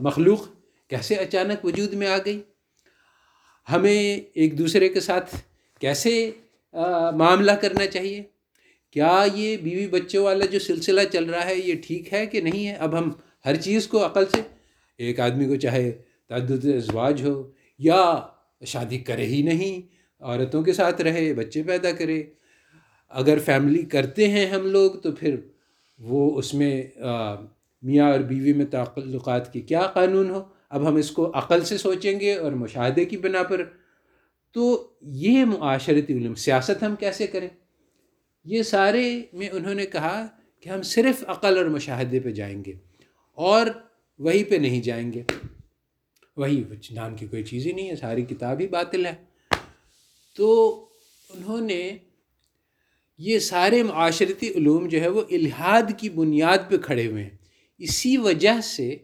مخلوق 0.00 0.46
کیسے 0.90 1.14
اچانک 1.16 1.64
وجود 1.64 1.94
میں 1.94 2.06
آ 2.08 2.16
گئی؟ 2.26 2.40
ہمیں 3.68 4.20
ایک 4.34 4.58
دوسرے 4.58 4.88
کے 4.88 5.00
ساتھ 5.00 5.34
کیسے 5.80 6.30
معاملہ 6.74 7.52
کرنا 7.62 7.86
چاہیے؟ 7.86 8.22
کیا 8.96 9.24
یہ 9.34 9.56
بیوی 9.56 9.86
بچوں 9.88 10.24
والا 10.24 10.44
جو 10.44 10.58
سلسلہ 10.58 11.00
چل 11.12 11.24
رہا 11.24 11.44
ہے، 11.46 11.56
یہ 11.56 11.74
ٹھیک 11.86 12.12
ہے 12.12 12.24
کہ 12.26 12.40
نہیں 12.40 12.66
ہے؟ 12.66 12.74
اب 12.74 12.98
ہم 12.98 13.10
ہر 13.46 13.56
چیز 13.56 13.86
کو 13.86 14.06
عقل 14.06 14.24
سے، 14.26 14.40
ایک 14.98 15.20
آدمی 15.20 15.46
کو 15.46 15.56
چاہے 15.56 15.90
تعدد 16.28 16.64
ازواج 16.64 17.22
ہو 17.22 17.50
یا 17.78 18.20
شادی 18.66 18.98
کرے 18.98 19.26
ہی 19.26 19.42
نہیں، 19.42 19.94
عورتوں 20.20 20.62
کے 20.62 20.72
ساتھ 20.72 21.00
رہے، 21.00 21.34
بچے 21.34 21.62
پیدا 21.62 21.92
کرے۔ 21.92 22.22
اگر 23.08 23.38
فیملی 23.38 23.82
کرتے 23.82 24.28
ہیں 24.28 24.46
ہم 24.46 24.66
لوگ 24.66 24.90
تو 24.90 25.12
پھر 25.12 25.36
وہ 25.98 26.38
اس 26.38 26.54
میں 26.54 26.82
میاں 27.82 28.10
اور 28.10 28.20
بیوی 28.20 28.52
میں 28.52 28.66
تعلقات 28.66 29.52
کی 29.52 29.60
کیا 29.60 29.86
قانون 29.86 30.30
ہو؟ 30.30 30.42
اب 30.70 30.88
ہم 30.88 30.94
اس 30.94 31.10
کو 31.10 31.30
عقل 31.34 31.64
سے 31.64 31.78
سوچیں 31.78 32.20
گے 32.20 32.34
اور 32.34 32.52
مشاہدے 32.52 33.04
کی 33.04 33.16
بنا 33.16 33.42
پر۔ 33.42 33.64
تو 34.52 34.90
یہ 35.02 35.44
معاشرتی 35.44 36.12
علم 36.12 36.34
سیاست 36.34 36.82
ہم 36.82 36.96
کیسے 36.96 37.26
کریں؟ 37.26 37.48
یہ 38.44 38.62
سارے 38.62 39.22
میں 39.32 39.48
انہوں 39.52 39.74
نے 39.74 39.86
کہا 39.86 40.26
کہ 40.60 40.68
ہم 40.68 40.82
صرف 40.82 41.24
عقل 41.26 41.58
اور 41.58 41.66
مشاہدے 41.66 42.20
پہ 42.20 42.30
جائیں 42.30 42.62
گے۔ 42.66 42.89
اور 43.40 43.66
وہی 44.18 44.44
پہ 44.44 44.54
نہیں 44.54 44.82
جائیں 44.82 45.12
گے۔ 45.12 45.22
وہی 46.36 46.64
نام 46.90 47.16
کی 47.16 47.26
کوئی 47.26 47.44
چیز 47.44 47.66
ہی 47.66 47.72
نہیں 47.72 47.90
ہے، 47.90 47.96
ساری 47.96 48.22
کتاب 48.22 48.60
ہی 48.60 48.68
باطل 48.68 49.06
ہے۔ 49.06 49.14
تو 50.36 50.70
انہوں 51.30 51.60
نے 51.60 51.96
یہ 53.18 53.38
سارے 53.38 53.82
معاشرتی 53.82 54.48
علوم 54.48 54.88
جو 54.88 55.00
ہے 55.00 55.08
وہ 55.08 55.22
الحاد 55.30 55.82
کی 55.98 56.08
بنیاد 56.08 56.58
پہ 56.70 56.76
کھڑے 56.76 57.06
ہوئے 57.06 57.22
ہیں۔ 57.22 57.30
اسی 57.78 58.16
وجہ 58.16 58.60
سے 58.60 58.96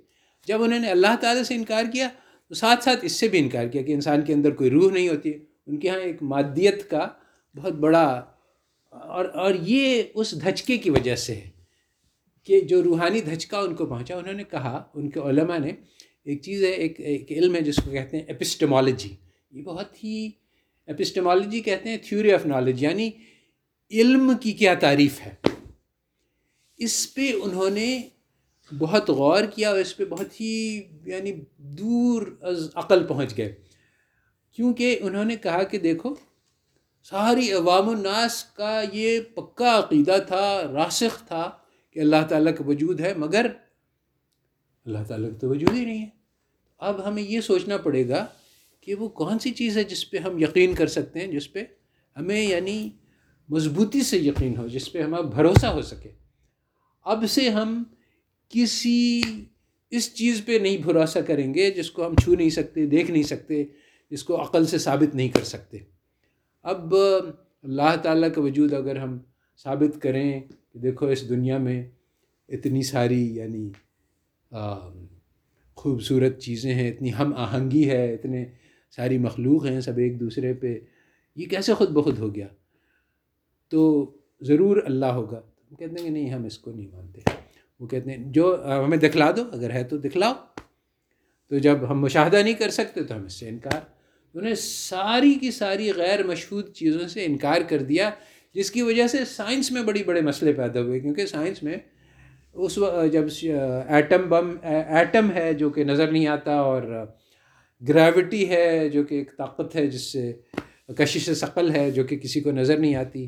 جب 0.46 0.62
انہوں 0.62 0.78
نے 0.78 0.90
اللہ 0.90 1.16
تعالیٰ 1.20 1.42
سے 1.42 1.54
انکار 1.54 1.84
کیا، 1.92 2.08
تو 2.48 2.54
ساتھ 2.54 2.84
ساتھ 2.84 3.04
اس 3.04 3.12
سے 3.12 3.28
بھی 3.28 3.38
انکار 3.38 3.66
کیا 3.66 3.82
کہ 3.82 3.92
انسان 3.92 4.22
کے 4.22 4.32
اندر 4.32 4.50
کوئی 4.50 4.70
روح 4.70 4.92
نہیں 4.92 5.08
ہوتی۔ 5.08 5.32
ہے 5.32 5.38
ان 5.66 5.80
کے 5.80 5.88
ہاں 5.88 5.98
ایک 5.98 6.22
مادیت 6.22 6.90
کا 6.90 7.08
بہت 7.56 7.72
بڑا 7.72 8.24
اور 8.90 9.24
اور 9.24 9.54
یہ 9.54 10.02
اس 10.14 10.40
دھچکے 10.40 10.78
کی 10.78 10.90
وجہ 10.90 11.16
سے 11.16 11.34
ہے۔ 11.34 11.55
کہ 12.46 12.60
جو 12.60 12.82
روحانی 12.82 13.20
دھچکا 13.20 13.58
ان 13.58 13.74
کو 13.74 13.86
پہنچا، 13.86 14.16
انہوں 14.16 14.32
نے 14.32 14.44
کہا، 14.44 14.84
ان 14.94 15.10
کے 15.10 15.20
علماء 15.20 15.58
نے، 15.58 15.72
ایک 16.24 16.42
چیز 16.42 16.64
ہے، 16.64 16.70
ایک 16.70 17.00
ایک 17.00 17.32
علم 17.32 17.54
ہے 17.54 17.60
جس 17.60 17.76
کو 17.76 17.90
کہتے 17.90 18.16
ہیں 18.16 18.24
ایپسٹمالوجی 18.24 19.14
یہ 19.50 19.62
بہت 19.62 20.04
ہی 20.04 20.30
ایپسٹمالوجی 20.86 21.60
کہتے 21.60 21.88
ہیں 21.88 21.96
تھیوری 21.96 22.32
آف 22.32 22.46
نالج 22.46 22.82
یعنی 22.82 23.10
علم 23.90 24.32
کی 24.40 24.52
کیا 24.52 24.74
تعریف 24.74 25.20
ہے۔ 25.20 25.34
اس 26.76 27.14
پہ 27.14 27.32
انہوں 27.42 27.70
نے 27.70 28.08
بہت 28.78 29.10
غور 29.10 29.44
کیا 29.44 29.70
اور 29.70 29.78
اس 29.78 29.96
پہ 29.96 30.04
بہت 30.04 30.40
ہی 30.40 30.82
یعنی 31.06 31.32
دور 31.56 32.22
از 32.40 32.70
عقل 32.74 33.06
پہنچ 33.06 33.38
گئے۔ 33.38 33.54
کیونکہ 34.52 34.98
انہوں 35.02 35.24
نے 35.24 35.36
کہا 35.36 35.62
کہ 35.62 35.78
دیکھو، 35.78 36.14
ساری 37.04 37.52
عوام 37.52 37.88
الناس 37.88 38.44
کا 38.44 38.82
یہ 38.92 39.20
پکا 39.20 39.78
عقیدہ 39.78 40.16
تھا، 40.26 40.62
راسخ 40.72 41.26
تھا۔ 41.26 41.50
کہ 41.96 42.00
اللہ 42.00 42.26
تعالیٰ 42.28 42.56
کا 42.56 42.64
وجود 42.64 43.00
ہے، 43.00 43.14
مگر 43.14 43.46
اللہ 44.86 44.98
تعالیٰ 45.08 45.30
کا 45.30 45.38
تو 45.38 45.48
وجود 45.48 45.74
ہی 45.74 45.84
نہیں 45.84 46.02
ہے۔ 46.02 46.08
اب 46.78 47.08
ہمیں 47.08 47.22
یہ 47.22 47.40
سوچنا 47.40 47.76
پڑے 47.76 48.08
گا 48.08 48.26
کہ 48.80 48.94
وہ 48.94 49.08
کون 49.08 49.38
سی 49.38 49.50
چیز 49.50 49.78
ہے 49.78 49.84
جس 49.84 50.10
پہ 50.10 50.18
ہم 50.18 50.38
یقین 50.38 50.74
کر 50.74 50.86
سکتے 50.86 51.20
ہیں، 51.20 51.26
جس 51.26 51.52
پہ 51.52 51.64
ہمیں 52.16 52.42
یعنی 52.42 52.90
مضبوطی 53.48 54.02
سے 54.02 54.18
یقین 54.18 54.56
ہو، 54.56 54.68
جس 54.68 54.92
پہ 54.92 55.02
ہمارا 55.02 55.22
بھروسہ 55.22 55.66
ہو 55.66 55.82
سکے۔ 55.82 56.10
اب 57.04 57.24
سے 57.28 57.48
ہم 57.50 57.82
کسی 58.48 59.22
اس 59.90 60.14
چیز 60.14 60.42
پہ 60.46 60.58
نہیں 60.62 60.76
بھروسہ 60.76 61.18
کریں 61.18 61.54
گے 61.54 61.70
جس 61.70 61.90
کو 61.90 62.06
ہم 62.06 62.14
چھو 62.14 62.34
نہیں 62.34 62.50
سکتے، 62.50 62.86
دیکھ 62.86 63.10
نہیں 63.10 63.22
سکتے، 63.22 63.64
جس 64.10 64.24
کو 64.24 64.42
عقل 64.42 64.66
سے 64.66 64.78
ثابت 64.78 65.14
نہیں 65.14 65.28
کر 65.28 65.44
سکتے۔ 65.44 65.78
اب 66.62 66.94
اللہ 67.62 67.96
تعالیٰ 68.02 68.28
کا 68.34 68.40
وجود 68.40 68.72
اگر 68.72 68.96
ہم 68.96 69.18
ثابت 69.62 70.02
کریں 70.02 70.40
کہ 70.76 70.80
دیکھو 70.82 71.06
اس 71.06 71.28
دنیا 71.28 71.58
میں 71.58 71.90
اتنی 72.48 72.82
ساری 72.82 73.36
یعنی 73.36 73.70
خوبصورت 75.74 76.38
چیزیں 76.38 76.74
ہیں، 76.74 76.90
اتنی 76.90 77.14
ہم 77.14 77.34
آہنگی 77.36 77.90
ہے، 77.90 78.14
اتنے 78.14 78.44
ساری 78.90 79.18
مخلوق 79.18 79.66
ہیں 79.66 79.80
سب 79.80 79.98
ایک 79.98 80.20
دوسرے 80.20 80.54
پہ، 80.54 80.80
یہ 81.36 81.46
کیسے 81.46 81.74
خود 81.74 81.90
بخود 81.90 82.18
ہو 82.18 82.34
گیا؟ 82.34 82.46
تو 83.68 84.12
ضرور 84.40 84.76
اللہ 84.84 85.06
ہوگا۔ 85.06 85.40
وہ 85.70 85.76
کہتے 85.76 85.90
ہیں 85.90 86.04
کہ 86.04 86.10
نہیں، 86.10 86.30
ہم 86.30 86.44
اس 86.44 86.58
کو 86.58 86.72
نہیں 86.72 86.88
مانتے۔ 86.92 87.20
وہ 87.80 87.86
کہتے 87.86 88.10
ہیں، 88.10 88.32
جو 88.32 88.64
ہمیں 88.84 88.98
دکھلا 88.98 89.30
دو، 89.36 89.42
اگر 89.52 89.70
ہے 89.70 89.84
تو 89.84 89.96
دکھلاؤ۔ 89.96 90.32
تو 91.48 91.58
جب 91.58 91.90
ہم 91.90 92.00
مشاہدہ 92.00 92.36
نہیں 92.36 92.54
کر 92.54 92.70
سکتے 92.70 93.02
تو 93.02 93.16
ہم 93.16 93.24
اس 93.24 93.32
سے 93.32 93.48
انکار۔ 93.48 93.80
انہیں 94.34 94.54
ساری 94.54 95.34
کی 95.34 95.50
ساری 95.50 95.92
غیر 95.92 96.22
مشہور 96.22 96.62
چیزوں 96.62 97.08
سے 97.08 97.24
انکار 97.24 97.60
کر 97.68 97.82
دیا۔ 97.82 98.10
جس 98.56 98.70
کی 98.70 98.82
وجہ 98.82 99.06
سے 99.06 99.24
سائنس 99.24 99.70
میں 99.72 99.82
بڑی 99.82 100.02
بڑے 100.02 100.20
مسئلے 100.20 100.52
پیدا 100.52 100.80
ہوئے، 100.80 101.00
کیونکہ 101.00 101.26
سائنس 101.26 101.62
میں 101.62 101.76
اس 102.52 102.78
وقت 102.78 103.12
جب 103.12 103.24
ایٹم 103.88 104.28
بم 104.28 104.54
ایٹم 104.62 105.30
ہے 105.34 105.52
جو 105.54 105.70
کہ 105.70 105.84
نظر 105.84 106.10
نہیں 106.12 106.26
آتا 106.26 106.54
اور 106.54 106.82
گریوٹی 107.88 108.48
ہے 108.48 108.88
جو 108.88 109.02
کہ 109.02 109.14
ایک 109.14 109.36
طاقت 109.36 109.76
ہے 109.76 109.86
جس 109.86 110.12
سے 110.12 110.32
کشش 110.98 111.28
ثقل 111.36 111.70
ہے 111.74 111.90
جو 111.90 112.04
کہ 112.04 112.16
کسی 112.16 112.40
کو 112.40 112.50
نظر 112.50 112.78
نہیں 112.78 112.94
آتی۔ 112.94 113.26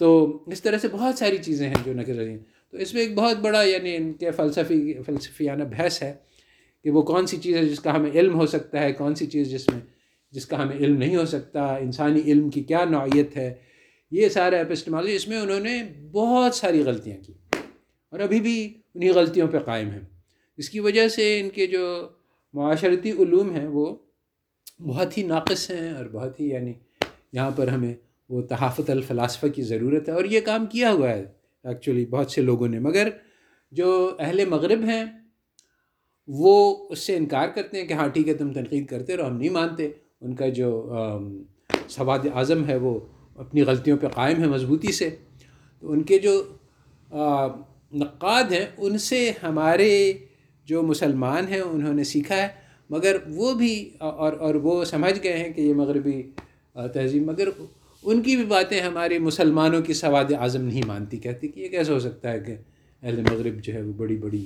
تو 0.00 0.42
اس 0.46 0.62
طرح 0.62 0.78
سے 0.78 0.88
بہت 0.88 1.18
ساری 1.18 1.38
چیزیں 1.38 1.66
ہیں 1.68 1.82
جو 1.84 1.92
نظر 1.92 2.28
ہیں 2.28 2.38
تو 2.70 2.76
اس 2.76 2.94
میں 2.94 3.02
ایک 3.02 3.14
بہت 3.14 3.36
بڑا 3.36 3.62
یعنی 3.62 3.96
ان 3.96 4.12
کے 4.12 4.30
فلسفی 4.30 4.94
فلسفیانہ 5.06 5.64
بحث 5.64 6.02
ہے 6.02 6.12
کہ 6.84 6.90
وہ 6.90 7.02
کون 7.02 7.26
سی 7.26 7.36
چیز 7.36 7.56
ہے 7.56 7.64
جس 7.64 7.80
کا 7.80 7.96
ہمیں 7.96 8.10
علم 8.10 8.34
ہو 8.34 8.46
سکتا 8.46 8.80
ہے، 8.80 8.92
کون 8.92 9.14
سی 9.14 9.26
چیز 9.26 9.50
جس 9.50 9.68
میں 9.68 9.80
جس 10.30 10.46
کا 10.46 10.62
ہمیں 10.62 10.76
علم 10.76 10.96
نہیں 10.96 11.16
ہو 11.16 11.24
سکتا۔ 11.24 11.64
انسانی 11.76 12.20
علم 12.26 12.50
کی 12.50 12.62
کیا 12.62 12.84
نوعیت 12.84 13.36
ہے؟ 13.36 13.52
یہ 14.10 14.28
سارا 14.28 14.56
ایپسٹمالوجی 14.56 15.14
اس 15.14 15.28
میں 15.28 15.40
انہوں 15.40 15.60
نے 15.60 15.82
بہت 16.12 16.54
ساری 16.54 16.82
غلطیاں 16.84 17.16
کی 17.26 17.32
اور 18.12 18.20
ابھی 18.20 18.40
بھی 18.40 18.74
انہیں 18.94 19.12
غلطیوں 19.12 19.48
پہ 19.48 19.58
قائم 19.58 19.90
ہیں۔ 19.90 20.00
اس 20.56 20.70
کی 20.70 20.80
وجہ 20.80 21.08
سے 21.08 21.40
ان 21.40 21.50
کے 21.50 21.66
جو 21.66 22.08
معاشرتی 22.54 23.10
علوم 23.10 23.50
ہیں، 23.50 23.66
وہ 23.66 23.96
بہت 24.80 25.18
ہی 25.18 25.22
ناقص 25.22 25.70
ہیں 25.70 25.90
اور 25.90 26.04
بہت 26.04 26.40
ہی 26.40 26.48
یعنی 26.48 26.72
یہاں 27.32 27.50
پر 27.50 27.68
ہمیں 27.68 27.94
وہ 28.28 28.42
تحافت 28.42 28.90
الفلاسفہ 28.90 29.46
کی 29.46 29.62
ضرورت 29.62 30.08
ہے 30.08 30.14
اور 30.14 30.24
یہ 30.24 30.40
کام 30.40 30.66
کیا 30.66 30.92
ہوا 30.92 31.08
ہے 31.08 31.24
ایکچولی 31.64 32.06
بہت 32.06 32.30
سے 32.30 32.40
لوگوں 32.40 32.68
نے۔ 32.68 32.78
مگر 32.78 33.08
جو 33.72 34.16
اہل 34.18 34.44
مغرب 34.44 34.82
ہیں، 34.84 35.04
وہ 36.28 36.86
اس 36.90 36.98
سے 36.98 37.16
انکار 37.16 37.48
کرتے 37.48 37.80
ہیں 37.80 37.86
کہ 37.86 37.92
ہاں 37.92 38.08
ٹھیک 38.08 38.28
ہے، 38.28 38.34
تم 38.34 38.52
تنقید 38.52 38.86
کرتے 38.86 39.16
رہو، 39.16 39.26
ہم 39.26 39.36
نہیں 39.36 39.50
مانتے۔ 39.50 39.90
ان 40.20 40.34
کا 40.34 40.48
جو 40.48 40.68
سواد 41.88 42.18
اعظم 42.34 42.68
ہے، 42.68 42.76
وہ 42.76 42.98
اپنی 43.40 43.62
غلطیوں 43.62 43.96
پہ 43.98 44.06
قائم 44.08 44.42
ہے، 44.42 44.46
مضبوطی 44.46 44.92
سے۔ 44.92 45.08
تو 45.80 45.92
ان 45.92 46.02
کے 46.02 46.18
جو 46.18 46.32
نقاد 47.92 48.52
ہیں، 48.52 48.66
ان 48.78 48.98
سے 48.98 49.20
ہمارے 49.42 49.92
جو 50.68 50.82
مسلمان 50.82 51.48
ہیں، 51.48 51.60
انہوں 51.60 51.94
نے 51.94 52.04
سیکھا 52.04 52.36
ہے۔ 52.36 52.48
مگر 52.90 53.16
وہ 53.28 53.52
بھی، 53.54 53.74
اور 53.98 54.32
اور 54.32 54.54
وہ 54.54 54.84
سمجھ 54.84 55.18
گئے 55.22 55.36
ہیں 55.38 55.52
کہ 55.52 55.60
یہ 55.60 55.74
مغربی 55.74 56.22
تہذیب، 56.94 57.30
مگر 57.30 57.48
ان 58.02 58.22
کی 58.22 58.36
بھی 58.36 58.44
باتیں 58.44 58.80
ہمارے 58.80 59.18
مسلمانوں 59.18 59.80
کی 59.82 59.92
سواد 59.92 60.32
اعظم 60.38 60.64
نہیں 60.64 60.86
مانتی۔ 60.86 61.16
کہتی 61.16 61.48
کہ 61.48 61.60
یہ 61.60 61.68
کیسے 61.68 61.92
ہو 61.92 61.98
سکتا 62.00 62.32
ہے 62.32 62.40
کہ 62.40 62.56
اہل 63.02 63.20
مغرب 63.22 63.62
جو 63.64 63.72
ہے 63.74 63.82
وہ 63.82 63.92
بڑی 63.92 64.16
بڑی 64.16 64.44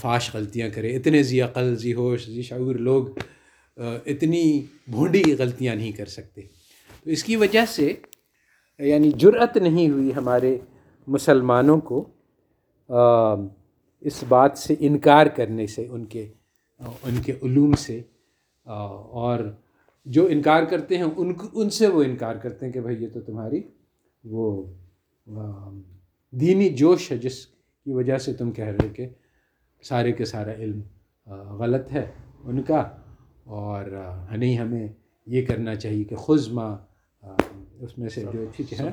فاش 0.00 0.30
غلطیاں 0.34 0.68
کرے۔ 0.74 0.94
اتنے 0.96 1.22
ذی 1.22 1.40
عقل 1.40 1.74
ذی 1.76 1.92
ہوش 1.94 2.26
ذی 2.26 2.42
شعور 2.42 2.74
لوگ 2.88 3.06
اتنی 4.06 4.44
بھونڈی 4.86 5.22
غلطیاں 5.38 5.74
نہیں 5.74 5.92
کر 5.92 6.06
سکتے۔ 6.06 6.42
تو 7.04 7.10
اس 7.10 7.22
کی 7.24 7.36
وجہ 7.36 7.64
سے 7.68 7.92
یعنی 8.80 9.10
جرأت 9.18 9.56
نہیں 9.56 9.88
ہوئی 9.90 10.14
ہمارے 10.16 10.56
مسلمانوں 11.08 11.78
کو 11.90 12.04
اس 14.02 14.22
بات 14.28 14.58
سے 14.58 14.74
انکار 14.88 15.26
کرنے 15.36 15.66
سے، 15.66 15.86
ان 15.86 16.04
کے 16.06 16.26
ان 16.80 17.20
کے 17.24 17.32
علوم 17.42 17.72
سے 17.86 18.00
اور 18.66 19.38
جو 20.06 20.26
انکار 20.30 20.62
کرتے 20.70 20.96
ہیں، 20.98 21.04
ان 21.16 21.32
ان 21.52 21.70
سے 21.70 21.86
وہ 21.86 22.02
انکار 22.02 22.36
کرتے 22.42 22.66
ہیں 22.66 22.72
کہ 22.72 22.80
بھائی 22.80 23.02
یہ 23.02 23.08
تو 23.14 23.20
تمہاری 23.20 23.60
وہ 24.24 24.44
دینی 26.32 26.68
جوش 26.76 27.10
ہے، 27.12 27.16
جس 27.18 27.46
کی 27.46 27.92
وجہ 27.92 28.18
سے 28.18 28.32
تم 28.34 28.50
کہہ 28.52 28.72
رہے 28.78 28.88
کہ 28.94 29.08
سارے 29.84 30.12
کے 30.12 30.24
سارا 30.24 30.52
علم 30.52 30.80
غلط 31.58 31.92
ہے، 31.92 32.06
ان 32.44 32.62
کا، 32.62 32.80
اور 33.46 33.86
نہیں 34.30 34.56
ہمیں 34.58 34.88
یہ 35.26 35.46
کرنا 35.46 35.74
چاہیے 35.74 36.04
کہ 36.04 36.16
خزمہ 36.16 36.74
اس 37.80 37.98
میں 37.98 38.08
سے 38.08 38.24
جو 38.32 38.42
اچھی 38.42 38.64
چیز 38.64 38.80
ہے۔ 38.80 38.88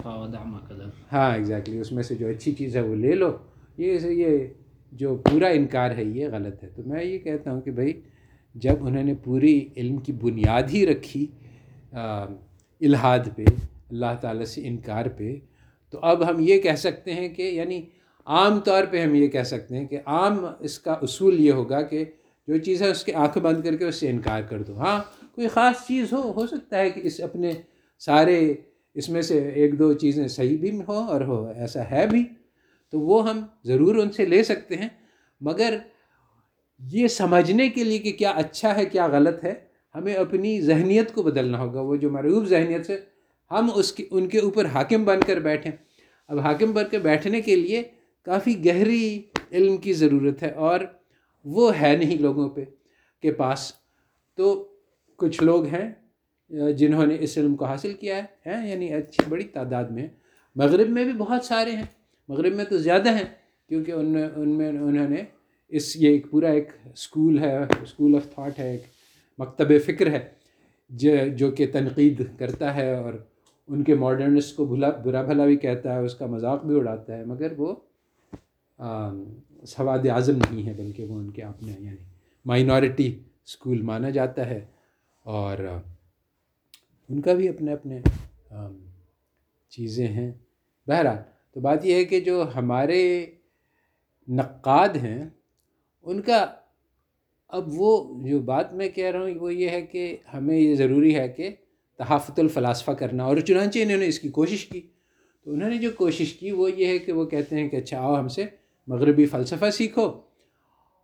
ہاں 1.11 1.33
ایگزیکٹلی 1.35 1.79
اس 1.79 1.91
میں 1.91 2.03
سے 2.03 2.15
جو 2.15 2.27
اچھی 2.27 2.51
چیز 2.51 2.75
ہے 2.75 2.81
وہ 2.81 2.95
لے 2.95 3.11
لو۔ 3.11 3.37
یہ 3.77 3.99
یہ 3.99 4.37
جو 4.91 5.15
پورا 5.15 5.47
انکار 5.47 5.91
ہے 5.91 6.03
یہ 6.03 6.27
غلط 6.31 6.63
ہے۔ 6.63 6.69
تو 6.75 6.81
میں 6.85 7.03
یہ 7.03 7.17
کہتا 7.17 7.51
ہوں 7.51 7.61
کہ 7.61 7.71
بھائی 7.71 8.01
جب 8.55 8.85
انہوں 8.85 9.03
نے 9.03 9.13
پوری 9.13 9.69
علم 9.77 9.97
کی 9.97 10.11
بنیاد 10.11 10.63
ہی 10.69 10.85
رکھی 10.87 11.25
الحاد 11.93 13.19
پہ 13.35 13.45
اللہ 13.91 14.13
تعالیٰ 14.21 14.45
سے 14.45 14.67
انکار 14.67 15.05
پہ 15.17 15.35
تو 15.91 15.99
اب 16.01 16.29
ہم 16.29 16.35
یہ 16.39 16.59
کہہ 16.61 16.75
سکتے 16.75 17.13
ہیں 17.13 17.29
کہ 17.29 17.41
یعنی 17.41 17.81
عام 18.25 18.59
طور 18.59 18.83
پہ 18.91 19.01
ہم 19.01 19.15
یہ 19.15 19.27
کہہ 19.27 19.43
سکتے 19.43 19.77
ہیں 19.77 19.85
کہ 19.87 19.97
عام 20.05 20.45
اس 20.59 20.79
کا 20.79 20.93
اصول 20.93 21.39
یہ 21.39 21.51
ہوگا 21.51 21.81
کہ 21.81 22.03
جو 22.47 22.57
چیز 22.57 22.81
ہے 22.81 22.89
اس 22.89 23.03
کے 23.03 23.13
آنکھ 23.13 23.37
بند 23.37 23.63
کر 23.63 23.75
کے 23.75 23.85
اس 23.85 23.95
سے 23.95 24.09
انکار 24.09 24.41
کر 24.41 24.63
دو۔ 24.63 24.77
ہاں 24.77 24.99
کوئی 25.35 25.47
خاص 25.47 25.87
چیز 25.87 26.13
ہو 26.13 26.31
ہو 26.31 26.47
سکتا 26.47 26.79
ہے 26.79 26.89
کہ 26.89 27.01
اس 27.03 27.19
اپنے 27.21 27.51
سارے 27.99 28.53
اس 28.93 29.09
میں 29.09 29.21
سے 29.21 29.49
ایک 29.49 29.79
دو 29.79 29.93
چیزیں 29.93 30.27
صحیح 30.27 30.57
بھی 30.57 30.71
ہوں 30.71 31.07
اور 31.07 31.21
ہو 31.21 31.45
ایسا 31.45 31.91
ہے 31.91 32.07
بھی، 32.07 32.25
تو 32.89 32.99
وہ 32.99 33.29
ہم 33.29 33.45
ضرور 33.63 33.95
ان 33.95 34.11
سے 34.11 34.25
لے 34.25 34.43
سکتے 34.43 34.75
ہیں۔ 34.75 34.89
مگر 35.41 35.77
یہ 36.79 37.07
سمجھنے 37.07 37.69
کے 37.69 37.83
لیے 37.83 37.97
کہ 37.97 38.11
کیا 38.11 38.31
اچھا 38.31 38.77
ہے، 38.77 38.85
کیا 38.85 39.07
غلط 39.07 39.43
ہے، 39.43 39.53
ہمیں 39.95 40.13
اپنی 40.13 40.61
ذہنیت 40.61 41.13
کو 41.13 41.23
بدلنا 41.23 41.59
ہوگا۔ 41.59 41.81
وہ 41.81 41.95
جو 41.95 42.09
معروف 42.09 42.47
ذہنیت 42.47 42.85
سے 42.85 42.99
ہم 43.51 43.69
اس 43.75 43.91
کی 43.91 44.07
ان 44.11 44.27
کے 44.27 44.39
اوپر 44.39 44.65
حاکم 44.65 45.03
بن 45.03 45.19
کر 45.27 45.39
بیٹھیں 45.39 45.71
اب 46.27 46.39
حاکم 46.39 46.71
بن 46.71 46.83
کے 46.91 46.97
بیٹھنے 46.99 47.41
کے 47.41 47.55
لیے 47.55 47.83
کافی 48.23 48.65
گہری 48.65 49.21
علم 49.51 49.77
کی 49.77 49.93
ضرورت 49.93 50.43
ہے 50.43 50.49
اور 50.49 50.79
وہ 51.43 51.81
ہے 51.81 51.97
نہیں 51.97 52.17
لوگوں 52.17 52.49
پہ، 52.49 52.63
کے 53.21 53.31
پاس۔ 53.31 53.73
تو 54.35 54.67
کچھ 55.15 55.43
لوگ 55.43 55.65
ہیں 55.65 55.91
جنہوں 56.49 57.05
نے 57.05 57.17
اس 57.19 57.37
علم 57.37 57.55
کو 57.55 57.65
حاصل 57.65 57.93
کیا 57.93 58.23
ہے 58.45 58.69
یعنی 58.69 58.93
اچھی 58.93 59.29
بڑی 59.29 59.43
تعداد 59.43 59.83
میں۔ 59.83 60.07
مغرب 60.55 60.89
میں 60.89 61.03
بھی 61.03 61.13
بہت 61.13 61.43
سارے 61.43 61.71
ہیں۔ 61.71 61.85
مغرب 62.27 62.53
میں 62.53 62.65
تو 62.65 62.77
زیادہ 62.77 63.15
ہیں، 63.15 63.25
کیونکہ 63.69 63.91
ان 63.91 64.05
میں 64.05 64.29
ان 64.35 64.49
میں 64.49 64.69
انہوں 64.69 65.09
نے 65.09 65.23
اس، 65.69 65.97
یہ 65.97 66.09
ایک 66.09 66.31
پورا 66.31 66.49
ایک 66.49 66.69
اسکول 66.93 67.39
ہے 67.39 67.57
اسکول 67.83 68.15
آف 68.15 68.33
تھاٹ 68.33 68.59
ہے، 68.59 68.71
ایک 68.71 68.83
مکتب 69.37 69.71
فکر 69.85 70.07
ہے، 70.07 70.27
جو 70.89 71.09
جو 71.35 71.51
کہ 71.51 71.67
تنقید 71.71 72.21
کرتا 72.37 72.75
ہے 72.75 72.95
اور 72.95 73.13
ان 73.67 73.83
کے 73.83 73.95
ماڈرنس 73.95 74.53
کو 74.53 74.65
بھلا، 74.65 74.89
برا 74.89 75.21
بھلا 75.21 75.45
بھی 75.45 75.55
کہتا 75.55 75.93
ہے، 75.93 75.99
اس 75.99 76.15
کا 76.15 76.25
مذاق 76.25 76.65
بھی 76.65 76.75
اڑاتا 76.75 77.17
ہے، 77.17 77.25
مگر 77.25 77.53
وہ 77.57 77.75
سواد 79.67 79.99
اعظم 80.09 80.37
نہیں 80.37 80.67
ہے، 80.67 80.73
بلکہ 80.73 81.03
وہ 81.03 81.19
ان 81.19 81.31
کے 81.31 81.41
اپنے 81.41 81.71
یعنی 81.71 81.95
مائنورٹی 82.45 83.19
اسکول 83.45 83.81
مانا 83.81 84.09
جاتا 84.09 84.49
ہے۔ 84.49 84.65
اور 85.23 85.57
ان 87.09 87.21
کا 87.21 87.33
بھی 87.33 87.49
اپنے 87.49 87.73
اپنے 87.73 88.01
چیزیں 89.69 90.07
ہیں۔ 90.07 90.31
بہرحال، 90.87 91.17
تو 91.53 91.59
بات 91.59 91.85
یہ 91.85 91.93
ہے 91.93 92.05
کہ 92.05 92.19
جو 92.19 92.43
ہمارے 92.55 93.25
نقاد 94.27 94.89
ہیں، 94.89 95.29
ان 96.03 96.21
کا 96.21 96.45
اب 97.47 97.63
وہ 97.67 98.21
جو 98.27 98.39
بات 98.39 98.73
میں 98.73 98.89
کہہ 98.89 99.05
رہا 99.05 99.19
ہوں، 99.19 99.29
وہ 99.39 99.53
یہ 99.53 99.69
ہے 99.69 99.81
کہ 99.81 100.17
ہمیں 100.33 100.57
یہ 100.57 100.75
ضروری 100.75 101.15
ہے 101.15 101.29
کہ 101.29 101.49
تحافت 101.97 102.39
الفلاسفہ 102.39 102.91
کرنا۔ 102.91 103.23
اور 103.23 103.37
چنانچہ 103.37 103.79
انہوں 103.79 103.97
نے 103.97 104.07
اس 104.07 104.19
کی 104.19 104.29
کوشش 104.29 104.65
کی۔ 104.65 104.81
تو 105.43 105.51
انہوں 105.51 105.69
نے 105.69 105.77
جو 105.77 105.89
کوشش 105.97 106.33
کی، 106.33 106.51
وہ 106.51 106.71
یہ 106.71 106.85
ہے 106.85 106.99
کہ 106.99 107.11
وہ 107.11 107.25
کہتے 107.25 107.55
ہیں 107.55 107.69
کہ 107.69 107.75
اچھا 107.75 107.99
آؤ 107.99 108.15
ہم 108.15 108.27
سے 108.27 108.45
مغربی 108.87 109.25
فلسفہ 109.25 109.69
سیکھو۔ 109.69 110.21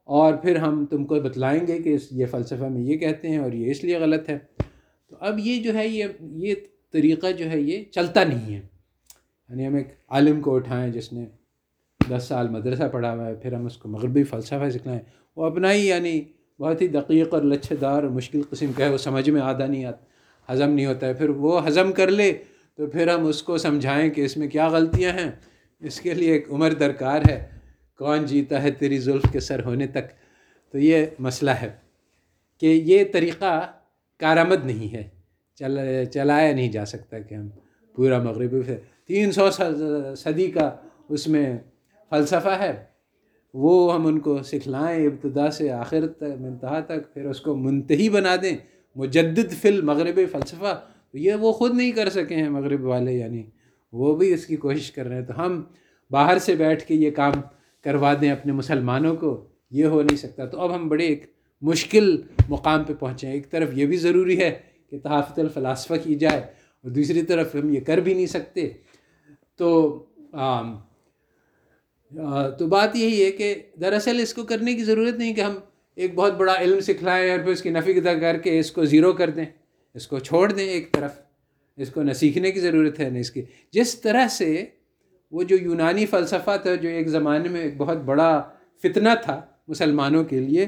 اور 0.03 0.33
پھر 0.33 0.55
ہم 0.55 0.85
تم 0.85 1.05
کو 1.05 1.15
بتلائیں 1.15 1.67
گے 1.67 1.79
کہ 1.79 1.97
یہ 2.11 2.25
فلسفہ 2.25 2.63
میں 2.63 2.81
یہ 2.81 2.97
کہتے 2.97 3.29
ہیں 3.29 3.37
اور 3.37 3.51
یہ 3.51 3.71
اس 3.71 3.83
لیے 3.83 3.97
غلط 3.97 4.29
ہے۔ 4.29 4.39
تو 5.11 5.17
اب 5.19 5.39
یہ 5.39 5.63
جو 5.63 5.73
ہے 5.73 5.87
یہ 5.87 6.05
یہ 6.21 6.55
طریقہ 6.91 7.31
جو 7.31 7.51
ہے 7.51 7.61
یہ 7.61 7.83
چلتا 7.91 8.23
نہیں 8.23 8.55
ہے۔ 8.55 8.61
یعنی 9.49 9.67
ہم 9.67 9.75
ایک 9.75 9.87
عالم 10.07 10.41
کو 10.41 10.55
اٹھائیں 10.55 10.93
جس 10.93 11.13
نے 11.13 11.25
دس 12.09 12.23
سال 12.27 12.49
مدرسہ 12.49 12.83
پڑھا 12.91 13.13
ہوا 13.13 13.27
ہے، 13.27 13.35
پھر 13.35 13.53
ہم 13.53 13.65
اس 13.65 13.77
کو 13.77 13.89
مغربی 13.89 14.23
فلسفہ 14.23 14.69
سکھلائیں۔ 14.69 14.99
وہ 15.35 15.45
اپنا 15.45 15.73
ہی 15.73 15.87
یعنی 15.87 16.21
بہت 16.59 16.81
ہی 16.81 16.87
دقیق 16.87 17.33
اور 17.33 17.41
لچھے 17.41 17.75
دار 17.75 18.03
اور 18.03 18.11
مشکل 18.11 18.41
قسم 18.49 18.71
کا 18.73 18.85
ہے، 18.85 18.89
وہ 18.89 18.97
سمجھ 18.97 19.29
میں 19.29 19.41
آدھا 19.41 19.65
نہیں، 19.65 19.85
آتا 19.85 20.53
ہضم 20.53 20.69
نہیں 20.69 20.85
ہوتا 20.85 21.07
ہے۔ 21.07 21.13
پھر 21.13 21.29
وہ 21.29 21.67
ہضم 21.67 21.91
کر 21.91 22.11
لے 22.11 22.33
تو 22.77 22.87
پھر 22.87 23.07
ہم 23.07 23.25
اس 23.25 23.43
کو 23.43 23.57
سمجھائیں 23.57 24.09
کہ 24.09 24.21
اس 24.21 24.37
میں 24.37 24.47
کیا 24.47 24.67
غلطیاں 24.67 25.13
ہیں۔ 25.13 25.31
اس 25.79 26.01
کے 26.01 26.13
لیے 26.13 26.33
ایک 26.33 26.51
عمر 26.51 26.73
درکار 26.73 27.21
ہے۔ 27.29 27.49
کون 27.97 28.25
جیتا 28.25 28.63
ہے 28.63 28.71
تیری 28.71 28.97
زلف 28.97 29.31
کے 29.31 29.39
سر 29.39 29.65
ہونے 29.65 29.87
تک؟ 29.87 30.09
تو 30.71 30.77
یہ 30.77 31.05
مسئلہ 31.19 31.51
ہے 31.51 31.71
کہ 32.59 32.65
یہ 32.65 33.03
طریقہ 33.13 33.71
کارآمد 34.21 34.65
نہیں 34.65 34.93
ہے۔ 34.93 35.03
چل، 35.55 35.79
چلایا 36.05 36.55
نہیں 36.55 36.71
جا 36.71 36.85
سکتا 36.85 37.19
کہ 37.19 37.35
ہم 37.35 37.49
پورا 37.95 38.23
مغربی 38.23 38.61
سے 38.65 38.77
تین 39.07 39.31
سو 39.31 39.49
صدی 40.17 40.51
کا 40.51 40.75
اس 41.09 41.27
میں 41.27 41.57
فلسفہ 42.09 42.57
ہے۔ 42.59 42.83
وہ 43.53 43.93
ہم 43.93 44.07
ان 44.07 44.19
کو 44.19 44.43
سکھلائیں 44.43 45.05
ابتدا 45.05 45.51
سے 45.51 45.71
آخر 45.71 46.07
تک 46.07 46.23
انتہا 46.23 46.79
تک، 46.79 47.13
پھر 47.13 47.25
اس 47.25 47.41
کو 47.41 47.55
منتحی 47.55 48.09
بنا 48.09 48.35
دیں۔ 48.41 48.57
مجدد 48.95 49.51
فل 49.61 49.81
مغربی 49.81 50.25
فلسفہ۔ 50.25 50.81
یہ 51.13 51.33
وہ 51.33 51.51
خود 51.51 51.75
نہیں 51.75 51.91
کر 51.91 52.09
سکے 52.09 52.35
ہیں 52.35 52.49
مغرب 52.49 52.83
والے 52.83 53.11
یعنی 53.11 53.43
وہ 53.91 54.15
بھی 54.15 54.33
اس 54.33 54.45
کی 54.45 54.55
کوشش 54.55 54.91
کر 54.91 55.05
رہے 55.05 55.15
ہیں۔ 55.15 55.25
تو 55.25 55.45
ہم 55.45 55.63
باہر 56.11 56.37
سے 56.37 56.55
بیٹھ 56.55 56.83
کے 56.83 56.95
یہ 56.95 57.11
کام 57.11 57.33
کروا 57.83 58.13
دیں 58.21 58.31
اپنے 58.31 58.51
مسلمانوں 58.51 59.15
کو۔ 59.15 59.47
یہ 59.71 59.85
ہو 59.85 60.01
نہیں 60.01 60.17
سکتا۔ 60.17 60.45
تو 60.45 60.59
اب 60.59 60.75
ہم 60.75 60.87
بڑے 60.87 61.05
ایک 61.05 61.25
مشکل 61.61 62.21
مقام 62.49 62.83
پہ 62.83 62.93
پہنچے 62.93 63.31
ایک 63.31 63.49
طرف 63.51 63.69
یہ 63.73 63.85
بھی 63.85 63.97
ضروری 63.97 64.39
ہے 64.39 64.59
کہ 64.89 64.99
تحافت 64.99 65.39
الفلاسفہ 65.39 65.93
کی 66.03 66.15
جائے 66.15 66.39
اور 66.83 66.91
دوسری 66.91 67.21
طرف 67.21 67.55
ہم 67.55 67.69
یہ 67.69 67.79
کر 67.79 67.97
بھی 67.97 68.13
نہیں 68.13 68.25
سکتے۔ 68.25 68.69
تو 69.55 70.05
تو 72.59 72.67
بات 72.67 72.95
یہی 72.95 73.25
ہے 73.25 73.31
کہ 73.31 73.55
دراصل 73.81 74.19
اس 74.19 74.33
کو 74.33 74.43
کرنے 74.43 74.73
کی 74.73 74.83
ضرورت 74.83 75.15
نہیں 75.15 75.33
کہ 75.33 75.41
ہم 75.41 75.55
ایک 75.95 76.15
بہت 76.15 76.33
بڑا 76.33 76.55
علم 76.59 76.79
سکھلائیں 76.79 77.31
اور 77.31 77.39
پھر 77.39 77.51
اس 77.51 77.61
کی 77.61 77.69
نفی 77.69 77.93
قدر 77.93 78.19
کر 78.19 78.37
کے 78.37 78.59
اس 78.59 78.71
کو 78.71 78.85
زیرو 78.85 79.11
کر 79.13 79.29
دیں، 79.29 79.45
اس 79.93 80.07
کو 80.07 80.19
چھوڑ 80.19 80.51
دیں 80.51 80.67
ایک 80.67 80.91
طرف۔ 80.91 81.19
اس 81.77 81.89
کو 81.89 82.03
نہ 82.03 82.13
سیکھنے 82.13 82.51
کی 82.51 82.59
ضرورت 82.59 82.99
ہے، 82.99 83.09
نہ 83.09 83.19
اس 83.19 83.31
کی۔ 83.31 83.41
جس 83.71 84.01
طرح 84.01 84.27
سے 84.27 84.65
وہ 85.31 85.43
جو 85.43 85.55
یونانی 85.61 86.05
فلسفہ 86.05 86.57
تھا، 86.61 86.75
جو 86.75 86.89
ایک 86.89 87.07
زمانے 87.07 87.49
میں 87.49 87.61
ایک 87.61 87.77
بہت 87.77 87.97
بڑا 87.97 88.41
فتنہ 88.83 89.09
تھا 89.23 89.41
مسلمانوں 89.67 90.23
کے 90.23 90.39
لیے 90.39 90.67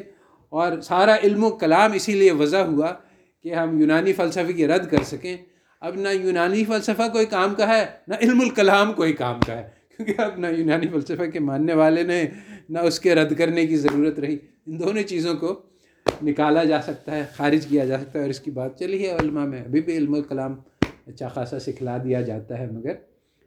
اور 0.53 0.81
سارا 0.81 1.15
علم 1.23 1.43
و 1.43 1.49
کلام 1.49 1.93
اسی 1.93 2.13
لیے 2.13 2.31
وضع 2.31 2.57
ہوا 2.57 2.93
کہ 3.43 3.53
ہم 3.53 3.79
یونانی 3.79 4.13
فلسفے 4.13 4.53
کی 4.53 4.67
رد 4.67 4.89
کر 4.89 5.03
سکیں۔ 5.03 5.37
اب 5.81 5.95
نہ 5.95 6.09
یونانی 6.09 6.65
فلسفہ 6.65 7.09
کوئی 7.13 7.25
کام 7.25 7.55
کا 7.55 7.77
ہے، 7.77 7.85
نہ 8.07 8.15
علم 8.21 8.41
الکلام 8.41 8.93
کوئی 8.93 9.13
کام 9.13 9.39
کا 9.47 9.57
ہے۔ 9.57 9.69
کیونکہ 9.97 10.21
اب 10.21 10.39
نہ 10.39 10.47
یونانی 10.47 10.87
فلسفہ 10.87 11.25
کے 11.25 11.39
ماننے 11.39 11.73
والے 11.73 12.03
نے 12.03 12.23
نہ 12.69 12.79
اس 12.79 12.99
کے 12.99 13.15
رد 13.15 13.37
کرنے 13.37 13.67
کی 13.67 13.77
ضرورت 13.77 14.19
رہی۔ 14.19 14.37
ان 14.67 14.79
دونوں 14.79 15.03
چیزوں 15.03 15.35
کو 15.35 15.61
نکالا 16.23 16.63
جا 16.63 16.81
سکتا 16.81 17.15
ہے، 17.15 17.25
خارج 17.35 17.67
کیا 17.67 17.85
جا 17.85 17.97
سکتا 17.97 18.11
ہے۔ 18.13 18.19
اور 18.19 18.29
اس 18.29 18.39
کی 18.39 18.51
بات 18.51 18.79
چلی 18.79 19.07
ہے، 19.07 19.15
علماء 19.15 19.45
میں 19.45 19.61
ابھی 19.61 19.81
بھی 19.81 19.97
علم 19.97 20.13
الکلام 20.13 20.55
اچھا 21.07 21.27
خاصا 21.27 21.59
سکھلا 21.59 21.97
دیا 21.97 22.21
جاتا 22.21 22.57
ہے، 22.57 22.67
مگر 22.71 22.93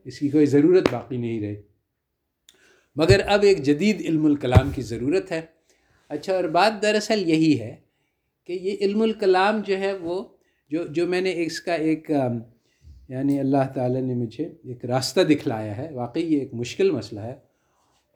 اس 0.04 0.18
کی 0.18 0.28
کوئی 0.28 0.46
ضرورت 0.46 0.92
باقی 0.92 1.16
نہیں 1.16 1.40
رہی۔ 1.40 1.56
مگر 2.96 3.20
اب 3.26 3.42
ایک 3.42 3.62
جدید 3.62 4.00
علم 4.00 4.26
الکلام 4.26 4.70
کی 4.70 4.82
ضرورت 4.82 5.32
ہے۔ 5.32 5.55
اچھا 6.10 6.34
اور 6.34 6.44
بات 6.44 6.80
دراصل 6.82 7.28
یہی 7.28 7.60
ہے 7.60 7.74
کہ 8.44 8.52
یہ 8.52 8.76
علم 8.80 9.02
الکلام 9.02 9.60
جو 9.66 9.78
ہے 9.78 9.92
وہ 9.92 10.22
جو 10.70 10.86
جو 10.86 11.06
میں 11.06 11.20
نے 11.20 11.32
اس 11.36 11.60
کا 11.60 11.74
ایک 11.74 12.10
یعنی 13.08 13.38
اللہ 13.40 13.66
تعالیٰ 13.74 14.00
نے 14.02 14.14
مجھے 14.14 14.44
ایک 14.44 14.84
راستہ 14.84 15.20
دکھلایا 15.20 15.76
ہے، 15.76 15.88
واقعی 15.92 16.22
یہ 16.22 16.40
ایک 16.40 16.54
مشکل 16.54 16.90
مسئلہ 16.90 17.20
ہے، 17.20 17.34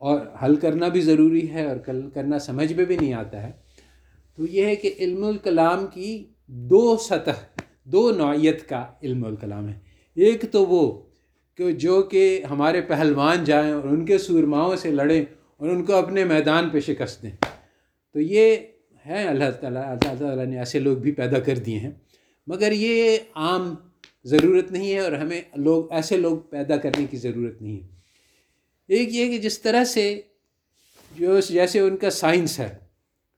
اور 0.00 0.20
حل 0.42 0.56
کرنا 0.56 0.88
بھی 0.88 1.00
ضروری 1.00 1.50
ہے 1.50 1.66
اور 1.66 1.76
کل 1.76 2.08
کرنا 2.10 2.38
سمجھ 2.38 2.72
میں 2.72 2.84
بھی 2.84 2.96
نہیں 2.96 3.12
آتا 3.14 3.42
ہے۔ 3.42 3.50
تو 4.36 4.46
یہ 4.46 4.66
ہے 4.66 4.76
کہ 4.76 4.92
علم 4.98 5.24
الکلام 5.24 5.86
کی 5.86 6.24
دو 6.46 6.96
سطح، 6.96 7.60
دو 7.84 8.10
نوعیت 8.10 8.68
کا 8.68 8.84
علم 9.02 9.24
الکلام 9.24 9.68
ہے۔ 9.68 9.78
ایک 10.16 10.44
تو 10.52 10.64
وہ 10.66 11.02
کہ 11.58 11.72
جو 11.72 12.02
کہ 12.02 12.42
ہمارے 12.50 12.80
پہلوان 12.80 13.44
جائیں 13.44 13.72
اور 13.72 13.84
ان 13.84 14.04
کے 14.06 14.18
سورماؤں 14.18 14.76
سے 14.76 14.90
لڑیں 14.90 15.24
اور 15.56 15.68
ان 15.68 15.84
کو 15.84 15.94
اپنے 15.94 16.24
میدان 16.24 16.68
پہ 16.70 16.80
شکست 16.80 17.22
دیں۔ 17.22 17.30
تو 18.12 18.20
یہ 18.20 18.56
ہے 19.06 19.24
اللہ 19.24 19.50
تعالیٰ 19.60 19.84
اللہ 19.84 20.14
تعالیٰ 20.18 20.46
نے 20.46 20.58
ایسے 20.58 20.78
لوگ 20.78 20.96
بھی 20.96 21.12
پیدا 21.12 21.38
کر 21.38 21.58
دیے 21.58 21.78
ہیں۔ 21.78 21.90
مگر 22.46 22.72
یہ 22.72 23.16
عام 23.34 23.74
ضرورت 24.24 24.72
نہیں 24.72 24.94
ہے 24.94 24.98
اور 24.98 25.12
ہمیں 25.12 25.40
لوگ 25.56 25.92
ایسے 25.92 26.16
لوگ 26.16 26.38
پیدا 26.38 26.76
کرنے 26.76 27.06
کی 27.10 27.16
ضرورت 27.16 27.62
نہیں 27.62 27.82
ہے۔ 27.82 27.88
ایک 28.88 29.14
یہ 29.14 29.30
کہ 29.30 29.38
جس 29.38 29.60
طرح 29.60 29.84
سے 29.84 30.20
جو 31.16 31.40
جیسے 31.40 31.80
ان 31.80 31.96
کا 31.96 32.10
سائنس 32.10 32.60
ہے، 32.60 32.76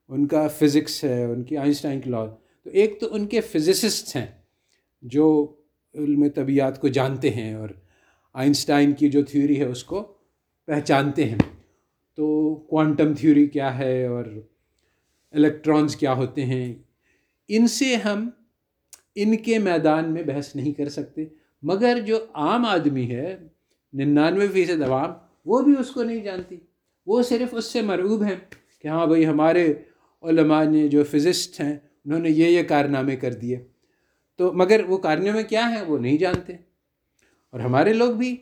ان 0.09 0.27
کا 0.27 0.49
فزکس 0.49 1.05
ہے، 1.05 1.25
ان 1.25 1.43
کی 1.43 1.57
آئنسٹائن 1.57 2.01
کی 2.01 2.11
لا 2.11 2.25
تو 2.65 2.71
ایک 2.71 3.01
تو 3.01 3.15
ان 3.15 3.27
کے 3.27 3.41
فزسسٹ 3.41 4.17
ہیں 4.17 4.27
جو 5.03 5.55
علم 5.95 6.29
طبیعت 6.29 6.81
کو 6.81 6.89
جانتے 6.89 7.31
ہیں 7.31 7.55
اور 7.55 7.69
آئنسٹائن 8.33 8.93
کی 8.93 9.11
جو 9.11 9.23
تھیوری 9.23 9.59
ہے 9.59 9.65
اس 9.65 9.85
کو 9.85 10.15
پہچانتے 10.67 11.25
ہیں۔ 11.25 11.39
تو 12.17 12.55
کوانٹم 12.55 13.15
تھیوری 13.15 13.47
کیا 13.47 13.79
ہے 13.79 14.07
اور 14.07 14.25
الیکٹرانز 15.33 15.97
کیا 15.97 16.13
ہوتے 16.13 16.45
ہیں؟ 16.45 16.75
ان 17.49 17.67
سے 17.67 17.97
ہم 17.97 18.31
ان 19.15 19.37
کے 19.37 19.59
میدان 19.59 20.13
میں 20.13 20.23
بحث 20.23 20.57
نہیں 20.57 20.73
کر 20.73 20.89
سکتے۔ 20.89 21.25
مگر 21.63 22.01
جو 22.07 22.27
عام 22.35 22.65
آدمی 22.65 23.11
ہے، 23.11 23.39
ننانوے 23.93 24.49
فیصد 24.49 24.83
عوام، 24.83 25.11
وہ 25.45 25.63
بھی 25.63 25.75
اس 25.79 25.91
کو 25.91 26.03
نہیں 26.03 26.21
جانتی۔ 26.21 26.57
وہ 27.07 27.23
صرف 27.23 27.55
اس 27.55 27.65
سے 27.65 27.83
مرعوب 27.83 28.23
ہیں 28.23 28.37
کہ 28.79 28.89
ہاں 28.89 29.07
بھائی، 29.07 29.27
ہمارے 29.27 29.75
علماء 30.23 30.65
نے 30.65 30.89
جو 30.89 31.05
فزسٹ 31.05 31.61
ہیں، 31.61 31.79
انہوں 32.05 32.21
نے 32.21 32.31
یہ 32.31 32.47
یہ 32.47 32.63
کارنامے 32.63 33.17
کر 33.17 33.33
دیے۔ 33.33 33.65
تو 34.37 34.53
مگر 34.53 34.85
وہ 34.85 34.99
کارنامے 34.99 35.43
کیا 35.43 35.71
ہیں؟ 35.71 35.83
وہ 35.83 35.99
نہیں 35.99 36.19
جانتے۔ 36.19 36.53
اور 37.51 37.61
ہمارے 37.61 37.93
لوگ 37.93 38.11
بھی 38.11 38.37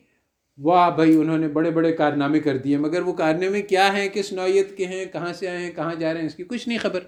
واہ 0.63 0.89
بھائی، 0.95 1.15
انہوں 1.15 1.37
نے 1.37 1.47
بڑے 1.47 1.69
بڑے 1.71 1.91
کارنامے 1.93 2.39
کر 2.39 2.57
دیے، 2.57 2.77
مگر 2.77 3.01
وہ 3.01 3.13
کارنامے 3.13 3.61
کیا 3.61 3.87
ہیں، 3.93 4.07
کس 4.13 4.31
نوعیت 4.33 4.75
کے 4.77 4.85
ہیں، 4.85 5.05
کہاں 5.13 5.31
سے 5.33 5.47
آئے 5.47 5.57
ہیں، 5.57 5.71
کہاں 5.75 5.93
جا 5.95 6.13
رہے 6.13 6.19
ہیں، 6.19 6.27
اس 6.27 6.35
کی 6.35 6.43
کچھ 6.43 6.67
نہیں 6.67 6.77
خبر۔ 6.77 7.03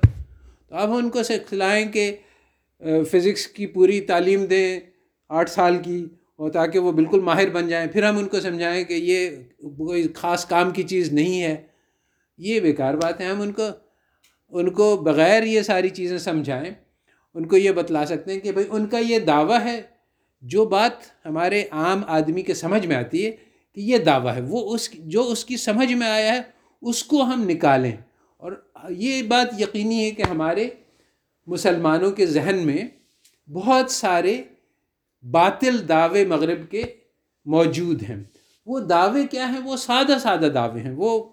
تو 0.70 0.76
اب 0.76 0.94
ان 0.94 1.10
کو 1.10 1.24
سکھلائیں 1.24 1.92
کہ 1.92 2.16
فزکس 3.12 3.46
کی 3.48 3.66
پوری 3.68 4.00
تعلیم 4.02 4.46
دیں 4.46 4.80
آٹھ 5.30 5.50
سال 5.50 5.78
کی، 5.84 6.06
اور 6.36 6.52
تاکہ 6.52 6.80
وہ 6.80 6.92
بالکل 6.92 7.20
ماہر 7.20 7.50
بن 7.50 7.68
جائیں۔ 7.68 7.88
پھر 7.88 8.04
ہم 8.04 8.18
ان 8.18 8.28
کو 8.28 8.40
سمجھائیں 8.40 8.84
کہ 8.84 8.94
یہ 8.94 9.30
کوئی 9.78 10.08
خاص 10.16 10.46
کام 10.46 10.72
کی 10.72 10.84
چیز 10.84 11.12
نہیں 11.14 11.42
ہے۔ 11.42 11.56
یہ 12.40 12.60
بیکار 12.60 12.94
بات 12.94 13.22
ہے۔ 13.22 13.26
ہم 13.26 13.42
ان 13.42 13.52
کو 13.52 13.68
ان 14.54 14.70
کو 14.70 14.96
بغیر 14.98 15.44
یہ 15.44 15.62
ساری 15.62 15.90
چیزیں 15.90 16.18
سمجھائیں، 16.18 16.72
ان 17.36 17.46
کو 17.48 17.58
یہ 17.58 17.72
بتلا 17.72 18.06
سکتے 18.06 18.34
ہیں 18.34 18.40
کہ 18.40 18.52
بھائی، 18.52 18.68
ان 18.70 18.86
کا 18.88 18.98
یہ 19.00 19.20
دعویٰ 19.20 19.62
ہے 19.66 19.82
جو 20.44 20.66
بات 20.66 21.26
ہمارے 21.26 21.64
عام 21.72 22.02
آدمی 22.08 22.42
کے 22.42 22.54
سمجھ 22.54 22.86
میں 22.86 22.96
آتی 22.96 23.26
ہے 23.26 23.32
کہ 23.76 23.82
یہ 23.82 23.98
دعویٰ 23.98 24.36
ہے، 24.36 24.42
وہ 24.42 24.74
اس 24.74 24.92
جو 24.92 25.28
اس 25.28 25.46
کی 25.46 25.58
سمجھ 25.58 25.94
میں 25.94 26.08
آیا 26.08 26.36
ہے، 26.36 26.42
اس 26.82 27.04
کو 27.04 27.24
ہم 27.24 27.44
نکالیں۔ 27.50 27.92
اور 28.38 28.52
یہ 28.90 29.24
بات 29.24 29.62
یقینی 29.62 30.04
ہے 30.04 30.12
کہ 30.12 30.22
ہمارے 30.22 30.70
مسلمانوں 31.48 32.12
کے 32.12 32.26
ذہن 32.26 32.60
میں 32.66 32.84
بہت 33.50 33.92
سارے 33.92 34.42
باطل 35.32 35.90
دعوے 35.90 36.26
مغرب 36.26 36.72
کے 36.72 36.84
موجود 37.46 38.04
ہیں۔ 38.04 38.24
وہ 38.66 38.80
دعوے 38.80 39.28
کیا 39.28 39.50
ہیں؟ 39.50 39.60
وہ 39.60 39.78
سادہ 39.78 40.18
سادہ 40.22 40.50
دعوے 40.54 40.82
ہیں۔ 40.82 40.94
وہ 40.98 41.24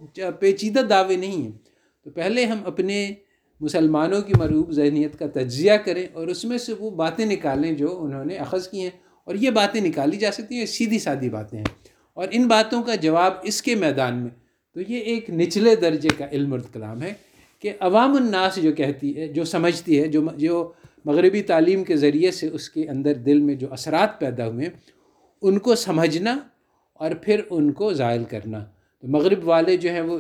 پیچیدہ 0.41 0.79
دعوے 0.79 1.17
نہیں 1.17 1.43
ہیں۔ 1.43 1.59
تو 2.05 2.11
پہلے 2.11 2.45
ہم 2.45 2.59
اپنے 2.67 3.13
مسلمانوں 3.61 4.23
کی 4.23 4.33
مروب 4.39 4.71
ذہنیت 4.71 5.19
کا 5.19 5.27
تجزیہ 5.27 5.73
کریں 5.73 6.07
اور 6.13 6.27
اس 6.27 6.45
میں 6.45 6.59
سے 6.59 6.73
وہ 6.73 6.91
باتیں 6.91 7.27
نکالیں 7.27 7.73
جو 7.73 8.05
انہوں 8.05 8.25
نے 8.25 8.37
اخذ 8.37 8.69
کی 8.69 8.81
ہیں 8.81 8.91
اور 9.25 9.35
یہ 9.35 9.51
باتیں 9.51 9.81
نکالی 9.81 10.17
جا 10.17 10.31
سکتی 10.33 10.55
ہیں، 10.55 10.67
سیدھی 10.67 10.99
سادھی 10.99 11.31
باتیں 11.31 11.59
ہیں۔ 11.59 11.67
اور 12.15 12.29
ان 12.31 12.49
باتوں 12.49 12.83
کا 12.83 12.95
جواب 12.95 13.35
اس 13.43 13.63
کے 13.63 13.75
میدان 13.75 14.17
میں۔ 14.17 14.31
تو 14.75 14.81
یہ 14.89 14.99
ایک 14.99 15.31
نچلے 15.31 15.77
درجے 15.77 16.09
کا 16.19 16.27
علم 16.33 16.57
کلام 16.73 17.03
ہے 17.03 17.13
کہ 17.59 17.73
عوام 17.81 18.15
الناس 18.15 18.63
جو 18.63 18.73
کہتی 18.73 19.17
ہے، 19.17 19.29
جو 19.29 19.45
سمجھتی 19.45 20.03
ہے، 20.03 20.09
جو 20.09 20.27
جو 20.37 20.73
مغربی 21.05 21.43
تعلیم 21.43 21.85
کے 21.85 21.97
ذریعے 21.97 22.31
سے 22.31 22.49
اس 22.49 22.71
کے 22.71 22.89
اندر 22.89 23.15
دل 23.15 23.41
میں 23.41 23.55
جو 23.55 23.67
اثرات 23.71 24.21
پیدا 24.21 24.49
ہوئے 24.49 24.69
ان 25.43 25.59
کو 25.59 25.75
سمجھنا 25.75 26.39
اور 26.93 27.11
پھر 27.11 27.41
ان 27.51 27.73
کو 27.73 27.93
ظائل 27.93 28.25
کرنا۔ 28.25 28.65
تو 29.01 29.09
مغرب 29.09 29.49
والے 29.49 29.77
جو 29.77 29.91
ہیں 29.91 30.01
وہ 30.01 30.19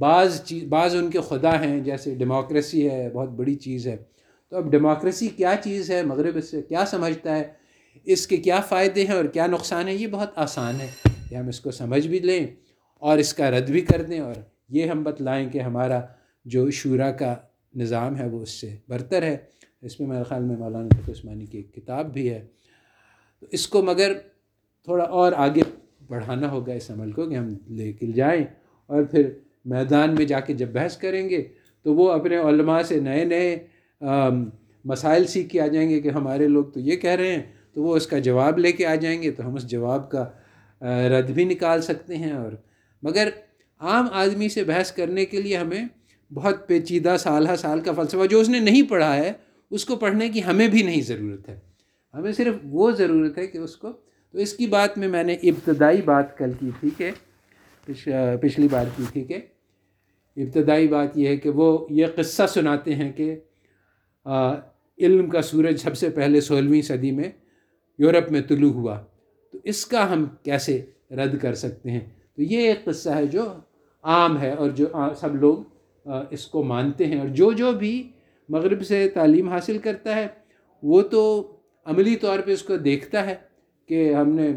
بعض 0.00 0.42
چیز 0.42 0.64
بعض 0.64 0.96
ان 0.96 1.10
کے 1.10 1.18
خدا 1.20 1.64
ہیں، 1.64 1.80
جیسے 1.80 2.14
ڈیموکریسی 2.14 2.90
ہے، 2.90 3.10
بہت 3.10 3.28
بڑی 3.28 3.54
چیز 3.54 3.86
ہے۔ 3.86 3.96
تو 4.50 4.56
اب 4.56 4.70
ڈیموکریسی 4.70 5.28
کیا 5.28 5.54
چیز 5.64 5.90
ہے؟ 5.90 6.02
مغرب 6.02 6.36
اس 6.36 6.50
سے 6.50 6.62
کیا 6.62 6.86
سمجھتا 6.86 7.38
ہے؟ 7.38 7.52
اس 8.04 8.26
کے 8.26 8.36
کیا 8.36 8.60
فائدے 8.60 9.06
ہیں 9.06 9.14
اور 9.14 9.24
کیا 9.24 9.46
نقصان 9.46 9.88
ہیں؟ 9.88 9.94
یہ 9.94 10.06
بہت 10.06 10.30
آسان 10.36 10.80
ہے۔ 10.80 10.90
کہ 11.30 11.34
ہم 11.34 11.48
اس 11.48 11.60
کو 11.60 11.70
سمجھ 11.70 12.08
بھی 12.08 12.18
لیں 12.18 12.46
اور 12.94 13.18
اس 13.18 13.34
کا 13.34 13.50
رد 13.50 13.70
بھی 13.70 13.80
کر 13.80 14.02
دیں 14.02 14.20
اور 14.20 14.34
یہ 14.68 14.84
ہم 14.84 15.02
بتلائیں 15.02 15.50
کہ 15.50 15.58
ہمارا 15.58 16.00
جو 16.44 16.70
شعرا 16.70 17.10
کا 17.10 17.34
نظام 17.74 18.16
ہے، 18.16 18.28
وہ 18.28 18.42
اس 18.42 18.50
سے 18.50 18.76
برتر 18.88 19.22
ہے۔ 19.22 19.36
اس 19.82 20.00
میں 20.00 20.08
میرے 20.08 20.24
خیال 20.24 20.42
میں 20.42 20.56
مولانا 20.56 21.10
عثمانی 21.10 21.46
کی 21.46 21.58
ایک 21.58 21.74
کتاب 21.74 22.12
بھی 22.12 22.30
ہے۔ 22.30 22.46
تو 23.40 23.46
اس 23.50 23.68
کو 23.68 23.82
مگر 23.82 24.12
تھوڑا 24.84 25.04
اور 25.04 25.32
آگے 25.32 25.62
بڑھانا 26.06 26.50
ہوگا 26.50 26.72
اس 26.72 26.90
عمل 26.90 27.12
کو 27.12 27.28
کہ 27.28 27.34
ہم 27.34 27.54
لے 27.68 27.92
کے 27.92 28.06
جائیں 28.06 28.44
اور 28.86 29.02
پھر 29.02 29.30
میدان 29.64 30.14
میں 30.14 30.24
جا 30.24 30.40
کے 30.40 30.54
جب 30.54 30.68
بحث 30.72 30.96
کریں 30.96 31.28
گے 31.28 31.42
تو 31.82 31.94
وہ 31.94 32.10
اپنے 32.12 32.36
علماء 32.38 32.80
سے 32.82 33.00
نئے 33.00 33.24
نئے 33.24 33.56
مسائل 34.84 35.26
سیکھ 35.26 35.48
کے 35.48 35.60
آ 35.60 35.66
جائیں 35.66 35.88
گے 35.90 36.00
کہ 36.00 36.08
ہمارے 36.08 36.46
لوگ 36.48 36.64
تو 36.64 36.80
یہ 36.80 36.96
کہہ 36.96 37.10
رہے 37.10 37.34
ہیں، 37.34 37.42
تو 37.74 37.82
وہ 37.82 37.96
اس 37.96 38.06
کا 38.06 38.18
جواب 38.18 38.58
لے 38.58 38.72
کے 38.72 38.86
آ 38.86 38.94
جائیں 38.94 39.20
گے، 39.22 39.30
تو 39.30 39.46
ہم 39.46 39.54
اس 39.54 39.66
جواب 39.70 40.10
کا 40.10 40.24
رد 41.08 41.30
بھی 41.30 41.44
نکال 41.44 41.82
سکتے 41.82 42.16
ہیں 42.16 42.32
اور 42.32 42.52
مگر 43.02 43.28
عام 43.80 44.06
آدمی 44.12 44.48
سے 44.48 44.64
بحث 44.64 44.92
کرنے 44.92 45.24
کے 45.24 45.42
لیے 45.42 45.56
ہمیں 45.56 45.82
بہت 46.30 46.66
پیچیدہ 46.68 47.16
سالہ 47.18 47.56
سال 47.58 47.80
کا 47.80 47.92
فلسفہ، 47.92 48.26
جو 48.26 48.40
اس 48.40 48.48
نے 48.48 48.58
نہیں 48.60 48.82
پڑھا 48.82 49.14
ہے، 49.16 49.32
اس 49.70 49.84
کو 49.84 49.96
پڑھنے 49.96 50.28
کی 50.28 50.44
ہمیں 50.44 50.66
بھی 50.68 50.82
نہیں 50.82 51.00
ضرورت 51.02 51.48
ہے۔ 51.48 51.58
ہمیں 52.14 52.32
صرف 52.32 52.54
وہ 52.64 52.90
ضرورت 52.90 53.38
ہے 53.38 53.46
کہ 53.46 53.58
اس 53.58 53.76
کو، 53.76 53.92
تو 54.34 54.38
اس 54.38 54.52
کی 54.52 54.66
بات 54.66 54.98
میں 54.98 55.08
میں 55.08 55.22
نے 55.24 55.34
ابتدائی 55.42 56.02
بات 56.02 56.36
کل 56.38 56.52
کی 56.60 56.70
تھی 56.80 56.90
کہ 56.96 57.10
پچھلی 57.84 58.68
بار 58.70 58.84
کی 58.96 59.02
تھی 59.12 59.24
کہ 59.24 59.38
ابتدائی 60.36 60.88
بات 60.88 61.16
یہ 61.16 61.28
ہے 61.28 61.36
کہ 61.36 61.50
وہ 61.50 61.86
یہ 61.90 62.06
قصہ 62.16 62.42
سناتے 62.48 62.94
ہیں 62.94 63.12
کہ 63.12 63.36
علم 64.98 65.28
کا 65.28 65.42
سورج 65.42 65.76
سب 65.76 65.96
سے 65.96 66.10
پہلے 66.10 66.40
سولہویں 66.40 66.82
صدی 66.82 67.10
میں 67.10 67.30
یورپ 67.98 68.32
میں 68.32 68.40
طلوع 68.40 68.72
ہوا۔ 68.72 69.04
تو 69.52 69.58
اس 69.64 69.86
کا 69.86 70.12
ہم 70.12 70.24
کیسے 70.42 70.84
رد 71.10 71.38
کر 71.38 71.54
سکتے 71.54 71.90
ہیں؟ 71.90 72.00
تو 72.36 72.42
یہ 72.42 72.58
ایک 72.58 72.84
قصہ 72.84 73.10
ہے 73.10 73.26
جو 73.26 73.42
عام 74.02 74.40
ہے 74.40 74.50
اور 74.50 74.70
جو 74.70 74.86
سب 75.16 75.34
لوگ 75.34 75.56
اس 76.30 76.46
کو 76.46 76.62
مانتے 76.62 77.06
ہیں۔ 77.06 77.20
اور 77.20 77.28
جو 77.28 77.52
جو 77.52 77.72
بھی 77.72 78.08
مغرب 78.48 78.82
سے 78.82 79.08
تعلیم 79.08 79.48
حاصل 79.48 79.78
کرتا 79.78 80.16
ہے، 80.16 80.26
وہ 80.82 81.02
تو 81.02 81.52
عملی 81.84 82.16
طور 82.16 82.38
پہ 82.38 82.52
اس 82.52 82.62
کو 82.62 82.76
دیکھتا 82.76 83.26
ہے 83.26 83.34
کہ 83.86 84.14
ہم 84.14 84.28
نے 84.28 84.52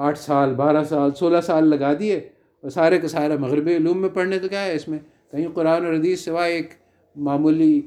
آٹھ 0.00 0.18
سال، 0.18 0.54
بارہ 0.54 0.84
سال، 0.84 1.10
سولہ 1.14 1.40
سال 1.40 1.68
لگا 1.68 1.92
دیے 1.98 2.16
اور 2.60 2.70
سارے 2.70 2.98
کا 2.98 3.08
سارا 3.08 3.36
مغربی 3.36 3.76
علوم 3.76 4.00
میں 4.00 4.08
پڑھنے 4.08 4.38
تو 4.38 4.48
کیا 4.48 4.64
ہے 4.64 4.74
اس 4.74 4.88
میں۔ 4.88 4.98
کہیں 5.30 5.48
قرآن 5.54 5.86
اور 5.86 5.94
حدیث 5.94 6.20
سوائے 6.20 6.54
ایک 6.54 6.68
معمولی 7.16 7.80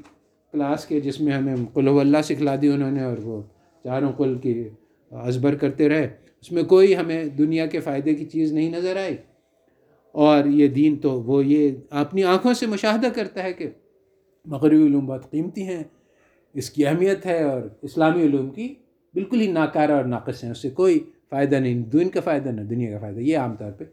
کلاس 0.52 0.86
کے 0.86 1.00
جس 1.00 1.20
میں 1.20 1.32
ہمیں 1.32 1.56
قلو 1.72 2.00
اللہ 2.00 2.18
سکھلا 2.24 2.56
دی 2.62 2.68
انہوں 2.68 2.90
نے 2.90 3.02
اور 3.02 3.18
وہ 3.18 3.42
چاروں 3.84 4.12
قل 4.12 4.38
کی 4.38 4.68
ازبر 5.10 5.54
کرتے 5.54 5.88
رہے۔ 5.88 6.16
اس 6.40 6.52
میں 6.52 6.62
کوئی 6.62 6.96
ہمیں 6.96 7.24
دنیا 7.24 7.66
کے 7.66 7.80
فائدے 7.80 8.14
کی 8.14 8.24
چیز 8.24 8.52
نہیں 8.52 8.70
نظر 8.70 8.96
آئی۔ 8.96 9.16
اور 10.12 10.44
یہ 10.44 10.68
دین 10.68 10.96
تو 10.96 11.22
وہ 11.22 11.46
یہ 11.46 11.70
اپنی 11.90 12.24
آنکھوں 12.24 12.54
سے 12.54 12.66
مشاہدہ 12.66 13.06
کرتا 13.14 13.42
ہے 13.42 13.52
کہ 13.52 13.70
مغربی 14.44 14.86
علوم 14.86 15.06
بہت 15.06 15.30
قیمتی 15.30 15.62
ہیں، 15.62 15.84
اس 16.54 16.70
کی 16.70 16.86
اہمیت 16.86 17.26
ہے 17.26 17.42
اور 17.42 17.62
اسلامی 17.82 18.22
علوم 18.22 18.50
کی 18.50 18.74
بالکل 19.14 19.40
ہی 19.40 19.52
ناکارہ 19.52 19.92
اور 19.92 20.04
ناقص 20.04 20.44
ہیں۔ 20.44 20.50
اس 20.50 20.62
سے 20.62 20.70
کوئی 20.70 20.98
فائدہ 21.30 21.56
نہیں، 21.56 21.82
دین 21.82 22.08
کا 22.08 22.20
فائدہ 22.20 22.48
نہ، 22.48 22.60
دنیا 22.60 22.90
کا 22.90 22.98
فائدہ، 22.98 23.20
یہ 23.20 23.38
عام 23.38 23.56
طور 23.56 23.72
پہ۔ 23.72 23.84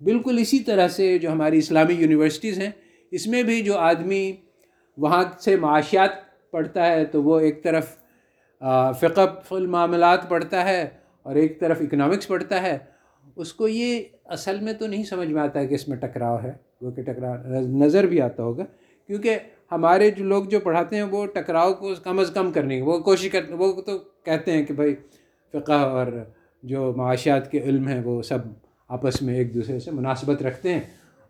بالکل 0.00 0.38
اسی 0.38 0.60
طرح 0.60 0.88
سے 0.88 1.18
جو 1.18 1.30
ہماری 1.32 1.58
اسلامی 1.58 1.94
یونیورسٹیز 1.94 2.58
ہیں، 2.58 2.70
اس 3.12 3.26
میں 3.26 3.42
بھی 3.42 3.60
جو 3.62 3.76
آدمی 3.78 4.32
وہاں 4.96 5.22
سے 5.40 5.56
معاشیات 5.56 6.10
پڑھتا 6.50 6.86
ہے، 6.86 7.04
تو 7.04 7.22
وہ 7.22 7.38
ایک 7.40 7.62
طرف 7.64 7.96
فقہ 9.00 9.20
المعاملات 9.50 10.28
پڑھتا 10.28 10.64
ہے 10.64 10.88
اور 11.22 11.36
ایک 11.36 11.60
طرف 11.60 11.80
اکنامکس 11.80 12.28
پڑھتا 12.28 12.62
ہے۔ 12.62 12.76
اس 13.36 13.52
کو 13.52 13.68
یہ 13.68 14.02
اصل 14.24 14.60
میں 14.60 14.72
تو 14.72 14.86
نہیں 14.86 15.04
سمجھ 15.04 15.28
میں 15.28 15.42
آتا 15.42 15.60
ہے 15.60 15.66
کہ 15.66 15.74
اس 15.74 15.88
میں 15.88 15.96
ٹکراؤ 15.96 16.36
ہے، 16.42 16.52
وہ 16.80 16.90
کہ 16.90 17.02
ٹکراؤ 17.02 17.60
نظر 17.84 18.06
بھی 18.06 18.20
آتا 18.20 18.42
ہوگا۔ 18.42 18.64
کیونکہ 19.06 19.38
ہمارے 19.72 20.10
جو 20.10 20.24
لوگ 20.24 20.44
جو 20.44 20.60
پڑھاتے 20.60 20.96
ہیں، 20.96 21.02
وہ 21.02 21.26
ٹکراؤ 21.26 21.72
کو 21.72 21.94
کم 22.04 22.18
از 22.18 22.30
کم 22.34 22.50
کرنے 22.52 22.76
کی 22.76 22.82
وہ 22.82 22.98
کوشش 22.98 23.30
کرتے 23.30 23.54
وہ 23.54 23.72
تو 23.82 23.98
کہتے 24.24 24.52
ہیں 24.52 24.64
کہ 24.64 24.74
بھائی 24.74 24.94
فقہ 25.54 25.72
اور 25.72 26.06
جو 26.62 26.94
معاشیات 26.96 27.50
کے 27.50 27.60
علم 27.60 27.88
ہیں 27.88 28.00
وہ 28.04 28.22
سب 28.22 28.38
آپس 28.88 29.22
میں 29.22 29.34
ایک 29.34 29.54
دوسرے 29.54 29.80
سے 29.80 29.90
مناسبت 29.90 30.42
رکھتے 30.42 30.72
ہیں 30.72 30.80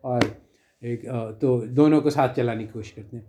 اور 0.01 0.21
ایک 0.81 1.05
تو 1.41 1.65
دونوں 1.67 2.01
کو 2.01 2.11
ساتھ 2.11 2.37
چلانے 2.37 2.65
کی 2.65 2.71
کوشش 2.73 2.93
کرتے 2.93 3.17
ہیں۔ 3.17 3.25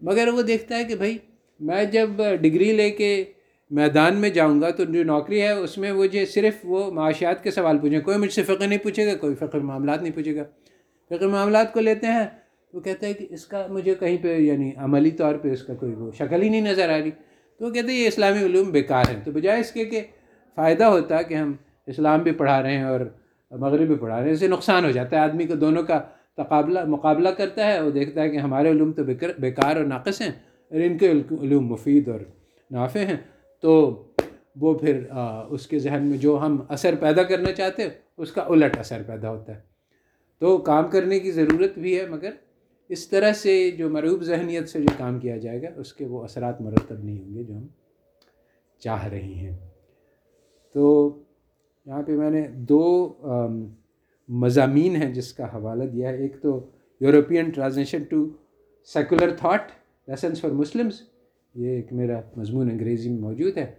مگر 0.00 0.28
وہ 0.28 0.42
دیکھتا 0.42 0.78
ہے 0.78 0.84
کہ 0.84 0.94
بھائی، 0.94 1.18
میں 1.60 1.84
جب 1.84 2.10
ڈگری 2.40 2.72
لے 2.72 2.90
کے 2.90 3.24
میدان 3.70 4.16
میں 4.16 4.30
جاؤں 4.30 4.60
گا 4.62 4.70
تو 4.70 4.84
جو 4.84 5.04
نوکری 5.04 5.42
ہے 5.42 5.50
اس 5.50 5.78
میں 5.78 5.92
مجھے 5.92 6.26
صرف 6.26 6.54
وہ 6.64 6.92
معاشیات 6.92 7.44
کے 7.44 7.50
سوال 7.50 7.78
پوچھیں، 7.78 8.00
کوئی 8.00 8.18
مجھ 8.18 8.32
سے 8.32 8.42
فقر 8.42 8.68
نہیں 8.68 8.78
پوچھے 8.78 9.06
گا، 9.06 9.16
کوئی 9.16 9.34
فقر 9.34 9.58
معاملات 9.58 10.02
نہیں 10.02 10.12
پوچھے 10.12 10.36
گا۔ 10.36 10.44
فقر 11.08 11.26
معاملات 11.26 11.72
کو 11.72 11.80
لیتے 11.80 12.06
ہیں، 12.06 12.26
وہ 12.72 12.80
کہتا 12.80 13.06
ہے 13.06 13.12
کہ 13.12 13.26
اس 13.30 13.46
کا 13.46 13.66
مجھے 13.70 13.94
کہیں 13.94 14.16
پہ 14.22 14.36
یعنی 14.36 14.72
عملی 14.76 15.10
طور 15.10 15.34
پہ 15.34 15.52
اس 15.52 15.62
کا 15.62 15.74
کوئی 15.74 15.92
وہ 15.92 16.10
شکل 16.12 16.42
ہی 16.42 16.48
نہیں 16.48 16.60
نظر 16.60 16.90
آ 16.90 16.98
رہی۔ 16.98 17.10
تو 17.58 17.64
وہ 17.64 17.70
کہتے 17.70 17.88
ہیں 17.88 17.98
یہ 17.98 18.08
اسلامی 18.08 18.46
علوم 18.46 18.70
بیکار 18.70 19.04
ہیں۔ 19.10 19.20
تو 19.24 19.32
بجائے 19.32 19.60
اس 19.60 19.72
کے 19.72 19.84
کہ 19.84 20.00
فائدہ 20.58 20.84
ہوتا 20.84 21.18
ہے 21.18 21.24
کہ 21.24 21.34
ہم 21.34 21.52
اسلام 21.86 22.22
بھی 22.22 22.32
پڑھا 22.32 22.62
رہے 22.62 22.76
ہیں 22.76 22.84
اور 22.84 23.00
مغرب 23.50 23.86
بھی 23.86 23.96
پڑھا 23.96 24.16
رہے 24.16 24.24
ہیں، 24.24 24.32
اس 24.32 24.40
سے 24.40 24.48
نقصان 24.48 24.84
ہو 24.84 24.90
جاتا 24.90 25.16
ہے۔ 25.16 25.20
آدمی 25.20 25.46
کو 25.46 25.54
دونوں 25.54 25.82
کا 25.82 25.98
تقابلہ، 26.36 26.84
مقابلہ 26.84 27.28
کرتا 27.28 27.66
ہے، 27.66 27.80
وہ 27.80 27.90
دیکھتا 27.90 28.22
ہے 28.22 28.30
کہ 28.30 28.36
ہمارے 28.36 28.70
علوم 28.70 28.92
تو 28.92 29.04
بیکار 29.38 29.76
اور 29.76 29.84
ناقص 29.84 30.20
ہیں 30.20 30.32
اور 30.70 30.80
ان 30.80 30.98
کے 30.98 31.10
علوم 31.42 31.66
مفید 31.66 32.08
اور 32.08 32.20
نافع 32.70 33.00
ہیں۔ 33.00 33.16
تو 33.60 33.72
وہ 34.56 34.78
پھر 34.78 35.04
اس 35.48 35.66
کے 35.66 35.78
ذہن 35.78 36.06
میں 36.06 36.18
جو 36.18 36.38
ہم 36.42 36.62
اثر 36.68 36.94
پیدا 37.00 37.22
کرنا 37.22 37.52
چاہتے 37.52 37.82
ہیں، 37.82 37.90
اس 38.16 38.32
کا 38.32 38.42
الٹ 38.48 38.78
اثر 38.78 39.02
پیدا 39.06 39.30
ہوتا 39.30 39.54
ہے۔ 39.54 39.60
تو 40.38 40.58
کام 40.58 40.88
کرنے 40.88 41.18
کی 41.18 41.30
ضرورت 41.30 41.78
بھی 41.78 41.98
ہے، 42.00 42.06
مگر 42.06 42.30
اس 42.88 43.08
طرح 43.08 43.32
سے 43.32 43.70
جو 43.70 43.90
مروب 43.90 44.22
ذہنیت 44.22 44.68
سے 44.68 44.78
جو 44.80 44.90
کام 44.98 45.18
کیا 45.18 45.36
جائے 45.36 45.62
گا، 45.62 45.68
اس 45.76 45.92
کے 45.92 46.06
وہ 46.06 46.24
اثرات 46.24 46.60
مرتب 46.60 47.04
نہیں 47.04 47.18
ہوں 47.18 47.34
گے 47.34 47.42
جو 47.42 47.54
ہم 47.54 47.66
چاہ 48.78 49.06
رہے 49.06 49.34
ہیں۔ 49.42 49.67
تو 50.74 51.16
یہاں 51.86 52.02
پہ 52.02 52.12
میں 52.12 52.30
نے 52.30 52.46
دو 52.48 53.14
مضامین 54.28 54.96
ہیں 54.96 55.12
جس 55.14 55.32
کا 55.32 55.44
حوالہ 55.44 55.84
دیا 55.84 56.08
ہے۔ 56.08 56.16
ایک 56.16 56.42
تو 56.42 56.70
European 57.00 57.50
transition 57.50 58.02
to 58.02 58.28
secular 58.84 59.30
thought 59.36 59.70
lessons 60.08 60.40
for 60.40 60.50
Muslims 60.50 61.02
یہ 61.54 61.68
ایک 61.68 61.92
میرا 61.92 62.20
مضمون 62.36 62.70
انگریزی 62.70 63.10
میں 63.10 63.20
موجود 63.20 63.56
ہے۔ 63.56 63.72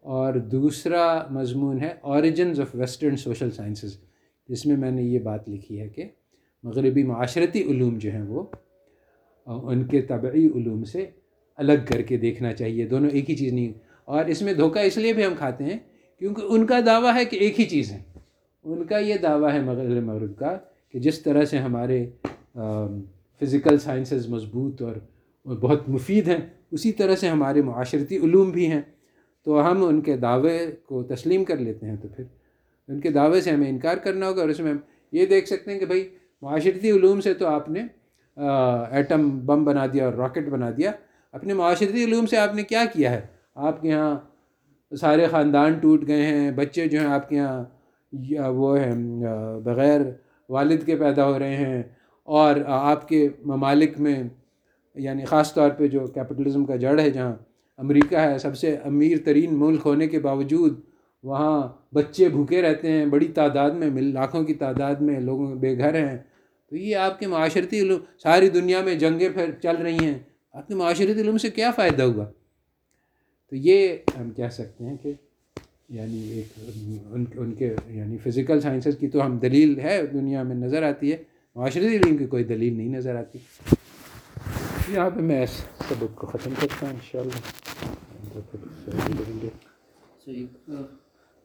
اور 0.00 0.34
دوسرا 0.34 1.26
مضمون 1.30 1.80
ہے 1.80 1.94
origins 2.00 2.60
of 2.60 2.74
western 2.74 3.16
social 3.16 3.50
sciences 3.50 3.96
جس 4.48 4.66
میں 4.66 4.76
میں 4.76 4.90
نے 4.90 5.02
یہ 5.02 5.18
بات 5.18 5.48
لکھی 5.48 5.80
ہے 5.80 5.88
کہ 5.88 6.04
مغربی 6.62 7.02
معاشرتی 7.02 7.62
علوم 7.62 7.98
جو 7.98 8.10
ہیں 8.10 8.22
وہ 8.22 8.44
ان 9.46 9.84
کے 9.84 10.02
طبعی 10.02 10.46
علوم 10.46 10.84
سے 10.84 11.06
الگ 11.56 11.72
کر 11.88 12.02
کے 12.02 12.16
دیکھنا 12.16 12.52
چاہیے، 12.52 12.86
دونوں 12.86 13.10
ایک 13.10 13.30
ہی 13.30 13.36
چیز 13.36 13.52
نہیں۔ 13.52 13.72
اور 14.04 14.24
اس 14.24 14.42
میں 14.42 14.52
دھوکہ 14.52 14.78
اس 14.78 14.96
لیے 14.96 15.12
بھی 15.12 15.24
ہم 15.24 15.34
کھاتے 15.38 15.64
ہیں 15.64 15.78
کیونکہ 16.18 16.42
ان 16.42 16.66
کا 16.66 16.78
دعویٰ 16.86 17.14
ہے 17.14 17.24
کہ 17.24 17.36
ایک 17.36 17.60
ہی 17.60 17.64
چیز 17.64 17.92
ہے۔ 17.92 18.02
ان 18.64 18.84
کا 18.84 18.98
یہ 18.98 19.14
دعویٰ 19.14 19.52
ہے 19.52 19.60
مغرب 19.60 20.02
مغرب 20.02 20.38
کا 20.38 20.56
کہ 20.90 20.98
جس 20.98 21.18
طرح 21.18 21.44
سے 21.44 21.58
ہمارے 21.58 22.04
فزیکل 23.40 23.78
سائنسز 23.78 24.28
مضبوط 24.28 24.82
اور 24.82 24.96
بہت 25.46 25.88
مفید 25.88 26.28
ہیں، 26.28 26.40
اسی 26.70 26.92
طرح 26.92 27.16
سے 27.16 27.28
ہمارے 27.28 27.62
معاشرتی 27.62 28.16
علوم 28.16 28.50
بھی 28.50 28.66
ہیں۔ 28.66 28.80
تو 29.44 29.70
ہم 29.70 29.84
ان 29.84 30.00
کے 30.00 30.16
دعوے 30.16 30.58
کو 30.86 31.02
تسلیم 31.02 31.44
کر 31.44 31.56
لیتے 31.56 31.86
ہیں 31.86 31.96
تو 31.96 32.08
پھر 32.08 32.24
ان 32.88 33.00
کے 33.00 33.10
دعوے 33.10 33.40
سے 33.40 33.50
ہمیں 33.50 33.68
انکار 33.68 33.96
کرنا 33.96 34.28
ہوگا 34.28 34.40
اور 34.40 34.48
اس 34.48 34.60
میں 34.60 34.70
ہم 34.70 34.78
یہ 35.12 35.26
دیکھ 35.26 35.46
سکتے 35.48 35.72
ہیں 35.72 35.78
کہ 35.78 35.86
بھائی، 35.86 36.08
معاشرتی 36.42 36.90
علوم 36.90 37.20
سے 37.20 37.34
تو 37.34 37.46
آپ 37.46 37.68
نے 37.68 37.82
ایٹم 38.90 39.28
بم 39.46 39.64
بنا 39.64 39.86
دیا 39.86 40.04
اور 40.04 40.14
راکٹ 40.14 40.48
بنا 40.48 40.70
دیا۔ 40.76 40.92
اپنے 41.32 41.54
معاشرتی 41.54 42.04
علوم 42.04 42.26
سے 42.26 42.36
آپ 42.36 42.54
نے 42.54 42.62
کیا 42.62 42.84
کیا 42.92 43.10
ہے؟ 43.10 43.20
آپ 43.54 43.80
کے 43.82 43.88
یہاں 43.88 44.16
سارے 45.00 45.26
خاندان 45.26 45.72
ٹوٹ 45.72 46.06
گئے 46.06 46.22
ہیں، 46.22 46.50
بچے 46.50 46.86
جو 46.86 47.00
ہیں 47.00 47.06
آپ 47.06 47.28
کے 47.28 47.38
یہاں 48.12 48.50
وہ 48.50 48.78
ہیں 48.78 49.24
بغیر 49.64 50.00
والد 50.48 50.86
کے 50.86 50.96
پیدا 50.96 51.26
ہو 51.26 51.38
رہے 51.38 51.56
ہیں 51.56 51.82
اور 52.24 52.56
آپ 52.66 53.08
کے 53.08 53.28
ممالک 53.44 54.00
میں 54.00 54.22
یعنی 54.94 55.24
خاص 55.24 55.54
طور 55.54 55.70
پہ 55.70 55.88
جو 55.88 56.06
کیپٹلزم 56.06 56.64
کا 56.64 56.76
جڑ 56.76 57.00
ہے، 57.00 57.10
جہاں 57.10 57.34
امریکہ 57.76 58.14
ہے، 58.14 58.38
سب 58.38 58.56
سے 58.56 58.76
امیر 58.84 59.18
ترین 59.24 59.58
ملک 59.58 59.80
ہونے 59.84 60.06
کے 60.06 60.20
باوجود 60.20 60.80
وہاں 61.22 61.68
بچے 61.94 62.28
بھوکے 62.28 62.62
رہتے 62.62 62.92
ہیں، 62.92 63.06
بڑی 63.06 63.26
تعداد 63.26 63.70
میں، 63.70 63.90
مل، 63.90 64.14
لاکھوں 64.14 64.44
کی 64.44 64.54
تعداد 64.54 64.94
میں 64.94 65.20
لوگوں 65.20 65.54
بے 65.54 65.78
گھر 65.78 65.94
ہیں۔ 65.94 66.18
تو 66.70 66.76
یہ 66.76 66.96
آپ 66.96 67.18
کے 67.18 67.26
معاشرتی 67.26 67.80
علوم، 67.80 68.00
ساری 68.22 68.48
دنیا 68.48 68.80
میں 68.84 68.94
جنگیں 68.94 69.28
پھر 69.28 69.50
چل 69.62 69.76
رہی 69.76 69.98
ہیں۔ 70.02 70.18
آپ 70.52 70.68
کے 70.68 70.74
معاشرتی 70.74 71.20
علوم 71.20 71.38
سے 71.38 71.50
کیا 71.50 71.70
فائدہ 71.70 72.02
ہوا؟ 72.02 72.24
تو 73.50 73.56
یہ 73.56 73.96
ہم 74.20 74.30
کہہ 74.30 74.48
سکتے 74.48 74.84
ہیں 74.84 74.96
کہ 74.96 75.12
یعنی 75.88 76.28
ایک 76.28 76.46
ان 77.10 77.24
ان 77.34 77.54
کے 77.54 77.74
یعنی 77.86 78.18
فزیکل 78.18 78.60
سائنسز 78.60 78.98
کی 78.98 79.08
تو 79.08 79.26
ہم 79.26 79.38
دلیل 79.38 79.80
ہے، 79.80 80.06
دنیا 80.06 80.42
میں 80.42 80.56
نظر 80.56 80.82
آتی 80.82 81.12
ہے۔ 81.12 81.22
معاشرتی 81.54 81.96
علم 81.96 82.16
کی 82.16 82.26
کوئی 82.26 82.44
دلیل 82.44 82.76
نہیں 82.76 82.88
نظر 82.88 83.16
آتی۔ 83.16 83.38
یہاں 84.88 85.10
پہ 85.10 85.20
میں 85.20 85.42
اس 85.42 85.50
سبق 85.88 86.14
کو 86.14 86.26
ختم 86.26 86.50
کرتا 86.60 86.86
ہوں 86.86 86.92
ان 86.92 87.00
شاء 87.10 87.20
اللہ 87.20 87.56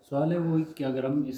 سوال 0.09 0.31
ہے 0.31 0.37
وہ 0.37 0.57
کہ 0.75 0.83
اگر 0.83 1.03
ہم 1.03 1.21
اس 1.21 1.27